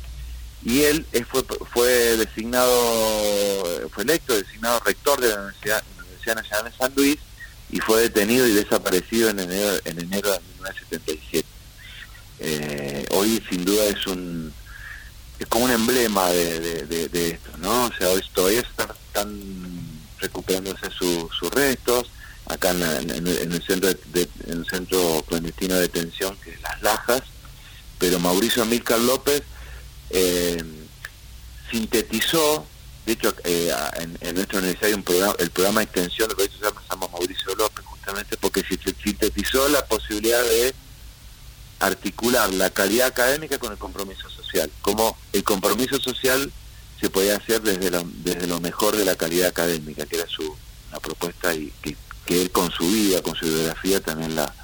y 0.64 0.82
él 0.82 1.06
fue, 1.30 1.44
fue 1.72 1.88
designado, 2.16 2.70
fue 3.90 4.04
electo, 4.04 4.34
designado 4.34 4.80
rector 4.80 5.20
de 5.20 5.28
la 5.28 5.36
Universidad, 5.36 5.82
Universidad 5.98 6.36
Nacional 6.36 6.64
de 6.70 6.78
San 6.78 6.92
Luis, 6.96 7.18
y 7.70 7.80
fue 7.80 8.02
detenido 8.02 8.46
y 8.46 8.52
desaparecido 8.52 9.30
en 9.30 9.40
enero, 9.40 9.78
en 9.84 10.00
enero 10.00 10.32
de 10.32 10.40
1977. 10.40 11.48
Eh, 12.40 13.06
hoy 13.10 13.42
sin 13.50 13.64
duda 13.64 13.84
es 13.86 14.06
un 14.06 14.52
es 15.38 15.46
como 15.46 15.66
un 15.66 15.70
emblema 15.70 16.28
de, 16.30 17.08
esto, 17.12 17.50
¿no? 17.58 17.84
O 17.86 17.92
sea, 17.96 18.08
hoy 18.08 18.22
todavía 18.34 18.60
están, 18.60 19.28
recuperándose 20.18 20.90
sus 20.90 21.50
restos, 21.52 22.10
acá 22.46 22.70
en, 22.70 23.26
el 23.26 23.62
centro 23.64 23.88
de, 23.88 24.28
en 24.48 24.58
el 24.58 24.66
centro 24.66 25.24
clandestino 25.28 25.76
de 25.76 25.82
detención 25.82 26.36
que 26.42 26.50
es 26.50 26.60
Las 26.62 26.82
Lajas, 26.82 27.22
pero 27.98 28.18
Mauricio 28.18 28.64
Amílcar 28.64 28.98
López 28.98 29.42
eh, 30.10 30.62
sintetizó 31.70 32.66
de 33.08 33.14
hecho, 33.14 33.34
eh, 33.44 33.72
en, 34.20 34.34
nuestra 34.34 34.58
universidad 34.58 34.88
hay 34.88 34.92
un 34.92 35.02
programa, 35.02 35.34
el 35.38 35.50
programa 35.50 35.80
de 35.80 35.84
extensión 35.84 36.28
de 36.28 36.34
proyectos 36.34 36.60
se 36.60 36.90
llama 36.90 37.08
Mauricio 37.10 37.54
López, 37.54 37.82
justamente 37.86 38.36
porque 38.36 38.62
sintetizó 39.02 39.66
la 39.70 39.82
posibilidad 39.86 40.42
de 40.42 40.74
articular 41.80 42.52
la 42.52 42.68
calidad 42.68 43.06
académica 43.06 43.56
con 43.56 43.72
el 43.72 43.78
compromiso 43.78 44.28
social. 44.28 44.70
Como 44.82 45.16
el 45.32 45.42
compromiso 45.42 45.98
social 45.98 46.52
se 47.00 47.08
podía 47.08 47.36
hacer 47.36 47.62
desde 47.62 47.90
lo, 47.90 48.02
desde 48.16 48.46
lo 48.46 48.60
mejor 48.60 48.94
de 48.94 49.06
la 49.06 49.16
calidad 49.16 49.48
académica, 49.48 50.04
que 50.04 50.16
era 50.16 50.26
su 50.26 50.54
la 50.92 51.00
propuesta 51.00 51.54
y 51.54 51.72
que, 51.80 51.96
él 52.26 52.50
con 52.50 52.70
su 52.70 52.86
vida, 52.88 53.22
con 53.22 53.34
su 53.34 53.46
biografía 53.46 54.02
también 54.02 54.36
la, 54.36 54.54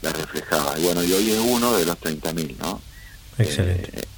la 0.00 0.12
reflejaba. 0.12 0.78
Y 0.78 0.84
bueno, 0.84 1.04
y 1.04 1.12
hoy 1.12 1.30
es 1.30 1.40
uno 1.40 1.76
de 1.76 1.84
los 1.84 1.98
30.000, 1.98 2.56
¿no? 2.56 2.80
Excelente. 3.36 4.00
Eh, 4.00 4.08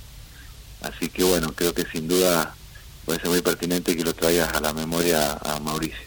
así 0.85 1.09
que 1.09 1.25
bueno, 1.25 1.53
creo 1.55 1.75
que 1.75 1.85
sin 1.91 2.09
duda 2.09 2.55
puede 3.05 3.21
ser 3.21 3.31
muy 3.31 3.43
pertinente 3.43 3.97
que 3.97 4.05
lo 4.05 4.15
traigas 4.15 4.55
a 4.55 4.61
la 4.61 4.73
memoria 4.73 5.33
a 5.33 5.61
Mauricio. 5.61 5.99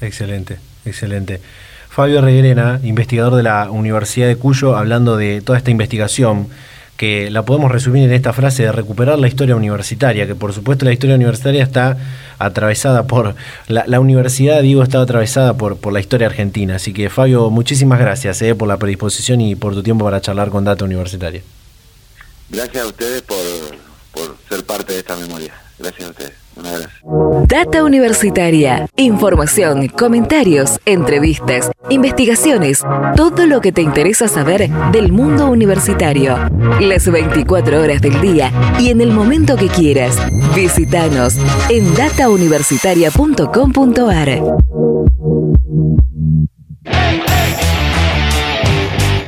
Excelente, 0.00 0.58
excelente. 0.84 1.40
Fabio 1.88 2.20
Reguerena, 2.20 2.80
investigador 2.82 3.36
de 3.36 3.42
la 3.42 3.70
Universidad 3.70 4.26
de 4.26 4.36
Cuyo, 4.36 4.76
hablando 4.76 5.16
de 5.16 5.40
toda 5.40 5.56
esta 5.56 5.70
investigación 5.70 6.48
que 6.96 7.30
la 7.30 7.42
podemos 7.42 7.70
resumir 7.70 8.04
en 8.04 8.12
esta 8.12 8.32
frase 8.32 8.64
de 8.64 8.72
recuperar 8.72 9.18
la 9.18 9.28
historia 9.28 9.54
universitaria, 9.54 10.26
que 10.26 10.34
por 10.34 10.52
supuesto 10.52 10.84
la 10.84 10.92
historia 10.92 11.16
universitaria 11.16 11.62
está 11.62 11.96
atravesada 12.38 13.06
por, 13.06 13.34
la, 13.68 14.00
universidad, 14.00 14.62
digo, 14.62 14.82
está 14.82 15.00
atravesada 15.00 15.54
por, 15.56 15.76
por 15.76 15.92
la 15.92 16.00
historia 16.00 16.26
argentina. 16.26 16.76
Así 16.76 16.92
que 16.92 17.10
Fabio, 17.10 17.50
muchísimas 17.50 18.00
gracias 18.00 18.40
eh, 18.42 18.54
por 18.54 18.68
la 18.68 18.78
predisposición 18.78 19.40
y 19.40 19.54
por 19.56 19.74
tu 19.74 19.82
tiempo 19.82 20.04
para 20.04 20.20
charlar 20.20 20.50
con 20.50 20.64
Data 20.64 20.84
Universitaria. 20.84 21.42
Gracias 22.48 22.84
a 22.84 22.86
ustedes 22.86 23.22
por 23.22 23.38
ser 24.56 24.64
parte 24.64 24.94
de 24.94 25.00
esta 25.00 25.16
memoria. 25.16 25.52
Gracias 25.78 26.08
a 26.08 26.10
ustedes. 26.10 26.32
Un 26.56 26.66
abrazo. 26.66 27.44
Data 27.46 27.84
Universitaria. 27.84 28.88
Información, 28.96 29.88
comentarios, 29.88 30.80
entrevistas, 30.86 31.70
investigaciones, 31.90 32.82
todo 33.14 33.44
lo 33.46 33.60
que 33.60 33.72
te 33.72 33.82
interesa 33.82 34.28
saber 34.28 34.70
del 34.92 35.12
mundo 35.12 35.48
universitario. 35.48 36.38
Las 36.80 37.10
24 37.10 37.82
horas 37.82 38.00
del 38.00 38.18
día 38.22 38.50
y 38.80 38.88
en 38.88 39.02
el 39.02 39.12
momento 39.12 39.56
que 39.56 39.68
quieras. 39.68 40.16
Visítanos 40.54 41.36
en 41.68 41.94
datauniversitaria.com.ar. 41.94 44.42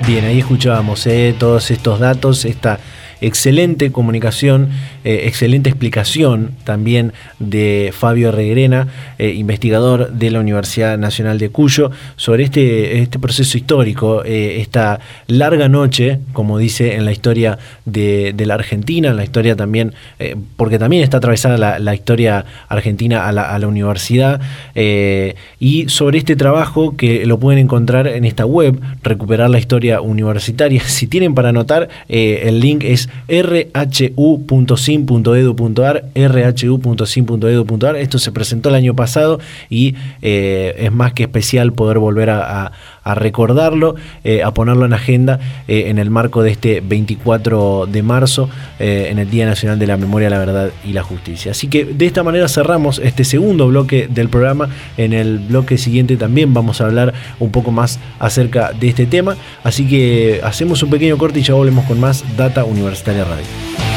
Bien, 0.06 0.24
ahí 0.24 0.38
escuchábamos 0.38 1.06
eh, 1.06 1.34
todos 1.38 1.70
estos 1.70 2.00
datos, 2.00 2.46
esta 2.46 2.80
excelente 3.20 3.92
comunicación, 3.92 4.70
eh, 5.04 5.22
excelente 5.26 5.68
explicación 5.68 6.52
también 6.64 7.12
de 7.38 7.92
Fabio 7.92 8.32
Regrena, 8.32 8.88
eh, 9.18 9.30
investigador 9.30 10.12
de 10.12 10.30
la 10.30 10.40
Universidad 10.40 10.98
Nacional 10.98 11.38
de 11.38 11.50
Cuyo, 11.50 11.90
sobre 12.16 12.44
este, 12.44 13.00
este 13.00 13.18
proceso 13.18 13.56
histórico, 13.56 14.24
eh, 14.24 14.60
esta 14.60 15.00
larga 15.26 15.68
noche, 15.68 16.20
como 16.32 16.58
dice 16.58 16.94
en 16.94 17.04
la 17.04 17.12
historia 17.12 17.58
de, 17.84 18.34
la 18.38 18.54
Argentina, 18.54 19.08
en 19.08 19.16
la 19.16 19.24
historia 19.24 19.56
también, 19.56 19.92
porque 20.56 20.78
también 20.78 21.02
está 21.02 21.18
atravesada 21.18 21.78
la, 21.78 21.94
historia 21.94 22.46
argentina 22.68 23.28
a 23.28 23.32
la, 23.32 23.42
a 23.42 23.58
la 23.58 23.66
universidad, 23.66 24.40
y 24.74 25.88
sobre 25.88 26.18
este 26.18 26.34
trabajo 26.34 26.96
que 26.96 27.26
lo 27.26 27.38
pueden 27.38 27.58
encontrar 27.58 28.06
en 28.06 28.24
esta 28.24 28.46
web, 28.46 28.80
recuperar 29.02 29.50
la 29.50 29.58
historia 29.58 30.00
universitaria. 30.00 30.82
Si 30.98 31.06
tienen 31.06 31.34
para 31.34 31.50
anotar, 31.50 31.88
el 32.08 32.58
link 32.60 32.82
es 32.82 33.07
rhu.sim.edu.ar, 33.28 34.04
rhu.sim.edu.ar. 36.14 37.96
Esto 37.96 38.18
se 38.18 38.32
presentó 38.32 38.68
el 38.68 38.74
año 38.74 38.94
pasado 38.94 39.38
y 39.70 39.94
eh, 40.22 40.74
es 40.78 40.92
más 40.92 41.12
que 41.12 41.22
especial 41.24 41.72
poder 41.72 41.98
volver 41.98 42.30
a, 42.30 42.72
recordarlo, 43.14 43.94
eh, 44.24 44.42
a 44.42 44.52
ponerlo 44.52 44.86
en 44.86 44.92
agenda 44.92 45.38
eh, 45.66 45.84
en 45.88 45.98
el 45.98 46.11
marco 46.11 46.42
de 46.42 46.50
este 46.50 46.80
24 46.80 47.86
de 47.86 48.02
marzo, 48.02 48.48
en 48.78 49.18
el 49.18 49.28
Día 49.28 49.46
Nacional 49.46 49.78
de 49.78 49.86
la 49.86 49.96
Memoria, 49.96 50.30
la 50.30 50.38
Verdad 50.38 50.70
y 50.84 50.92
la 50.92 51.02
Justicia. 51.02 51.50
Así 51.50 51.68
que 51.68 51.84
de 51.84 52.06
esta 52.06 52.22
manera 52.22 52.48
cerramos 52.48 52.98
este 53.00 53.24
segundo 53.24 53.66
bloque 53.66 54.09
del 54.09 54.28
programa. 54.28 54.68
En 54.96 55.12
el 55.12 55.38
bloque 55.38 55.78
siguiente 55.78 56.16
también 56.16 56.54
vamos 56.54 56.80
a 56.80 56.86
hablar 56.86 57.14
un 57.40 57.50
poco 57.50 57.70
más 57.72 57.98
acerca 58.18 58.72
de 58.72 58.88
este 58.88 59.06
tema. 59.06 59.36
Así 59.64 59.88
que 59.88 60.40
hacemos 60.44 60.82
un 60.82 60.90
pequeño 60.90 61.18
corte 61.18 61.40
y 61.40 61.42
ya 61.42 61.54
volvemos 61.54 61.84
con 61.86 61.98
más 61.98 62.24
Data 62.36 62.64
Universitaria. 62.64 63.24
Radio. 63.24 63.88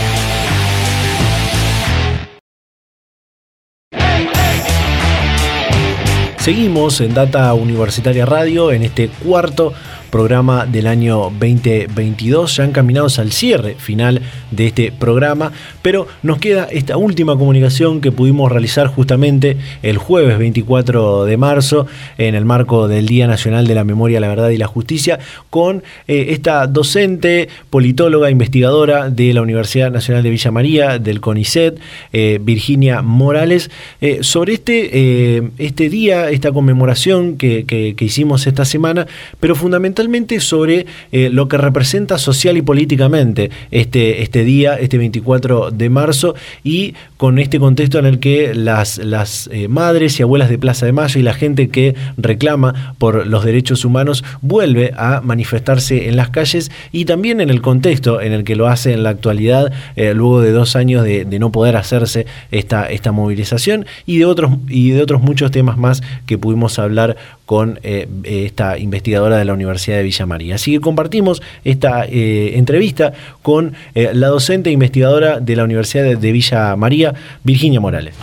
Seguimos 6.41 6.99
en 7.01 7.13
Data 7.13 7.53
Universitaria 7.53 8.25
Radio 8.25 8.71
en 8.71 8.81
este 8.81 9.09
cuarto 9.09 9.73
programa 10.11 10.65
del 10.65 10.87
año 10.87 11.31
2022, 11.39 12.57
ya 12.57 12.65
encaminados 12.65 13.17
al 13.17 13.31
cierre 13.31 13.75
final 13.75 14.21
de 14.51 14.67
este 14.67 14.91
programa, 14.91 15.51
pero 15.81 16.07
nos 16.21 16.37
queda 16.37 16.67
esta 16.69 16.97
última 16.97 17.37
comunicación 17.37 18.01
que 18.01 18.11
pudimos 18.11 18.51
realizar 18.51 18.87
justamente 18.87 19.57
el 19.81 19.97
jueves 19.97 20.37
24 20.37 21.25
de 21.25 21.37
marzo 21.37 21.87
en 22.17 22.35
el 22.35 22.45
marco 22.45 22.89
del 22.89 23.07
Día 23.07 23.25
Nacional 23.25 23.65
de 23.65 23.75
la 23.75 23.85
Memoria, 23.85 24.19
la 24.19 24.27
Verdad 24.27 24.49
y 24.49 24.57
la 24.57 24.67
Justicia 24.67 25.19
con 25.49 25.83
eh, 26.07 26.27
esta 26.29 26.67
docente, 26.67 27.47
politóloga, 27.69 28.29
investigadora 28.29 29.09
de 29.09 29.33
la 29.33 29.41
Universidad 29.41 29.91
Nacional 29.91 30.23
de 30.23 30.29
Villa 30.29 30.51
María, 30.51 30.99
del 30.99 31.21
CONICET, 31.21 31.79
eh, 32.11 32.39
Virginia 32.43 33.01
Morales, 33.01 33.71
eh, 34.01 34.19
sobre 34.21 34.53
este, 34.53 35.41
este 35.57 35.89
día, 35.89 36.29
esta 36.29 36.51
conmemoración 36.51 37.37
que, 37.37 37.65
que 37.65 38.05
hicimos 38.05 38.45
esta 38.45 38.65
semana, 38.65 39.07
pero 39.39 39.55
fundamentalmente 39.55 40.00
sobre 40.39 40.85
eh, 41.11 41.29
lo 41.31 41.47
que 41.47 41.57
representa 41.57 42.17
social 42.17 42.57
y 42.57 42.61
políticamente 42.61 43.49
este, 43.71 44.21
este 44.21 44.43
día, 44.43 44.75
este 44.75 44.97
24 44.97 45.71
de 45.71 45.89
marzo, 45.89 46.35
y 46.63 46.93
con 47.17 47.39
este 47.39 47.59
contexto 47.59 47.99
en 47.99 48.05
el 48.05 48.19
que 48.19 48.53
las, 48.53 48.97
las 48.97 49.49
eh, 49.51 49.67
madres 49.67 50.19
y 50.19 50.23
abuelas 50.23 50.49
de 50.49 50.57
Plaza 50.57 50.85
de 50.85 50.91
Mayo 50.91 51.19
y 51.19 51.23
la 51.23 51.33
gente 51.33 51.69
que 51.69 51.95
reclama 52.17 52.95
por 52.97 53.27
los 53.27 53.45
derechos 53.45 53.85
humanos 53.85 54.23
vuelve 54.41 54.91
a 54.97 55.21
manifestarse 55.21 56.07
en 56.07 56.15
las 56.15 56.29
calles 56.29 56.71
y 56.91 57.05
también 57.05 57.41
en 57.41 57.49
el 57.49 57.61
contexto 57.61 58.21
en 58.21 58.33
el 58.33 58.43
que 58.43 58.55
lo 58.55 58.67
hace 58.67 58.93
en 58.93 59.03
la 59.03 59.09
actualidad, 59.09 59.71
eh, 59.95 60.13
luego 60.13 60.41
de 60.41 60.51
dos 60.51 60.75
años 60.75 61.03
de, 61.03 61.25
no 61.41 61.51
poder 61.51 61.75
hacerse 61.75 62.27
esta, 62.51 62.85
esta 62.85 63.11
movilización 63.11 63.85
y 64.05 64.19
de, 64.19 64.25
otros, 64.25 64.51
y 64.67 64.91
de 64.91 65.01
otros 65.01 65.21
muchos 65.21 65.49
temas 65.49 65.77
más 65.77 66.03
que 66.27 66.37
pudimos 66.37 66.77
hablar 66.77 67.17
con 67.45 67.79
esta 68.23 68.77
investigadora 68.77 69.37
de 69.37 69.43
la 69.43 69.53
Universidad 69.53 69.90
de 69.97 70.03
Villa 70.03 70.25
María. 70.25 70.55
Así 70.55 70.71
que 70.71 70.79
compartimos 70.79 71.41
esta 71.63 72.05
eh, 72.05 72.57
entrevista 72.57 73.13
con 73.41 73.73
eh, 73.95 74.11
la 74.13 74.27
docente 74.27 74.69
e 74.69 74.73
investigadora 74.73 75.39
de 75.39 75.55
la 75.55 75.63
Universidad 75.63 76.03
de, 76.03 76.31
Villa 76.31 76.75
María, 76.75 77.13
Virginia 77.43 77.79
Morales. 77.79 78.15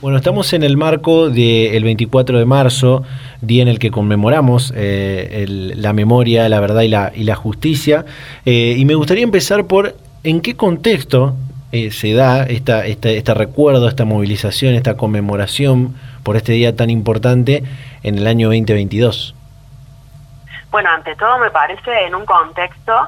Bueno, 0.00 0.18
estamos 0.18 0.52
en 0.52 0.62
el 0.62 0.76
marco 0.76 1.30
del 1.30 1.82
24 1.82 2.38
de 2.38 2.44
marzo, 2.44 3.04
día 3.40 3.62
en 3.62 3.68
el 3.68 3.78
que 3.78 3.90
conmemoramos 3.90 4.72
eh, 4.76 5.46
la 5.48 5.94
memoria, 5.94 6.46
la 6.50 6.60
verdad 6.60 6.82
y 6.82 7.24
la, 7.24 7.34
justicia. 7.34 8.04
y 8.44 8.84
me 8.84 8.94
gustaría 8.94 9.24
empezar 9.24 9.66
por 9.66 9.96
en 10.22 10.40
qué 10.42 10.56
contexto 10.56 11.34
se 11.90 12.12
da 12.12 12.44
esta, 12.44 12.86
este 12.86 13.34
recuerdo, 13.34 13.88
esta 13.88 14.04
movilización, 14.04 14.74
esta 14.74 14.96
conmemoración 14.96 15.94
por 16.24 16.36
este 16.36 16.52
día 16.52 16.74
tan 16.74 16.90
importante 16.90 17.62
en 18.02 18.18
el 18.18 18.26
año 18.26 18.48
2022? 18.48 19.34
Bueno, 20.70 20.90
ante 20.90 21.14
todo 21.14 21.38
me 21.38 21.50
parece 21.50 22.06
en 22.06 22.14
un 22.14 22.26
contexto 22.26 23.06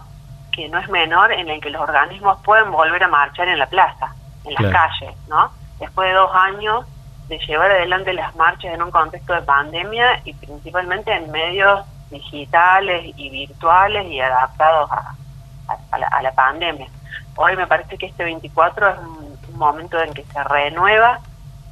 que 0.52 0.68
no 0.68 0.78
es 0.78 0.88
menor 0.88 1.32
en 1.32 1.48
el 1.48 1.60
que 1.60 1.70
los 1.70 1.82
organismos 1.82 2.38
pueden 2.44 2.70
volver 2.70 3.02
a 3.02 3.08
marchar 3.08 3.48
en 3.48 3.58
la 3.58 3.66
plaza, 3.66 4.14
en 4.44 4.54
las 4.54 4.72
calles, 4.72 5.16
¿no? 5.28 5.50
Después 5.80 6.08
de 6.08 6.14
dos 6.14 6.30
años 6.32 6.86
de 7.28 7.38
llevar 7.38 7.70
adelante 7.70 8.12
las 8.12 8.34
marchas 8.36 8.72
en 8.72 8.82
un 8.82 8.90
contexto 8.90 9.34
de 9.34 9.42
pandemia 9.42 10.20
y 10.24 10.32
principalmente 10.32 11.12
en 11.12 11.30
medios 11.30 11.84
digitales 12.10 13.12
y 13.16 13.30
virtuales 13.30 14.06
y 14.06 14.20
adaptados 14.20 14.90
a, 14.92 15.14
a, 15.90 16.22
la, 16.22 16.32
pandemia. 16.32 16.86
Hoy 17.34 17.56
me 17.56 17.66
parece 17.66 17.98
que 17.98 18.06
este 18.06 18.24
24 18.24 18.88
es 18.88 18.98
un, 18.98 19.26
momento 19.56 19.98
en 20.02 20.12
que 20.12 20.22
se 20.22 20.44
renueva, 20.44 21.18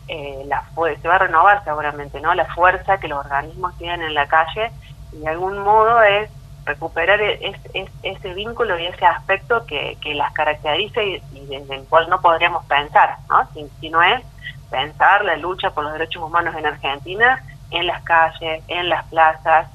eh, 0.08 0.42
la 0.46 0.64
se 1.00 1.08
va 1.08 1.16
a 1.16 1.18
renovar 1.18 1.64
seguramente, 1.64 2.20
¿no? 2.20 2.34
La 2.34 2.46
fuerza 2.54 2.98
que 2.98 3.08
los 3.08 3.24
organismos 3.24 3.76
tienen 3.78 4.02
en 4.02 4.14
la 4.14 4.26
calle 4.26 4.70
y 5.12 5.18
de 5.18 5.28
algún 5.28 5.58
modo 5.58 6.02
es 6.02 6.30
recuperar 6.64 7.20
e, 7.20 7.54
ese 8.02 8.34
vínculo 8.34 8.78
y 8.78 8.86
ese 8.86 9.04
aspecto 9.04 9.64
que, 9.66 9.96
las 10.14 10.32
caracteriza 10.32 11.02
y, 11.02 11.22
desde 11.48 11.76
el 11.76 11.84
cual 11.84 12.08
no 12.08 12.20
podríamos 12.20 12.64
pensar, 12.66 13.16
¿no? 13.28 13.48
Si, 13.80 13.88
no 13.88 14.02
es 14.02 14.22
pensar 14.70 15.24
la 15.24 15.36
lucha 15.36 15.70
por 15.70 15.84
los 15.84 15.92
derechos 15.92 16.22
humanos 16.22 16.54
en 16.56 16.66
Argentina 16.66 17.42
en 17.70 17.86
las 17.86 18.02
calles, 18.02 18.62
en 18.68 18.88
las 18.88 19.04
plazas, 19.06 19.68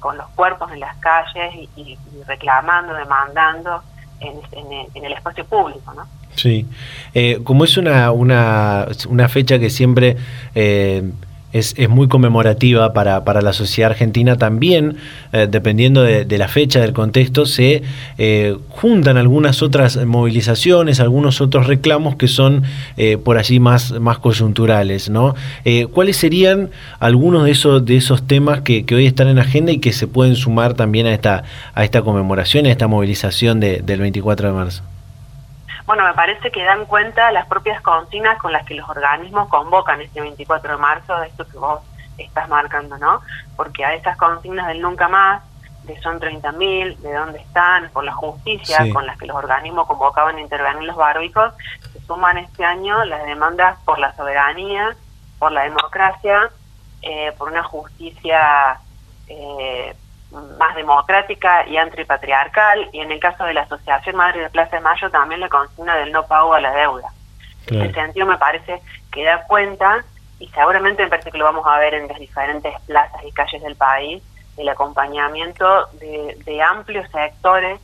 con 0.00 0.16
los 0.16 0.28
cuerpos 0.30 0.70
en 0.72 0.80
las 0.80 0.96
calles 0.96 1.54
y, 1.76 1.98
reclamando, 2.26 2.94
demandando 2.94 3.82
en, 4.20 5.04
el 5.04 5.12
espacio 5.12 5.44
público, 5.46 5.92
¿no? 5.94 6.06
Sí, 6.36 6.66
eh, 7.14 7.40
como 7.42 7.64
es 7.64 7.76
una, 7.76 8.12
una, 8.12 8.86
fecha 9.28 9.58
que 9.58 9.70
siempre 9.70 10.16
eh, 10.54 11.02
es, 11.58 11.74
es 11.78 11.88
muy 11.88 12.08
conmemorativa 12.08 12.92
para, 12.92 13.24
para, 13.24 13.40
la 13.40 13.52
sociedad 13.52 13.90
argentina. 13.90 14.36
También, 14.36 14.96
eh, 15.32 15.46
dependiendo 15.50 16.02
de, 16.02 16.38
la 16.38 16.48
fecha, 16.48 16.80
del 16.80 16.92
contexto, 16.92 17.46
se 17.46 17.82
eh, 18.18 18.56
juntan 18.68 19.16
algunas 19.16 19.62
otras 19.62 19.96
movilizaciones, 20.04 21.00
algunos 21.00 21.40
otros 21.40 21.66
reclamos 21.66 22.16
que 22.16 22.28
son 22.28 22.62
eh, 22.96 23.16
por 23.16 23.38
allí 23.38 23.60
más, 23.60 23.92
más 24.00 24.18
coyunturales. 24.18 25.08
¿no? 25.08 25.34
¿Cuáles 25.92 26.16
serían 26.16 26.70
algunos 27.00 27.44
de 27.44 27.50
esos, 27.52 27.84
de 27.84 27.96
esos 27.96 28.26
temas 28.26 28.60
que, 28.60 28.84
que, 28.84 28.94
hoy 28.94 29.06
están 29.06 29.28
en 29.28 29.38
agenda 29.38 29.72
y 29.72 29.78
que 29.78 29.92
se 29.92 30.06
pueden 30.06 30.36
sumar 30.36 30.74
también 30.74 31.06
a 31.06 31.14
esta, 31.14 31.44
a 31.74 31.84
esta 31.84 32.02
conmemoración, 32.02 32.66
a 32.66 32.70
esta 32.70 32.86
movilización 32.86 33.60
de, 33.60 33.80
del 33.80 34.00
24 34.00 34.48
de 34.48 34.54
marzo? 34.54 34.82
Bueno, 35.86 36.04
me 36.04 36.14
parece 36.14 36.50
que 36.50 36.64
dan 36.64 36.84
cuenta 36.86 37.30
las 37.30 37.46
propias 37.46 37.80
consignas 37.80 38.38
con 38.38 38.52
las 38.52 38.66
que 38.66 38.74
los 38.74 38.88
organismos 38.88 39.48
convocan 39.48 40.00
este 40.00 40.20
24 40.20 40.72
de 40.72 40.78
marzo, 40.78 41.16
de 41.20 41.28
esto 41.28 41.46
que 41.46 41.58
vos 41.58 41.80
estás 42.18 42.48
marcando, 42.48 42.98
¿no? 42.98 43.22
Porque 43.56 43.84
a 43.84 43.94
esas 43.94 44.16
consignas 44.16 44.66
del 44.66 44.82
nunca 44.82 45.08
más, 45.08 45.42
de 45.84 46.00
son 46.00 46.18
30.000, 46.18 46.96
de 46.96 47.14
dónde 47.14 47.38
están, 47.38 47.88
por 47.90 48.02
la 48.02 48.12
justicia, 48.12 48.78
con 48.92 49.06
las 49.06 49.16
que 49.16 49.26
los 49.26 49.36
organismos 49.36 49.86
convocaban 49.86 50.36
a 50.36 50.40
intervenir 50.40 50.82
los 50.82 50.96
barbicos, 50.96 51.52
se 51.92 52.00
suman 52.00 52.38
este 52.38 52.64
año 52.64 53.04
las 53.04 53.24
demandas 53.24 53.78
por 53.84 54.00
la 54.00 54.14
soberanía, 54.16 54.96
por 55.38 55.52
la 55.52 55.62
democracia, 55.62 56.50
eh, 57.02 57.32
por 57.38 57.50
una 57.50 57.62
justicia 57.62 58.80
eh, 59.28 59.94
más 60.30 60.74
democrática 60.74 61.66
y 61.66 61.76
antipatriarcal, 61.76 62.88
y 62.92 63.00
en 63.00 63.12
el 63.12 63.20
caso 63.20 63.44
de 63.44 63.54
la 63.54 63.62
Asociación 63.62 64.16
Madre 64.16 64.42
de 64.42 64.50
Plaza 64.50 64.76
de 64.76 64.82
Mayo 64.82 65.10
también 65.10 65.40
la 65.40 65.48
consigna 65.48 65.96
del 65.96 66.12
no 66.12 66.26
pago 66.26 66.54
a 66.54 66.60
la 66.60 66.72
deuda. 66.72 67.08
En 67.68 67.82
ese 67.82 67.94
sentido 67.94 68.26
me 68.26 68.38
parece 68.38 68.80
que 69.12 69.24
da 69.24 69.44
cuenta, 69.46 70.04
y 70.38 70.48
seguramente 70.48 71.02
me 71.02 71.08
parece 71.08 71.30
que 71.30 71.38
lo 71.38 71.44
vamos 71.44 71.66
a 71.66 71.78
ver 71.78 71.94
en 71.94 72.08
las 72.08 72.18
diferentes 72.18 72.74
plazas 72.82 73.22
y 73.24 73.32
calles 73.32 73.62
del 73.62 73.76
país, 73.76 74.22
el 74.56 74.68
acompañamiento 74.68 75.86
de, 76.00 76.36
de 76.44 76.62
amplios 76.62 77.08
sectores 77.10 77.80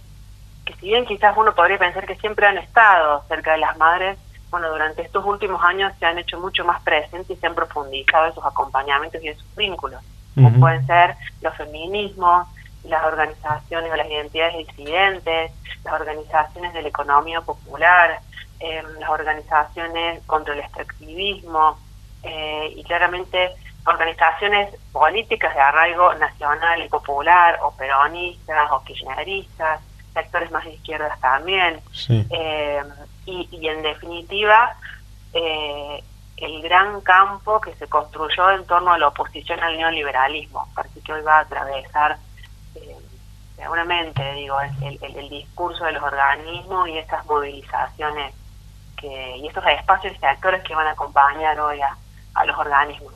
que 0.64 0.74
si 0.74 0.86
bien 0.86 1.04
quizás 1.04 1.36
uno 1.36 1.54
podría 1.54 1.78
pensar 1.78 2.06
que 2.06 2.16
siempre 2.16 2.46
han 2.46 2.58
estado 2.58 3.24
cerca 3.28 3.52
de 3.52 3.58
las 3.58 3.76
madres, 3.78 4.16
bueno, 4.50 4.70
durante 4.70 5.02
estos 5.02 5.24
últimos 5.24 5.62
años 5.62 5.92
se 5.98 6.06
han 6.06 6.18
hecho 6.18 6.38
mucho 6.38 6.64
más 6.64 6.80
presentes 6.82 7.30
y 7.30 7.36
se 7.36 7.46
han 7.46 7.54
profundizado 7.54 8.26
esos 8.26 8.44
acompañamientos 8.44 9.22
y 9.22 9.28
esos 9.28 9.56
vínculos 9.56 10.00
como 10.34 10.60
pueden 10.60 10.86
ser 10.86 11.14
los 11.40 11.54
feminismos, 11.56 12.46
las 12.84 13.04
organizaciones 13.04 13.92
o 13.92 13.96
las 13.96 14.08
identidades 14.08 14.66
disidentes, 14.66 15.52
las 15.84 15.94
organizaciones 15.94 16.72
de 16.72 16.82
la 16.82 16.88
economía 16.88 17.40
popular, 17.40 18.20
em, 18.60 18.86
las 18.98 19.10
organizaciones 19.10 20.22
contra 20.26 20.54
el 20.54 20.60
extractivismo 20.60 21.78
eh, 22.22 22.72
y 22.76 22.84
claramente 22.84 23.50
organizaciones 23.86 24.74
políticas 24.92 25.54
de 25.54 25.60
arraigo 25.60 26.14
nacional 26.14 26.82
y 26.82 26.88
popular 26.88 27.58
o 27.62 27.72
peronistas 27.72 28.70
o 28.70 28.82
kirchneristas, 28.84 29.80
sectores 30.14 30.50
más 30.50 30.64
de 30.64 30.74
izquierdas 30.74 31.18
también. 31.20 31.80
Em, 32.08 32.86
y, 33.26 33.48
y, 33.50 33.68
en 33.68 33.82
definitiva, 33.82 34.76
eh, 35.32 36.02
el 36.42 36.60
gran 36.60 37.00
campo 37.02 37.60
que 37.60 37.74
se 37.76 37.86
construyó 37.86 38.50
en 38.50 38.66
torno 38.66 38.92
a 38.92 38.98
la 38.98 39.08
oposición 39.08 39.60
al 39.60 39.76
neoliberalismo. 39.76 40.68
Parece 40.74 41.00
que 41.00 41.12
hoy 41.12 41.22
va 41.22 41.38
a 41.38 41.40
atravesar 41.40 42.18
eh, 42.74 42.96
seguramente, 43.56 44.34
digo, 44.34 44.56
el, 44.60 45.28
discurso 45.28 45.84
de 45.84 45.92
los 45.92 46.02
organismos 46.02 46.88
y 46.88 46.98
estas 46.98 47.24
movilizaciones 47.26 48.34
que, 48.96 49.36
y 49.36 49.46
estos 49.46 49.64
espacios 49.66 50.14
y 50.20 50.26
actores 50.26 50.64
que 50.64 50.74
van 50.74 50.88
a 50.88 50.90
acompañar 50.90 51.58
hoy 51.60 51.80
a, 51.80 52.44
los 52.44 52.58
organismos. 52.58 53.14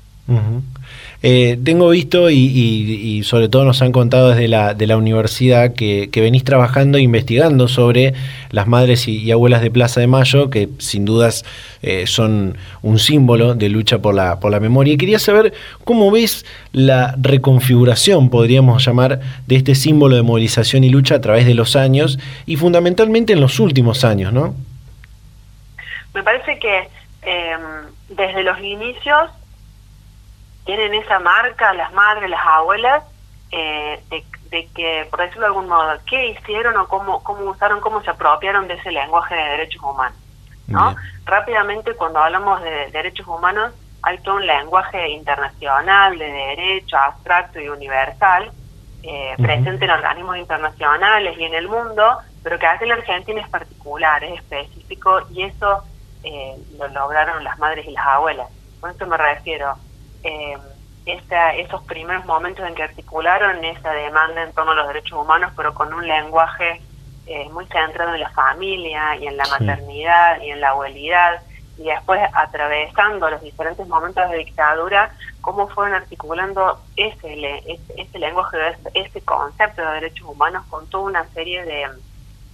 Eh, 1.22 1.58
tengo 1.64 1.88
visto 1.90 2.30
y, 2.30 3.22
sobre 3.24 3.48
todo 3.48 3.64
nos 3.64 3.80
han 3.82 3.92
contado 3.92 4.30
desde 4.30 4.48
la, 4.48 4.74
de 4.74 4.86
la 4.86 4.96
universidad 4.96 5.74
que, 5.74 6.08
venís 6.14 6.44
trabajando 6.44 6.98
e 6.98 7.02
investigando 7.02 7.68
sobre 7.68 8.14
las 8.50 8.66
madres 8.66 9.08
y, 9.08 9.30
abuelas 9.30 9.62
de 9.62 9.70
Plaza 9.70 10.00
de 10.00 10.06
Mayo, 10.06 10.50
que 10.50 10.68
sin 10.78 11.04
dudas 11.04 11.44
eh, 11.82 12.06
son 12.06 12.56
un 12.82 12.98
símbolo 12.98 13.54
de 13.54 13.68
lucha 13.68 13.98
por 13.98 14.14
la, 14.14 14.40
por 14.40 14.50
la 14.50 14.60
memoria. 14.60 14.94
Y 14.94 14.96
quería 14.98 15.18
saber 15.18 15.54
cómo 15.84 16.10
ves 16.10 16.44
la 16.72 17.14
reconfiguración, 17.18 18.30
podríamos 18.30 18.84
llamar, 18.84 19.20
de 19.46 19.56
este 19.56 19.74
símbolo 19.74 20.16
de 20.16 20.22
movilización 20.22 20.84
y 20.84 20.90
lucha 20.90 21.16
a 21.16 21.20
través 21.20 21.46
de 21.46 21.54
los 21.54 21.76
años 21.76 22.18
y 22.46 22.56
fundamentalmente 22.56 23.32
en 23.32 23.40
los 23.40 23.58
últimos 23.60 24.04
años, 24.04 24.32
¿no? 24.32 24.54
Me 26.14 26.22
parece 26.22 26.58
que 26.58 26.88
em, 27.22 27.60
desde 28.08 28.42
los 28.42 28.58
inicios 28.60 29.30
tienen 30.66 30.92
esa 30.94 31.18
marca, 31.20 31.72
las 31.72 31.92
madres, 31.92 32.28
las 32.28 32.44
abuelas, 32.44 33.04
eh, 33.52 34.02
de, 34.50 34.66
que, 34.74 35.06
por 35.10 35.20
decirlo 35.20 35.42
de 35.42 35.46
algún 35.46 35.68
modo, 35.68 35.98
qué 36.08 36.28
hicieron 36.28 36.76
o 36.76 36.88
cómo, 36.88 37.22
cómo 37.22 37.50
usaron, 37.50 37.80
cómo 37.80 38.02
se 38.02 38.10
apropiaron 38.10 38.68
de 38.68 38.74
ese 38.74 38.90
lenguaje 38.90 39.34
de 39.34 39.50
derechos 39.50 39.82
humanos. 39.82 40.18
¿no? 40.66 40.96
Rápidamente, 41.24 41.94
cuando 41.94 42.18
hablamos 42.18 42.60
de 42.62 42.90
derechos 42.90 43.26
humanos, 43.26 43.72
hay 44.02 44.18
todo 44.18 44.36
un 44.36 44.46
lenguaje 44.46 45.08
internacional 45.10 46.18
de 46.18 46.30
derecho 46.30 46.96
abstracto 46.96 47.60
y 47.60 47.68
universal, 47.68 48.50
eh, 49.02 49.34
presente 49.36 49.84
en 49.84 49.90
organismos 49.92 50.36
internacionales 50.36 51.36
y 51.38 51.44
en 51.44 51.54
el 51.54 51.68
mundo, 51.68 52.18
pero 52.42 52.58
que 52.58 52.66
hace 52.66 52.84
en 52.84 52.90
la 52.90 52.94
Argentina 52.96 53.40
es 53.40 53.48
particular, 53.48 54.22
es 54.24 54.40
específico, 54.40 55.20
y 55.30 55.44
eso 55.44 55.84
eh, 56.24 56.56
lo 56.76 56.88
lograron 56.88 57.44
las 57.44 57.58
madres 57.58 57.86
y 57.86 57.92
las 57.92 58.06
abuelas. 58.06 58.48
Con 58.80 58.90
esto 58.90 59.06
me 59.06 59.16
refiero 59.16 59.76
eh, 60.26 60.58
esos 61.58 61.82
primeros 61.84 62.24
momentos 62.24 62.66
en 62.66 62.74
que 62.74 62.82
articularon 62.82 63.64
esa 63.64 63.92
demanda 63.92 64.42
en 64.42 64.52
torno 64.52 64.72
a 64.72 64.74
los 64.74 64.88
derechos 64.88 65.18
humanos, 65.18 65.52
pero 65.56 65.72
con 65.72 65.92
un 65.94 66.06
lenguaje 66.06 66.80
eh, 67.26 67.48
muy 67.50 67.64
centrado 67.66 68.14
en 68.14 68.20
la 68.20 68.30
familia 68.30 69.16
y 69.16 69.26
en 69.26 69.36
la 69.36 69.46
maternidad 69.46 70.40
y 70.40 70.50
en 70.50 70.60
la 70.60 70.70
abuelidad, 70.70 71.42
y 71.78 71.84
después 71.84 72.20
atravesando 72.32 73.30
los 73.30 73.40
diferentes 73.42 73.86
momentos 73.86 74.28
de 74.30 74.38
dictadura, 74.38 75.12
cómo 75.40 75.68
fueron 75.68 75.94
articulando 75.94 76.80
ese, 76.96 77.62
ese, 77.96 78.18
lenguaje, 78.18 78.56
ese, 78.94 79.20
concepto 79.20 79.82
de 79.82 79.94
derechos 79.94 80.26
humanos 80.26 80.64
con 80.70 80.88
toda 80.88 81.04
una 81.04 81.24
serie 81.34 81.64
de, 81.64 81.86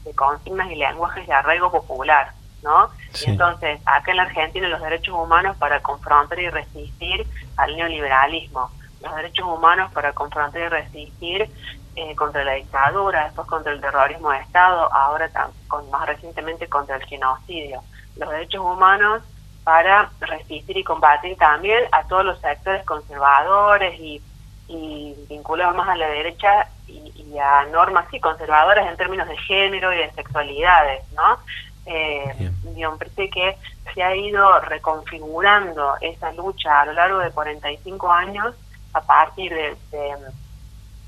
de 0.05 0.15
consignas 0.15 0.71
y 0.71 0.75
lenguajes 0.75 1.27
de 1.27 1.33
arraigo 1.33 1.71
popular. 1.71 2.33
¿No? 2.63 2.91
Y 3.21 3.31
entonces, 3.31 3.81
acá 3.85 4.11
en 4.11 4.17
la 4.19 4.23
Argentina 4.25 4.69
los 4.69 4.81
derechos 4.81 5.15
humanos 5.15 5.57
para 5.57 5.81
confrontar 5.81 6.39
y 6.39 6.49
resistir 6.49 7.27
al 7.57 7.77
neoliberalismo, 7.77 8.71
los 9.03 9.15
derechos 9.17 9.47
humanos 9.47 9.91
para 9.93 10.13
confrontar 10.13 10.63
y 10.63 10.69
resistir 10.69 11.51
eh, 11.97 12.17
contra 12.17 12.45
la 12.45 12.55
dictadura, 12.55 13.25
después 13.25 13.47
contra 13.49 13.73
el 13.73 13.81
terrorismo 13.81 14.31
de 14.31 14.39
Estado, 14.39 14.93
ahora 14.95 15.31
con, 15.69 15.91
más 15.91 16.07
recientemente 16.07 16.69
contra 16.69 16.97
el 16.97 17.05
genocidio, 17.05 17.83
los 18.17 18.31
derechos 18.31 18.65
humanos 18.65 19.23
para 19.65 20.11
resistir 20.21 20.77
y 20.77 20.85
combatir 20.85 21.37
también 21.37 21.85
a 21.93 22.05
todos 22.05 22.25
los 22.25 22.41
sectores 22.41 22.85
conservadores 22.85 23.99
y, 24.01 24.21
y 24.69 25.15
vinculados 25.29 25.77
más 25.77 25.89
a 25.89 25.97
la 25.97 26.09
derecha 26.09 26.67
y, 26.89 27.13
y 27.15 27.39
a 27.39 27.65
normas 27.67 28.07
sí 28.11 28.19
conservadoras 28.19 28.89
en 28.89 28.97
términos 28.97 29.29
de 29.29 29.37
género 29.37 29.93
y 29.93 29.99
de 29.99 30.11
sexualidades, 30.13 31.05
¿no? 31.13 31.39
Eh, 31.87 32.51
me 32.77 32.97
parece 32.97 33.29
que 33.29 33.57
se 33.93 34.03
ha 34.03 34.15
ido 34.15 34.61
reconfigurando 34.61 35.97
esa 36.01 36.33
lucha 36.33 36.81
a 36.81 36.87
lo 36.87 36.93
largo 36.93 37.19
de 37.19 37.31
45 37.31 38.11
años 38.11 38.55
a 38.93 39.01
partir 39.01 39.53
de, 39.53 39.77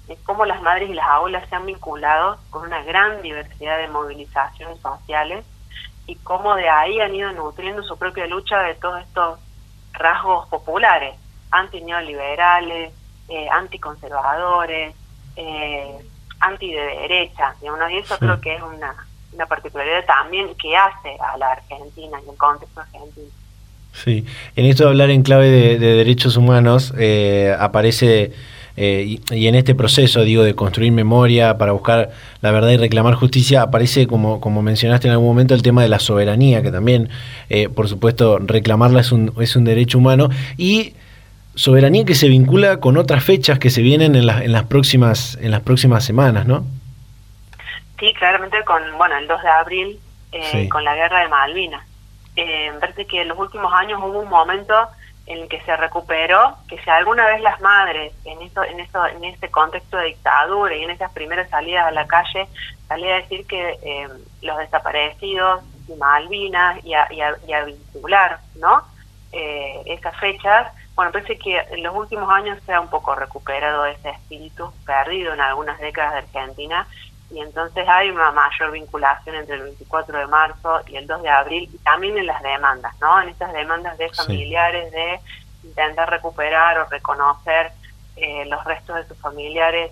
de 0.08 0.16
cómo 0.24 0.44
las 0.44 0.60
madres 0.62 0.90
y 0.90 0.94
las 0.94 1.06
aulas 1.06 1.48
se 1.48 1.54
han 1.54 1.66
vinculado 1.66 2.38
con 2.50 2.62
una 2.62 2.82
gran 2.82 3.22
diversidad 3.22 3.78
de 3.78 3.88
movilizaciones 3.88 4.80
sociales 4.80 5.44
y 6.06 6.16
cómo 6.16 6.54
de 6.54 6.68
ahí 6.68 7.00
han 7.00 7.14
ido 7.14 7.32
nutriendo 7.32 7.82
su 7.82 7.96
propia 7.96 8.26
lucha 8.26 8.58
de 8.60 8.74
todos 8.74 9.00
estos 9.00 9.38
rasgos 9.92 10.46
populares, 10.48 11.14
antineoliberales, 11.50 12.92
eh, 13.28 13.48
anticonservadores, 13.50 14.94
eh, 15.36 15.98
anti 16.40 16.72
de 16.72 16.82
derecha, 16.82 17.54
y 17.62 17.96
eso 17.96 18.18
creo 18.18 18.40
que 18.40 18.54
es 18.56 18.62
una, 18.62 18.94
una 19.34 19.46
particularidad 19.46 20.04
también 20.06 20.48
que 20.60 20.76
hace 20.76 21.16
a 21.20 21.36
la 21.36 21.52
Argentina 21.52 22.18
y 22.24 22.30
el 22.30 22.36
contexto 22.36 22.80
argentino. 22.80 23.26
Sí, 23.92 24.24
en 24.56 24.66
esto 24.66 24.84
de 24.84 24.90
hablar 24.90 25.10
en 25.10 25.22
clave 25.22 25.50
de, 25.50 25.78
derechos 25.78 26.36
humanos 26.36 26.92
eh, 26.98 27.54
aparece, 27.58 28.32
eh, 28.76 29.18
y, 29.30 29.46
en 29.46 29.54
este 29.54 29.76
proceso, 29.76 30.22
digo, 30.22 30.42
de 30.42 30.54
construir 30.54 30.90
memoria 30.90 31.56
para 31.58 31.72
buscar 31.72 32.10
la 32.40 32.50
verdad 32.50 32.70
y 32.70 32.76
reclamar 32.76 33.14
justicia, 33.14 33.62
aparece, 33.62 34.08
como, 34.08 34.40
como 34.40 34.62
mencionaste 34.62 35.06
en 35.06 35.12
algún 35.12 35.28
momento, 35.28 35.54
el 35.54 35.62
tema 35.62 35.82
de 35.82 35.88
la 35.88 36.00
soberanía, 36.00 36.60
que 36.60 36.72
también, 36.72 37.08
eh, 37.50 37.68
por 37.68 37.88
supuesto, 37.88 38.38
reclamarla 38.38 39.00
es 39.00 39.12
un, 39.12 39.32
es 39.40 39.54
un 39.54 39.64
derecho 39.64 39.98
humano, 39.98 40.28
y 40.56 40.94
soberanía 41.54 42.04
que 42.04 42.16
se 42.16 42.28
vincula 42.28 42.80
con 42.80 42.96
otras 42.96 43.22
fechas 43.22 43.60
que 43.60 43.70
se 43.70 43.80
vienen 43.80 44.16
en, 44.16 44.28
en, 44.28 44.52
las, 44.52 44.64
próximas, 44.64 45.38
en 45.40 45.52
las 45.52 45.60
próximas 45.60 46.04
semanas, 46.04 46.46
¿no? 46.46 46.64
Sí, 47.98 48.12
claramente 48.14 48.64
con, 48.64 48.82
bueno, 48.98 49.16
el 49.16 49.26
2 49.26 49.42
de 49.42 49.48
abril, 49.48 50.00
con 50.70 50.82
la 50.82 50.96
guerra 50.96 51.20
de 51.20 51.28
Malvinas. 51.28 51.86
Eh, 52.36 52.72
parece 52.80 53.06
que 53.06 53.22
en 53.22 53.28
los 53.28 53.38
últimos 53.38 53.72
años 53.72 54.00
hubo 54.02 54.18
un 54.20 54.28
momento 54.28 54.74
en 55.26 55.38
el 55.38 55.48
que 55.48 55.60
se 55.62 55.76
recuperó, 55.76 56.56
que 56.68 56.78
si 56.82 56.90
alguna 56.90 57.26
vez 57.26 57.40
las 57.40 57.60
madres 57.60 58.12
en 58.24 58.42
eso, 58.42 58.62
en 58.62 58.80
eso, 58.80 59.06
en 59.06 59.24
ese 59.24 59.50
contexto 59.50 59.96
de 59.96 60.06
dictadura 60.06 60.76
y 60.76 60.82
en 60.82 60.90
esas 60.90 61.12
primeras 61.12 61.48
salidas 61.48 61.86
a 61.86 61.92
la 61.92 62.06
calle, 62.06 62.46
salía 62.88 63.14
a 63.14 63.20
decir 63.20 63.46
que 63.46 63.78
eh, 63.82 64.08
los 64.42 64.58
desaparecidos 64.58 65.62
y 65.88 65.94
Malvinas 65.94 66.84
y 66.84 66.92
a, 66.94 67.08
y 67.10 67.52
a, 67.52 67.64
vincular, 67.64 68.40
¿no? 68.56 68.82
Eh, 69.32 69.82
esas 69.86 70.16
fechas, 70.18 70.72
bueno, 70.94 71.10
parece 71.10 71.38
que 71.38 71.56
en 71.56 71.82
los 71.82 71.94
últimos 71.94 72.30
años 72.30 72.58
se 72.66 72.72
ha 72.72 72.80
un 72.80 72.90
poco 72.90 73.14
recuperado 73.14 73.86
ese 73.86 74.10
espíritu 74.10 74.72
perdido 74.84 75.32
en 75.32 75.40
algunas 75.40 75.78
décadas 75.80 76.12
de 76.12 76.18
Argentina 76.18 76.86
y 77.34 77.40
entonces 77.40 77.84
hay 77.88 78.10
una 78.10 78.30
mayor 78.30 78.70
vinculación 78.70 79.34
entre 79.34 79.56
el 79.56 79.62
24 79.62 80.18
de 80.20 80.26
marzo 80.28 80.80
y 80.86 80.96
el 80.96 81.06
2 81.06 81.22
de 81.22 81.28
abril 81.28 81.70
y 81.72 81.78
también 81.78 82.16
en 82.16 82.26
las 82.26 82.40
demandas, 82.42 82.94
¿no? 83.00 83.20
En 83.20 83.28
estas 83.28 83.52
demandas 83.52 83.98
de 83.98 84.08
familiares 84.10 84.92
de 84.92 85.18
intentar 85.64 86.08
recuperar 86.08 86.78
o 86.78 86.84
reconocer 86.84 87.72
eh, 88.14 88.44
los 88.44 88.62
restos 88.64 88.94
de 88.96 89.08
sus 89.08 89.18
familiares 89.18 89.90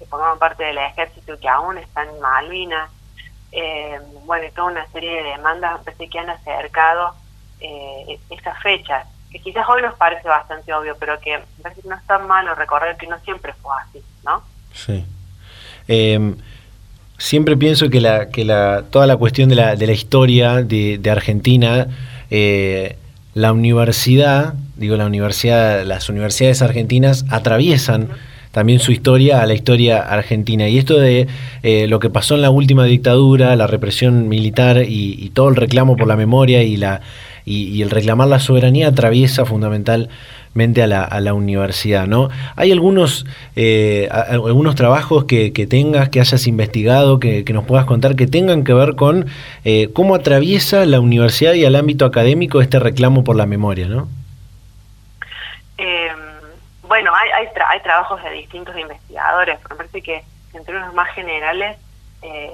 que 0.00 0.06
formaban 0.06 0.40
parte 0.40 0.64
del 0.64 0.78
ejército 0.78 1.34
y 1.34 1.38
que 1.38 1.48
aún 1.48 1.78
están 1.78 2.08
en 2.08 2.20
Malvinas. 2.20 2.90
Eh, 3.52 4.00
bueno, 4.24 4.44
y 4.44 4.50
toda 4.50 4.72
una 4.72 4.86
serie 4.88 5.22
de 5.22 5.30
demandas 5.30 5.80
que 5.96 6.18
han 6.18 6.30
acercado 6.30 7.14
eh, 7.60 8.18
esas 8.30 8.60
fechas, 8.60 9.06
que 9.30 9.38
quizás 9.38 9.64
hoy 9.68 9.80
nos 9.80 9.94
parece 9.94 10.26
bastante 10.26 10.74
obvio, 10.74 10.96
pero 10.98 11.20
que 11.20 11.40
parece 11.62 11.82
que 11.82 11.88
no 11.88 11.94
es 11.94 12.04
tan 12.06 12.26
malo 12.26 12.56
recordar 12.56 12.96
que 12.96 13.06
no 13.06 13.16
siempre 13.20 13.52
fue 13.52 13.76
así, 13.80 14.02
¿no? 14.24 14.42
Sí. 14.72 15.06
Eh, 15.86 16.34
siempre 17.24 17.56
pienso 17.56 17.88
que, 17.88 18.02
la, 18.02 18.28
que 18.28 18.44
la, 18.44 18.84
toda 18.90 19.06
la 19.06 19.16
cuestión 19.16 19.48
de 19.48 19.54
la, 19.54 19.76
de 19.76 19.86
la 19.86 19.94
historia 19.94 20.62
de, 20.62 21.00
Argentina, 21.10 21.88
eh, 22.30 22.96
la 23.32 23.52
universidad, 23.52 24.54
digo 24.76 24.96
la 24.96 25.06
universidad, 25.06 25.86
las 25.86 26.10
universidades 26.10 26.60
argentinas 26.60 27.24
atraviesan 27.30 28.10
también 28.52 28.78
su 28.78 28.92
historia 28.92 29.40
a 29.40 29.46
la 29.46 29.54
historia 29.54 30.00
argentina. 30.00 30.68
Y 30.68 30.76
esto 30.76 30.98
de 30.98 31.26
eh, 31.62 31.86
lo 31.88 31.98
que 31.98 32.10
pasó 32.10 32.34
en 32.34 32.42
la 32.42 32.50
última 32.50 32.84
dictadura, 32.84 33.56
la 33.56 33.66
represión 33.66 34.28
militar 34.28 34.84
y, 34.86 35.30
todo 35.30 35.48
el 35.48 35.56
reclamo 35.56 35.96
por 35.96 36.06
la 36.06 36.16
memoria 36.16 36.62
y, 36.62 36.76
la, 36.76 37.00
y 37.46 37.80
el 37.80 37.90
reclamar 37.90 38.28
la 38.28 38.38
soberanía 38.38 38.88
atraviesa 38.88 39.46
fundamental 39.46 40.10
a 40.56 40.86
la, 40.86 41.02
a 41.02 41.20
la 41.20 41.34
universidad, 41.34 42.06
¿no? 42.06 42.28
¿Hay 42.54 42.70
algunos, 42.70 43.26
eh, 43.56 44.08
algunos 44.10 44.76
trabajos 44.76 45.24
que, 45.24 45.52
que, 45.52 45.66
tengas, 45.66 46.10
que 46.10 46.20
hayas 46.20 46.46
investigado, 46.46 47.18
que, 47.18 47.44
nos 47.52 47.64
puedas 47.64 47.86
contar, 47.86 48.14
que 48.14 48.28
tengan 48.28 48.62
que 48.62 48.72
ver 48.72 48.94
con 48.94 49.26
eh, 49.64 49.90
cómo 49.92 50.14
atraviesa 50.14 50.86
la 50.86 51.00
universidad 51.00 51.54
y 51.54 51.64
el 51.64 51.74
ámbito 51.74 52.04
académico 52.04 52.60
este 52.60 52.78
reclamo 52.78 53.24
por 53.24 53.34
la 53.34 53.46
memoria, 53.46 53.88
¿no? 53.88 54.08
Em, 55.76 56.16
bueno, 56.86 57.12
hay, 57.14 57.30
hay, 57.30 57.48
hay, 57.66 57.80
trabajos 57.80 58.22
de 58.22 58.30
distintos 58.30 58.78
investigadores, 58.78 59.58
pero 59.60 59.74
me 59.74 59.78
parece 59.78 60.02
que 60.02 60.22
entre 60.56 60.76
unos 60.76 60.94
más 60.94 61.12
generales, 61.14 61.76
eh, 62.22 62.50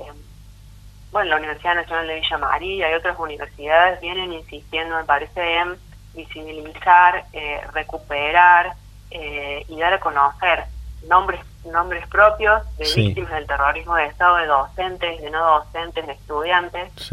bueno, 1.13 1.31
la 1.31 1.37
Universidad 1.37 1.75
Nacional 1.75 2.07
de 2.07 2.15
Villa 2.15 2.39
María 2.39 2.91
y 2.91 2.95
otras 2.95 3.19
universidades 3.19 4.01
vienen 4.01 4.33
insistiendo, 4.33 4.97
me 4.97 5.05
parece, 5.05 5.57
en 5.59 5.77
visibilizar, 6.15 7.25
eh, 7.33 7.61
recuperar 7.73 8.75
eh, 9.11 9.65
y 9.69 9.79
dar 9.79 9.95
a 9.95 10.01
conocer 10.01 10.65
nombres 11.09 11.41
nombres 11.65 12.07
propios 12.09 12.63
de 12.79 12.91
víctimas 12.95 13.33
del 13.33 13.47
terrorismo 13.47 13.95
de 13.95 14.07
Estado, 14.07 14.37
de 14.37 14.47
docentes, 14.47 15.21
de 15.21 15.31
no 15.31 15.45
docentes, 15.59 16.07
de 16.07 16.13
estudiantes, 16.15 17.13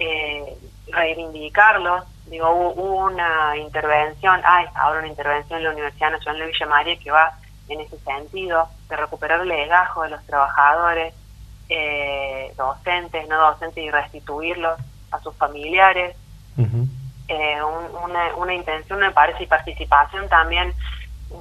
eh, 0.00 0.58
reivindicarlos. 0.88 2.02
Digo, 2.26 2.50
hubo, 2.50 3.04
una 3.04 3.56
intervención, 3.56 4.40
hay 4.44 4.66
ahora 4.74 4.98
una 4.98 5.08
intervención 5.08 5.58
en 5.58 5.64
la 5.64 5.70
Universidad 5.70 6.10
Nacional 6.10 6.40
de 6.40 6.46
Villa 6.46 6.66
María 6.66 6.98
que 6.98 7.10
va 7.12 7.38
en 7.68 7.80
ese 7.82 7.96
sentido, 8.00 8.68
de 8.88 8.96
recuperar 8.96 9.42
el 9.42 9.48
legajo 9.48 10.02
de 10.02 10.10
los 10.10 10.26
trabajadores, 10.26 11.14
docentes, 12.56 13.28
no 13.28 13.40
docentes, 13.40 13.84
y 13.84 13.90
restituirlos 13.90 14.78
a 15.12 15.20
sus 15.20 15.34
familiares 15.36 16.16
eh, 17.28 17.58
una, 17.62 18.34
una 18.36 18.54
intención, 18.54 19.00
me 19.00 19.10
parece, 19.10 19.44
y 19.44 19.46
participación 19.46 20.28
también 20.28 20.74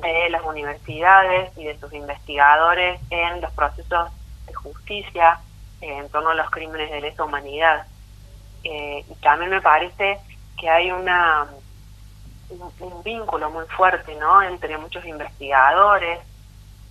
de 0.01 0.29
las 0.29 0.43
universidades 0.43 1.55
y 1.57 1.65
de 1.65 1.79
sus 1.79 1.93
investigadores 1.93 2.99
en 3.09 3.41
los 3.41 3.51
procesos 3.51 4.09
de 4.47 4.53
justicia 4.53 5.39
en 5.81 6.09
torno 6.09 6.29
a 6.29 6.36
los 6.36 6.49
crímenes 6.49 6.89
de 6.89 7.01
lesa 7.01 7.23
humanidad. 7.23 7.86
Eh, 8.63 9.03
y 9.09 9.15
también 9.15 9.51
me 9.51 9.61
parece 9.61 10.19
que 10.57 10.69
hay 10.69 10.91
una 10.91 11.47
un, 12.49 13.03
vínculo 13.03 13.49
muy 13.49 13.65
fuerte 13.65 14.15
¿no? 14.15 14.41
entre 14.41 14.77
muchos 14.77 15.03
investigadores 15.05 16.19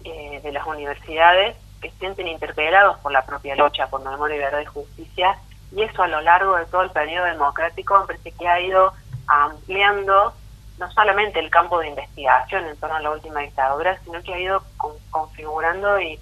eh, 0.05 0.41
de 0.43 0.53
las 0.53 0.67
universidades 0.67 1.57
que 1.81 1.91
se 1.91 1.99
sienten 1.99 2.29
interpelados 2.29 2.99
por 2.99 3.13
la 3.13 3.25
propia 3.25 3.57
lucha 3.57 3.87
por 3.87 4.05
memoria, 4.05 4.37
verdad 4.37 4.61
y 4.61 4.67
justicia 4.67 5.39
y 5.75 5.83
eso 5.83 6.03
a 6.03 6.09
lo 6.09 6.21
largo 6.21 6.57
de 6.57 6.67
todo 6.67 6.83
el 6.83 6.91
periodo 6.91 7.27
democrático 7.27 7.99
me 8.01 8.07
parece 8.07 8.33
que 8.33 8.49
ha 8.49 8.61
ido 8.61 8.93
ampliando 9.27 10.35
no 10.79 10.91
solamente 10.93 11.39
el 11.39 11.51
campo 11.51 11.79
de 11.79 11.89
investigación 11.89 12.67
en 12.67 12.77
torno 12.77 12.97
a 12.97 13.01
la 13.01 13.11
última 13.11 13.41
dictadura, 13.41 13.99
sino 14.05 14.23
que 14.23 14.35
ha 14.35 14.41
ido 14.41 14.63
configurando 15.11 16.01
y, 16.01 16.19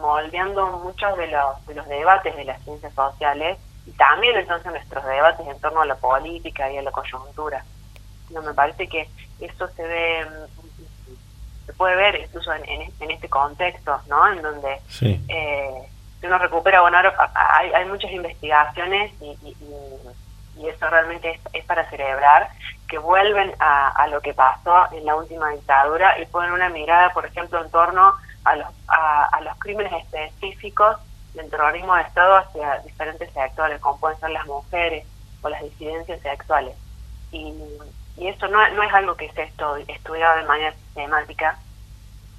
moldeando 0.00 0.78
muchos 0.78 1.18
de 1.18 1.26
los, 1.26 1.66
de 1.66 1.74
los 1.74 1.86
debates 1.86 2.34
de 2.34 2.44
las 2.44 2.62
ciencias 2.62 2.94
sociales 2.94 3.58
y 3.84 3.90
también 3.90 4.34
entonces 4.36 4.72
nuestros 4.72 5.04
debates 5.04 5.46
en 5.46 5.60
torno 5.60 5.82
a 5.82 5.86
la 5.86 5.96
política 5.96 6.70
y 6.70 6.78
a 6.78 6.82
la 6.82 6.90
coyuntura. 6.90 7.62
No, 8.30 8.40
me 8.40 8.54
parece 8.54 8.88
que 8.88 9.06
eso 9.38 9.68
se 9.68 9.82
ve 9.82 10.26
se 11.66 11.72
puede 11.74 11.94
ver 11.94 12.20
incluso 12.20 12.52
en, 12.54 12.64
en, 13.00 13.10
este 13.10 13.28
contexto, 13.28 14.00
¿no? 14.08 14.32
En 14.32 14.42
donde 14.42 14.80
eh, 15.28 15.88
uno 16.22 16.38
recupera, 16.38 16.80
bueno, 16.80 16.98
hay, 17.34 17.72
hay 17.72 17.84
muchas 17.86 18.10
investigaciones 18.12 19.12
y, 19.20 19.36
y, 19.42 20.68
eso 20.68 20.88
realmente 20.88 21.40
es, 21.52 21.64
para 21.64 21.88
celebrar, 21.90 22.48
que 22.86 22.96
vuelven 22.96 23.52
a, 23.58 24.06
lo 24.08 24.20
que 24.20 24.32
pasó 24.32 24.92
en 24.92 25.04
la 25.04 25.16
última 25.16 25.50
dictadura 25.50 26.18
y 26.20 26.26
ponen 26.26 26.52
una 26.52 26.68
mirada, 26.68 27.12
por 27.12 27.26
ejemplo, 27.26 27.60
en 27.64 27.70
torno 27.70 28.14
a 28.44 28.56
los, 28.56 28.68
a, 28.86 29.40
los 29.42 29.58
crímenes 29.58 29.92
específicos 29.92 30.98
del 31.34 31.50
terrorismo 31.50 31.96
de 31.96 32.02
Estado 32.02 32.36
hacia 32.36 32.78
diferentes 32.80 33.32
sectores, 33.32 33.80
como 33.80 33.98
pueden 33.98 34.20
ser 34.20 34.30
las 34.30 34.46
mujeres 34.46 35.04
o 35.42 35.48
las 35.48 35.62
disidencias 35.62 36.20
sexuales. 36.20 36.76
Y, 37.32 37.52
y 38.16 38.28
eso 38.28 38.46
no, 38.46 38.62
es 38.62 38.94
algo 38.94 39.16
que 39.16 39.32
se 39.32 39.50
estudiado 39.88 40.36
de 40.36 40.44
manera 40.44 40.72
sistemática 40.74 41.58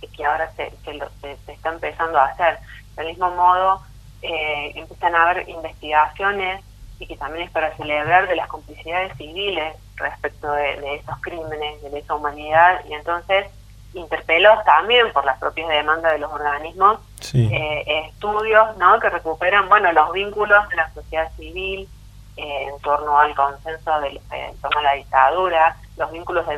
y 0.01 0.07
que 0.07 0.25
ahora 0.25 0.49
se, 0.55 0.71
se, 0.85 1.37
se 1.45 1.51
está 1.51 1.69
empezando 1.69 2.19
a 2.19 2.25
hacer 2.25 2.59
del 2.95 3.07
mismo 3.07 3.31
modo, 3.31 3.81
eh, 4.21 4.71
empiezan 4.75 5.15
a 5.15 5.23
haber 5.29 5.49
investigaciones 5.49 6.63
y 6.99 7.07
que 7.07 7.17
también 7.17 7.45
es 7.45 7.51
para 7.51 7.75
celebrar 7.75 8.27
de 8.27 8.35
las 8.35 8.47
complicidades 8.47 9.15
civiles 9.17 9.75
respecto 9.95 10.51
de, 10.51 10.95
estos 10.95 11.17
crímenes, 11.21 11.81
de 11.81 11.99
esa 11.99 12.15
humanidad, 12.15 12.81
y 12.87 12.93
entonces 12.93 13.47
interpelos 13.93 14.63
también 14.63 15.11
por 15.11 15.25
las 15.25 15.37
propias 15.39 15.69
demandas 15.69 16.13
de 16.13 16.19
los 16.19 16.31
organismos, 16.31 16.99
eh, 17.33 18.07
estudios 18.07 18.75
¿no? 18.77 18.99
que 18.99 19.09
recuperan 19.09 19.69
bueno 19.69 19.91
los 19.91 20.11
vínculos 20.13 20.67
de 20.69 20.75
la 20.75 20.91
sociedad 20.93 21.31
civil 21.35 21.87
eh, 22.35 22.67
en 22.67 22.79
torno 22.81 23.19
al 23.19 23.35
consenso, 23.35 23.99
de, 24.01 24.19
en 24.31 24.57
torno 24.57 24.79
a 24.79 24.83
la 24.83 24.93
dictadura, 24.93 25.77
los 25.97 26.11
vínculos 26.11 26.47
de, 26.47 26.57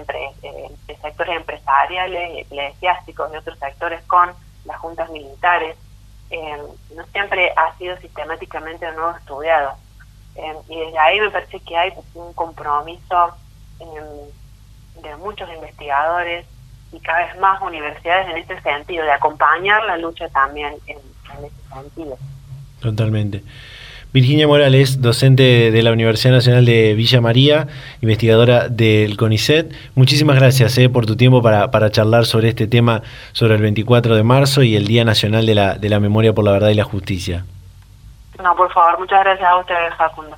de 0.88 0.98
sectores 0.98 1.36
empresariales, 1.36 2.46
eclesiásticos 2.46 3.34
y 3.34 3.38
otros 3.38 3.60
sectores 3.60 4.02
con 4.04 4.32
las 4.64 4.78
juntas 4.78 5.10
militares, 5.10 5.76
eh, 6.30 6.58
no 6.96 7.06
siempre 7.08 7.52
ha 7.56 7.78
sido 7.78 7.98
sistemáticamente 7.98 8.86
de 8.86 8.92
nuevo 8.94 9.16
estudiado. 9.18 9.74
Eh, 10.36 10.54
y 10.70 10.80
desde 10.80 11.00
ahí 11.00 11.20
me 11.20 11.30
parece 11.30 11.60
que 11.62 11.78
hay 11.78 11.94
un 12.14 12.34
compromiso 12.34 13.36
de 15.02 15.16
muchos 15.18 15.50
investigadores 15.54 16.46
y 16.92 17.00
cada 17.00 17.26
vez 17.26 17.40
más 17.40 17.62
universidades 17.62 18.30
en 18.30 18.38
este 18.38 18.62
sentido, 18.62 19.04
de 19.04 19.12
acompañar 19.12 19.84
la 19.84 19.98
lucha 19.98 20.30
también 20.30 20.76
en, 20.88 20.98
en 20.98 21.46
ese 21.46 21.74
sentido. 21.74 22.18
Totalmente. 22.80 23.44
Virginia 24.16 24.48
Morales, 24.48 25.02
docente 25.02 25.72
de 25.72 25.84
la 25.84 25.92
Universidad 25.92 26.36
Nacional 26.36 26.64
de 26.64 26.94
Villa 26.94 27.20
María, 27.20 27.68
investigadora 28.02 28.70
del 28.70 29.18
CONICET. 29.18 29.74
Muchísimas 29.94 30.38
gracias 30.38 30.78
eh, 30.78 30.88
por 30.88 31.06
tu 31.06 31.18
tiempo 31.18 31.42
para, 31.42 31.92
charlar 31.92 32.24
sobre 32.24 32.48
este 32.48 32.66
tema, 32.66 33.02
sobre 33.34 33.56
el 33.56 33.62
24 33.62 34.16
de 34.16 34.24
marzo 34.24 34.64
y 34.64 34.78
el 34.78 34.88
Día 34.88 35.04
Nacional 35.04 35.46
de 35.46 35.56
la, 35.56 35.74
de 35.74 35.90
la 35.90 36.00
Memoria 36.00 36.32
por 36.32 36.46
la 36.46 36.54
Verdad 36.54 36.70
y 36.70 36.76
la 36.76 36.86
Justicia. 36.86 37.44
No, 38.42 38.56
por 38.56 38.72
favor, 38.72 39.00
muchas 39.00 39.22
gracias 39.22 39.50
a 39.50 39.58
ustedes, 39.58 39.94
Facundo. 39.98 40.38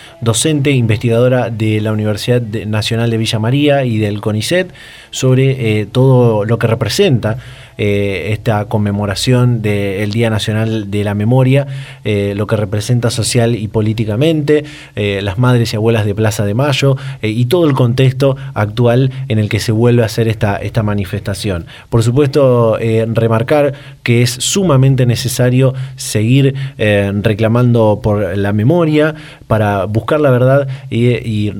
docente, 0.21 0.71
investigadora 0.71 1.49
de 1.49 1.81
la 1.81 1.91
Universidad 1.91 2.41
Nacional 2.41 3.09
de 3.09 3.17
Villa 3.17 3.39
María 3.39 3.83
y 3.83 3.97
del 3.97 4.21
CONICET, 4.21 4.71
sobre 5.09 5.81
eh, 5.81 5.85
todo 5.85 6.45
lo 6.45 6.57
que 6.59 6.67
representa 6.67 7.37
eh, 7.83 8.31
esta 8.31 8.65
conmemoración 8.65 9.63
del 9.63 10.11
Día 10.11 10.29
Nacional 10.29 10.91
de 10.91 11.03
la 11.03 11.15
Memoria, 11.15 11.65
eh, 12.03 12.35
lo 12.37 12.45
que 12.45 12.55
representa 12.55 13.09
social 13.09 13.55
y 13.55 13.67
políticamente, 13.69 14.65
las 14.95 15.39
madres 15.39 15.73
y 15.73 15.77
abuelas 15.77 16.05
de 16.05 16.13
Plaza 16.13 16.45
de 16.45 16.53
Mayo 16.53 16.95
y 17.23 17.45
todo 17.45 17.67
el 17.67 17.73
contexto 17.73 18.37
actual 18.53 19.11
en 19.29 19.39
el 19.39 19.49
que 19.49 19.59
se 19.59 19.71
vuelve 19.71 20.03
a 20.03 20.05
hacer 20.05 20.27
esta, 20.27 20.57
esta 20.57 20.83
manifestación. 20.83 21.65
Por 21.89 22.03
supuesto, 22.03 22.77
remarcar 23.13 23.73
que 24.03 24.21
es 24.21 24.29
sumamente 24.29 25.07
necesario 25.07 25.73
seguir 25.95 26.53
reclamando 26.77 27.99
por 28.03 28.37
la 28.37 28.53
memoria 28.53 29.15
para 29.47 29.85
buscar 29.85 30.19
la 30.19 30.29
verdad 30.29 30.67
y, 30.91 31.51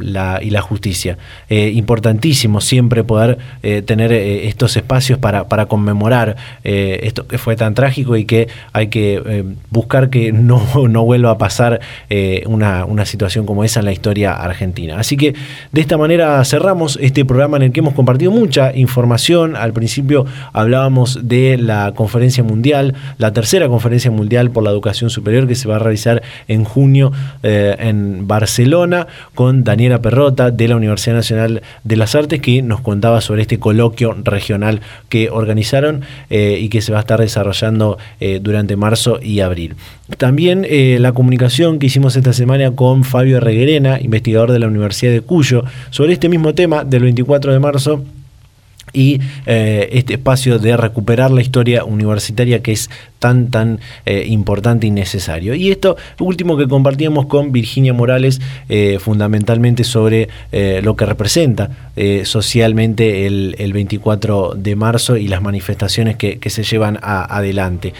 la, 0.00 0.40
y 0.42 0.50
la, 0.50 0.60
justicia. 0.60 1.18
importantísimo 1.48 2.60
siempre 2.60 3.04
poder 3.04 3.38
tener 3.84 4.12
estos 4.12 4.76
espacios 4.76 5.18
para, 5.18 5.46
para 5.52 5.66
conmemorar 5.66 6.36
eh, 6.64 7.00
esto 7.02 7.26
que 7.26 7.36
fue 7.36 7.56
tan 7.56 7.74
trágico 7.74 8.16
y 8.16 8.24
que 8.24 8.48
hay 8.72 8.86
que 8.86 9.20
eh, 9.22 9.44
buscar 9.68 10.08
que 10.08 10.32
no, 10.32 10.66
no, 10.88 11.04
vuelva 11.04 11.32
a 11.32 11.36
pasar 11.36 11.78
eh, 12.08 12.42
una, 12.46 12.86
una, 12.86 13.04
situación 13.04 13.44
como 13.44 13.62
esa 13.62 13.80
en 13.80 13.84
la 13.84 13.92
historia 13.92 14.32
argentina. 14.32 14.98
Así 14.98 15.18
que 15.18 15.34
de 15.72 15.80
esta 15.82 15.98
manera 15.98 16.42
cerramos 16.46 16.98
este 17.02 17.26
programa 17.26 17.58
en 17.58 17.64
el 17.64 17.72
que 17.72 17.80
hemos 17.80 17.92
compartido 17.92 18.30
mucha 18.30 18.74
información. 18.74 19.54
Al 19.54 19.74
principio 19.74 20.24
hablábamos 20.54 21.28
de 21.28 21.58
la 21.58 21.92
conferencia 21.94 22.42
mundial, 22.42 22.94
la 23.18 23.34
tercera 23.34 23.68
conferencia 23.68 24.10
mundial 24.10 24.50
por 24.52 24.64
la 24.64 24.70
educación 24.70 25.10
superior 25.10 25.46
que 25.46 25.54
se 25.54 25.68
va 25.68 25.76
a 25.76 25.80
realizar 25.80 26.22
en 26.48 26.64
junio 26.64 27.12
en 27.42 28.26
Barcelona 28.26 29.06
con 29.34 29.64
Daniela 29.64 30.00
Perrota 30.00 30.50
de 30.50 30.68
la 30.68 30.76
Universidad 30.76 31.16
Nacional 31.16 31.60
de 31.84 31.96
las 31.96 32.14
Artes 32.14 32.40
que 32.40 32.62
nos 32.62 32.80
contaba 32.80 33.20
sobre 33.20 33.42
este 33.42 33.58
coloquio 33.58 34.16
regional 34.24 34.80
que 35.10 35.28
organizaron 35.42 36.02
eh, 36.30 36.58
y 36.60 36.68
que 36.68 36.80
se 36.80 36.92
va 36.92 36.98
a 36.98 37.00
estar 37.02 37.20
desarrollando 37.20 37.98
eh, 38.20 38.40
durante 38.42 38.76
marzo 38.76 39.18
y 39.22 39.40
abril. 39.40 39.74
También 40.18 40.66
eh, 40.68 40.98
la 41.00 41.12
comunicación 41.12 41.78
que 41.78 41.86
hicimos 41.86 42.16
esta 42.16 42.32
semana 42.32 42.70
con 42.72 43.04
Fabio 43.04 43.40
Reguerena, 43.40 44.00
investigador 44.00 44.52
de 44.52 44.58
la 44.58 44.66
Universidad 44.66 45.12
de 45.12 45.20
Cuyo, 45.20 45.64
sobre 45.90 46.14
este 46.14 46.28
mismo 46.28 46.54
tema 46.54 46.84
del 46.84 47.02
24 47.02 47.52
de 47.52 47.58
marzo 47.58 48.04
y 48.94 49.20
este 49.46 50.14
espacio 50.14 50.58
de 50.58 50.76
recuperar 50.76 51.30
la 51.30 51.40
historia 51.40 51.84
universitaria 51.84 52.62
que 52.62 52.72
es 52.72 52.90
tan, 53.22 53.50
tan 53.50 53.78
eh, 54.04 54.24
importante 54.26 54.88
y 54.88 54.90
necesario. 54.90 55.54
Y 55.54 55.70
esto 55.70 55.96
último 56.18 56.56
que 56.56 56.66
compartíamos 56.66 57.26
con 57.26 57.52
Virginia 57.52 57.94
Morales, 57.94 58.40
eh, 58.68 58.98
fundamentalmente 59.00 59.84
sobre 59.84 60.28
eh, 60.50 60.80
lo 60.82 60.96
que 60.96 61.06
representa 61.06 61.70
socialmente 62.24 63.26
el, 63.26 63.72
24 63.74 64.54
de 64.56 64.76
marzo 64.76 65.18
y 65.18 65.28
las 65.28 65.42
manifestaciones 65.42 66.16
que, 66.16 66.38
se 66.48 66.62
llevan 66.62 66.98
adelante. 67.02 67.92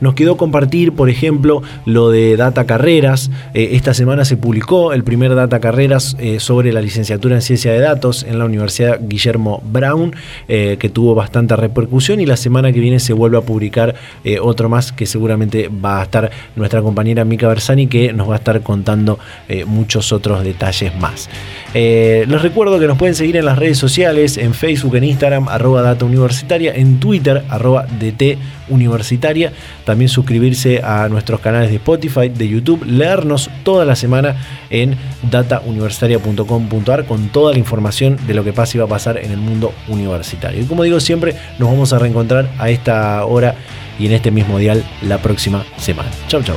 nos 0.00 0.14
quedó 0.14 0.36
compartir, 0.36 0.92
por 0.92 1.08
ejemplo, 1.08 1.62
lo 1.86 2.10
de 2.10 2.36
Data 2.36 2.66
Carreras. 2.66 3.30
esta 3.54 3.94
semana 3.94 4.26
se 4.26 4.36
publicó 4.36 4.92
el 4.92 5.04
primer 5.04 5.34
Data 5.34 5.58
Carreras 5.58 6.18
sobre 6.38 6.70
la 6.70 6.82
licenciatura 6.82 7.34
en 7.36 7.42
Ciencia 7.42 7.72
de 7.72 7.80
Datos 7.80 8.24
en 8.28 8.38
la 8.38 8.44
Universidad 8.44 9.00
Guillermo 9.00 9.62
Brown, 9.64 10.14
que 10.46 10.90
tuvo 10.92 11.14
bastante 11.14 11.56
repercusión 11.56 12.20
y 12.20 12.26
la 12.26 12.36
semana 12.36 12.72
que 12.72 12.80
viene 12.80 13.00
se 13.00 13.14
vuelve 13.14 13.38
a 13.38 13.40
publicar 13.40 13.95
eh, 14.24 14.38
otro 14.40 14.68
más 14.68 14.92
que 14.92 15.06
seguramente 15.06 15.68
va 15.68 16.00
a 16.00 16.04
estar 16.04 16.30
nuestra 16.54 16.82
compañera 16.82 17.24
Mica 17.24 17.48
Bersani 17.48 17.86
que 17.86 18.12
nos 18.12 18.28
va 18.28 18.34
a 18.34 18.38
estar 18.38 18.60
contando 18.62 19.18
eh, 19.48 19.64
muchos 19.64 20.12
otros 20.12 20.44
detalles 20.44 20.94
más. 20.96 21.28
Eh, 21.74 22.24
les 22.28 22.42
recuerdo 22.42 22.78
que 22.78 22.86
nos 22.86 22.98
pueden 22.98 23.14
seguir 23.14 23.36
en 23.36 23.44
las 23.44 23.58
redes 23.58 23.78
sociales, 23.78 24.38
en 24.38 24.54
Facebook, 24.54 24.96
en 24.96 25.04
Instagram, 25.04 25.48
arroba 25.48 25.82
data 25.82 26.04
universitaria, 26.04 26.74
en 26.74 27.00
Twitter, 27.00 27.44
arroba 27.48 27.86
DT 27.86 28.38
universitaria. 28.68 29.52
También 29.84 30.08
suscribirse 30.08 30.80
a 30.82 31.08
nuestros 31.08 31.40
canales 31.40 31.70
de 31.70 31.76
Spotify, 31.76 32.28
de 32.28 32.48
YouTube, 32.48 32.84
leernos 32.86 33.50
toda 33.62 33.84
la 33.84 33.96
semana 33.96 34.36
en 34.70 34.96
datauniversitaria.com.ar 35.30 37.04
con 37.04 37.28
toda 37.28 37.52
la 37.52 37.58
información 37.58 38.18
de 38.26 38.34
lo 38.34 38.44
que 38.44 38.52
pasa 38.52 38.76
y 38.76 38.80
va 38.80 38.86
a 38.86 38.88
pasar 38.88 39.18
en 39.18 39.30
el 39.30 39.38
mundo 39.38 39.72
universitario. 39.88 40.62
Y 40.62 40.64
como 40.64 40.82
digo 40.82 41.00
siempre, 41.00 41.34
nos 41.58 41.70
vamos 41.70 41.92
a 41.92 41.98
reencontrar 41.98 42.48
a 42.58 42.70
esta 42.70 43.24
hora 43.24 43.54
y 43.98 44.06
en 44.06 44.12
este 44.12 44.30
mismo 44.30 44.58
dial 44.58 44.84
la 45.02 45.18
próxima 45.18 45.64
semana. 45.78 46.10
Chau, 46.28 46.42
chau. 46.42 46.56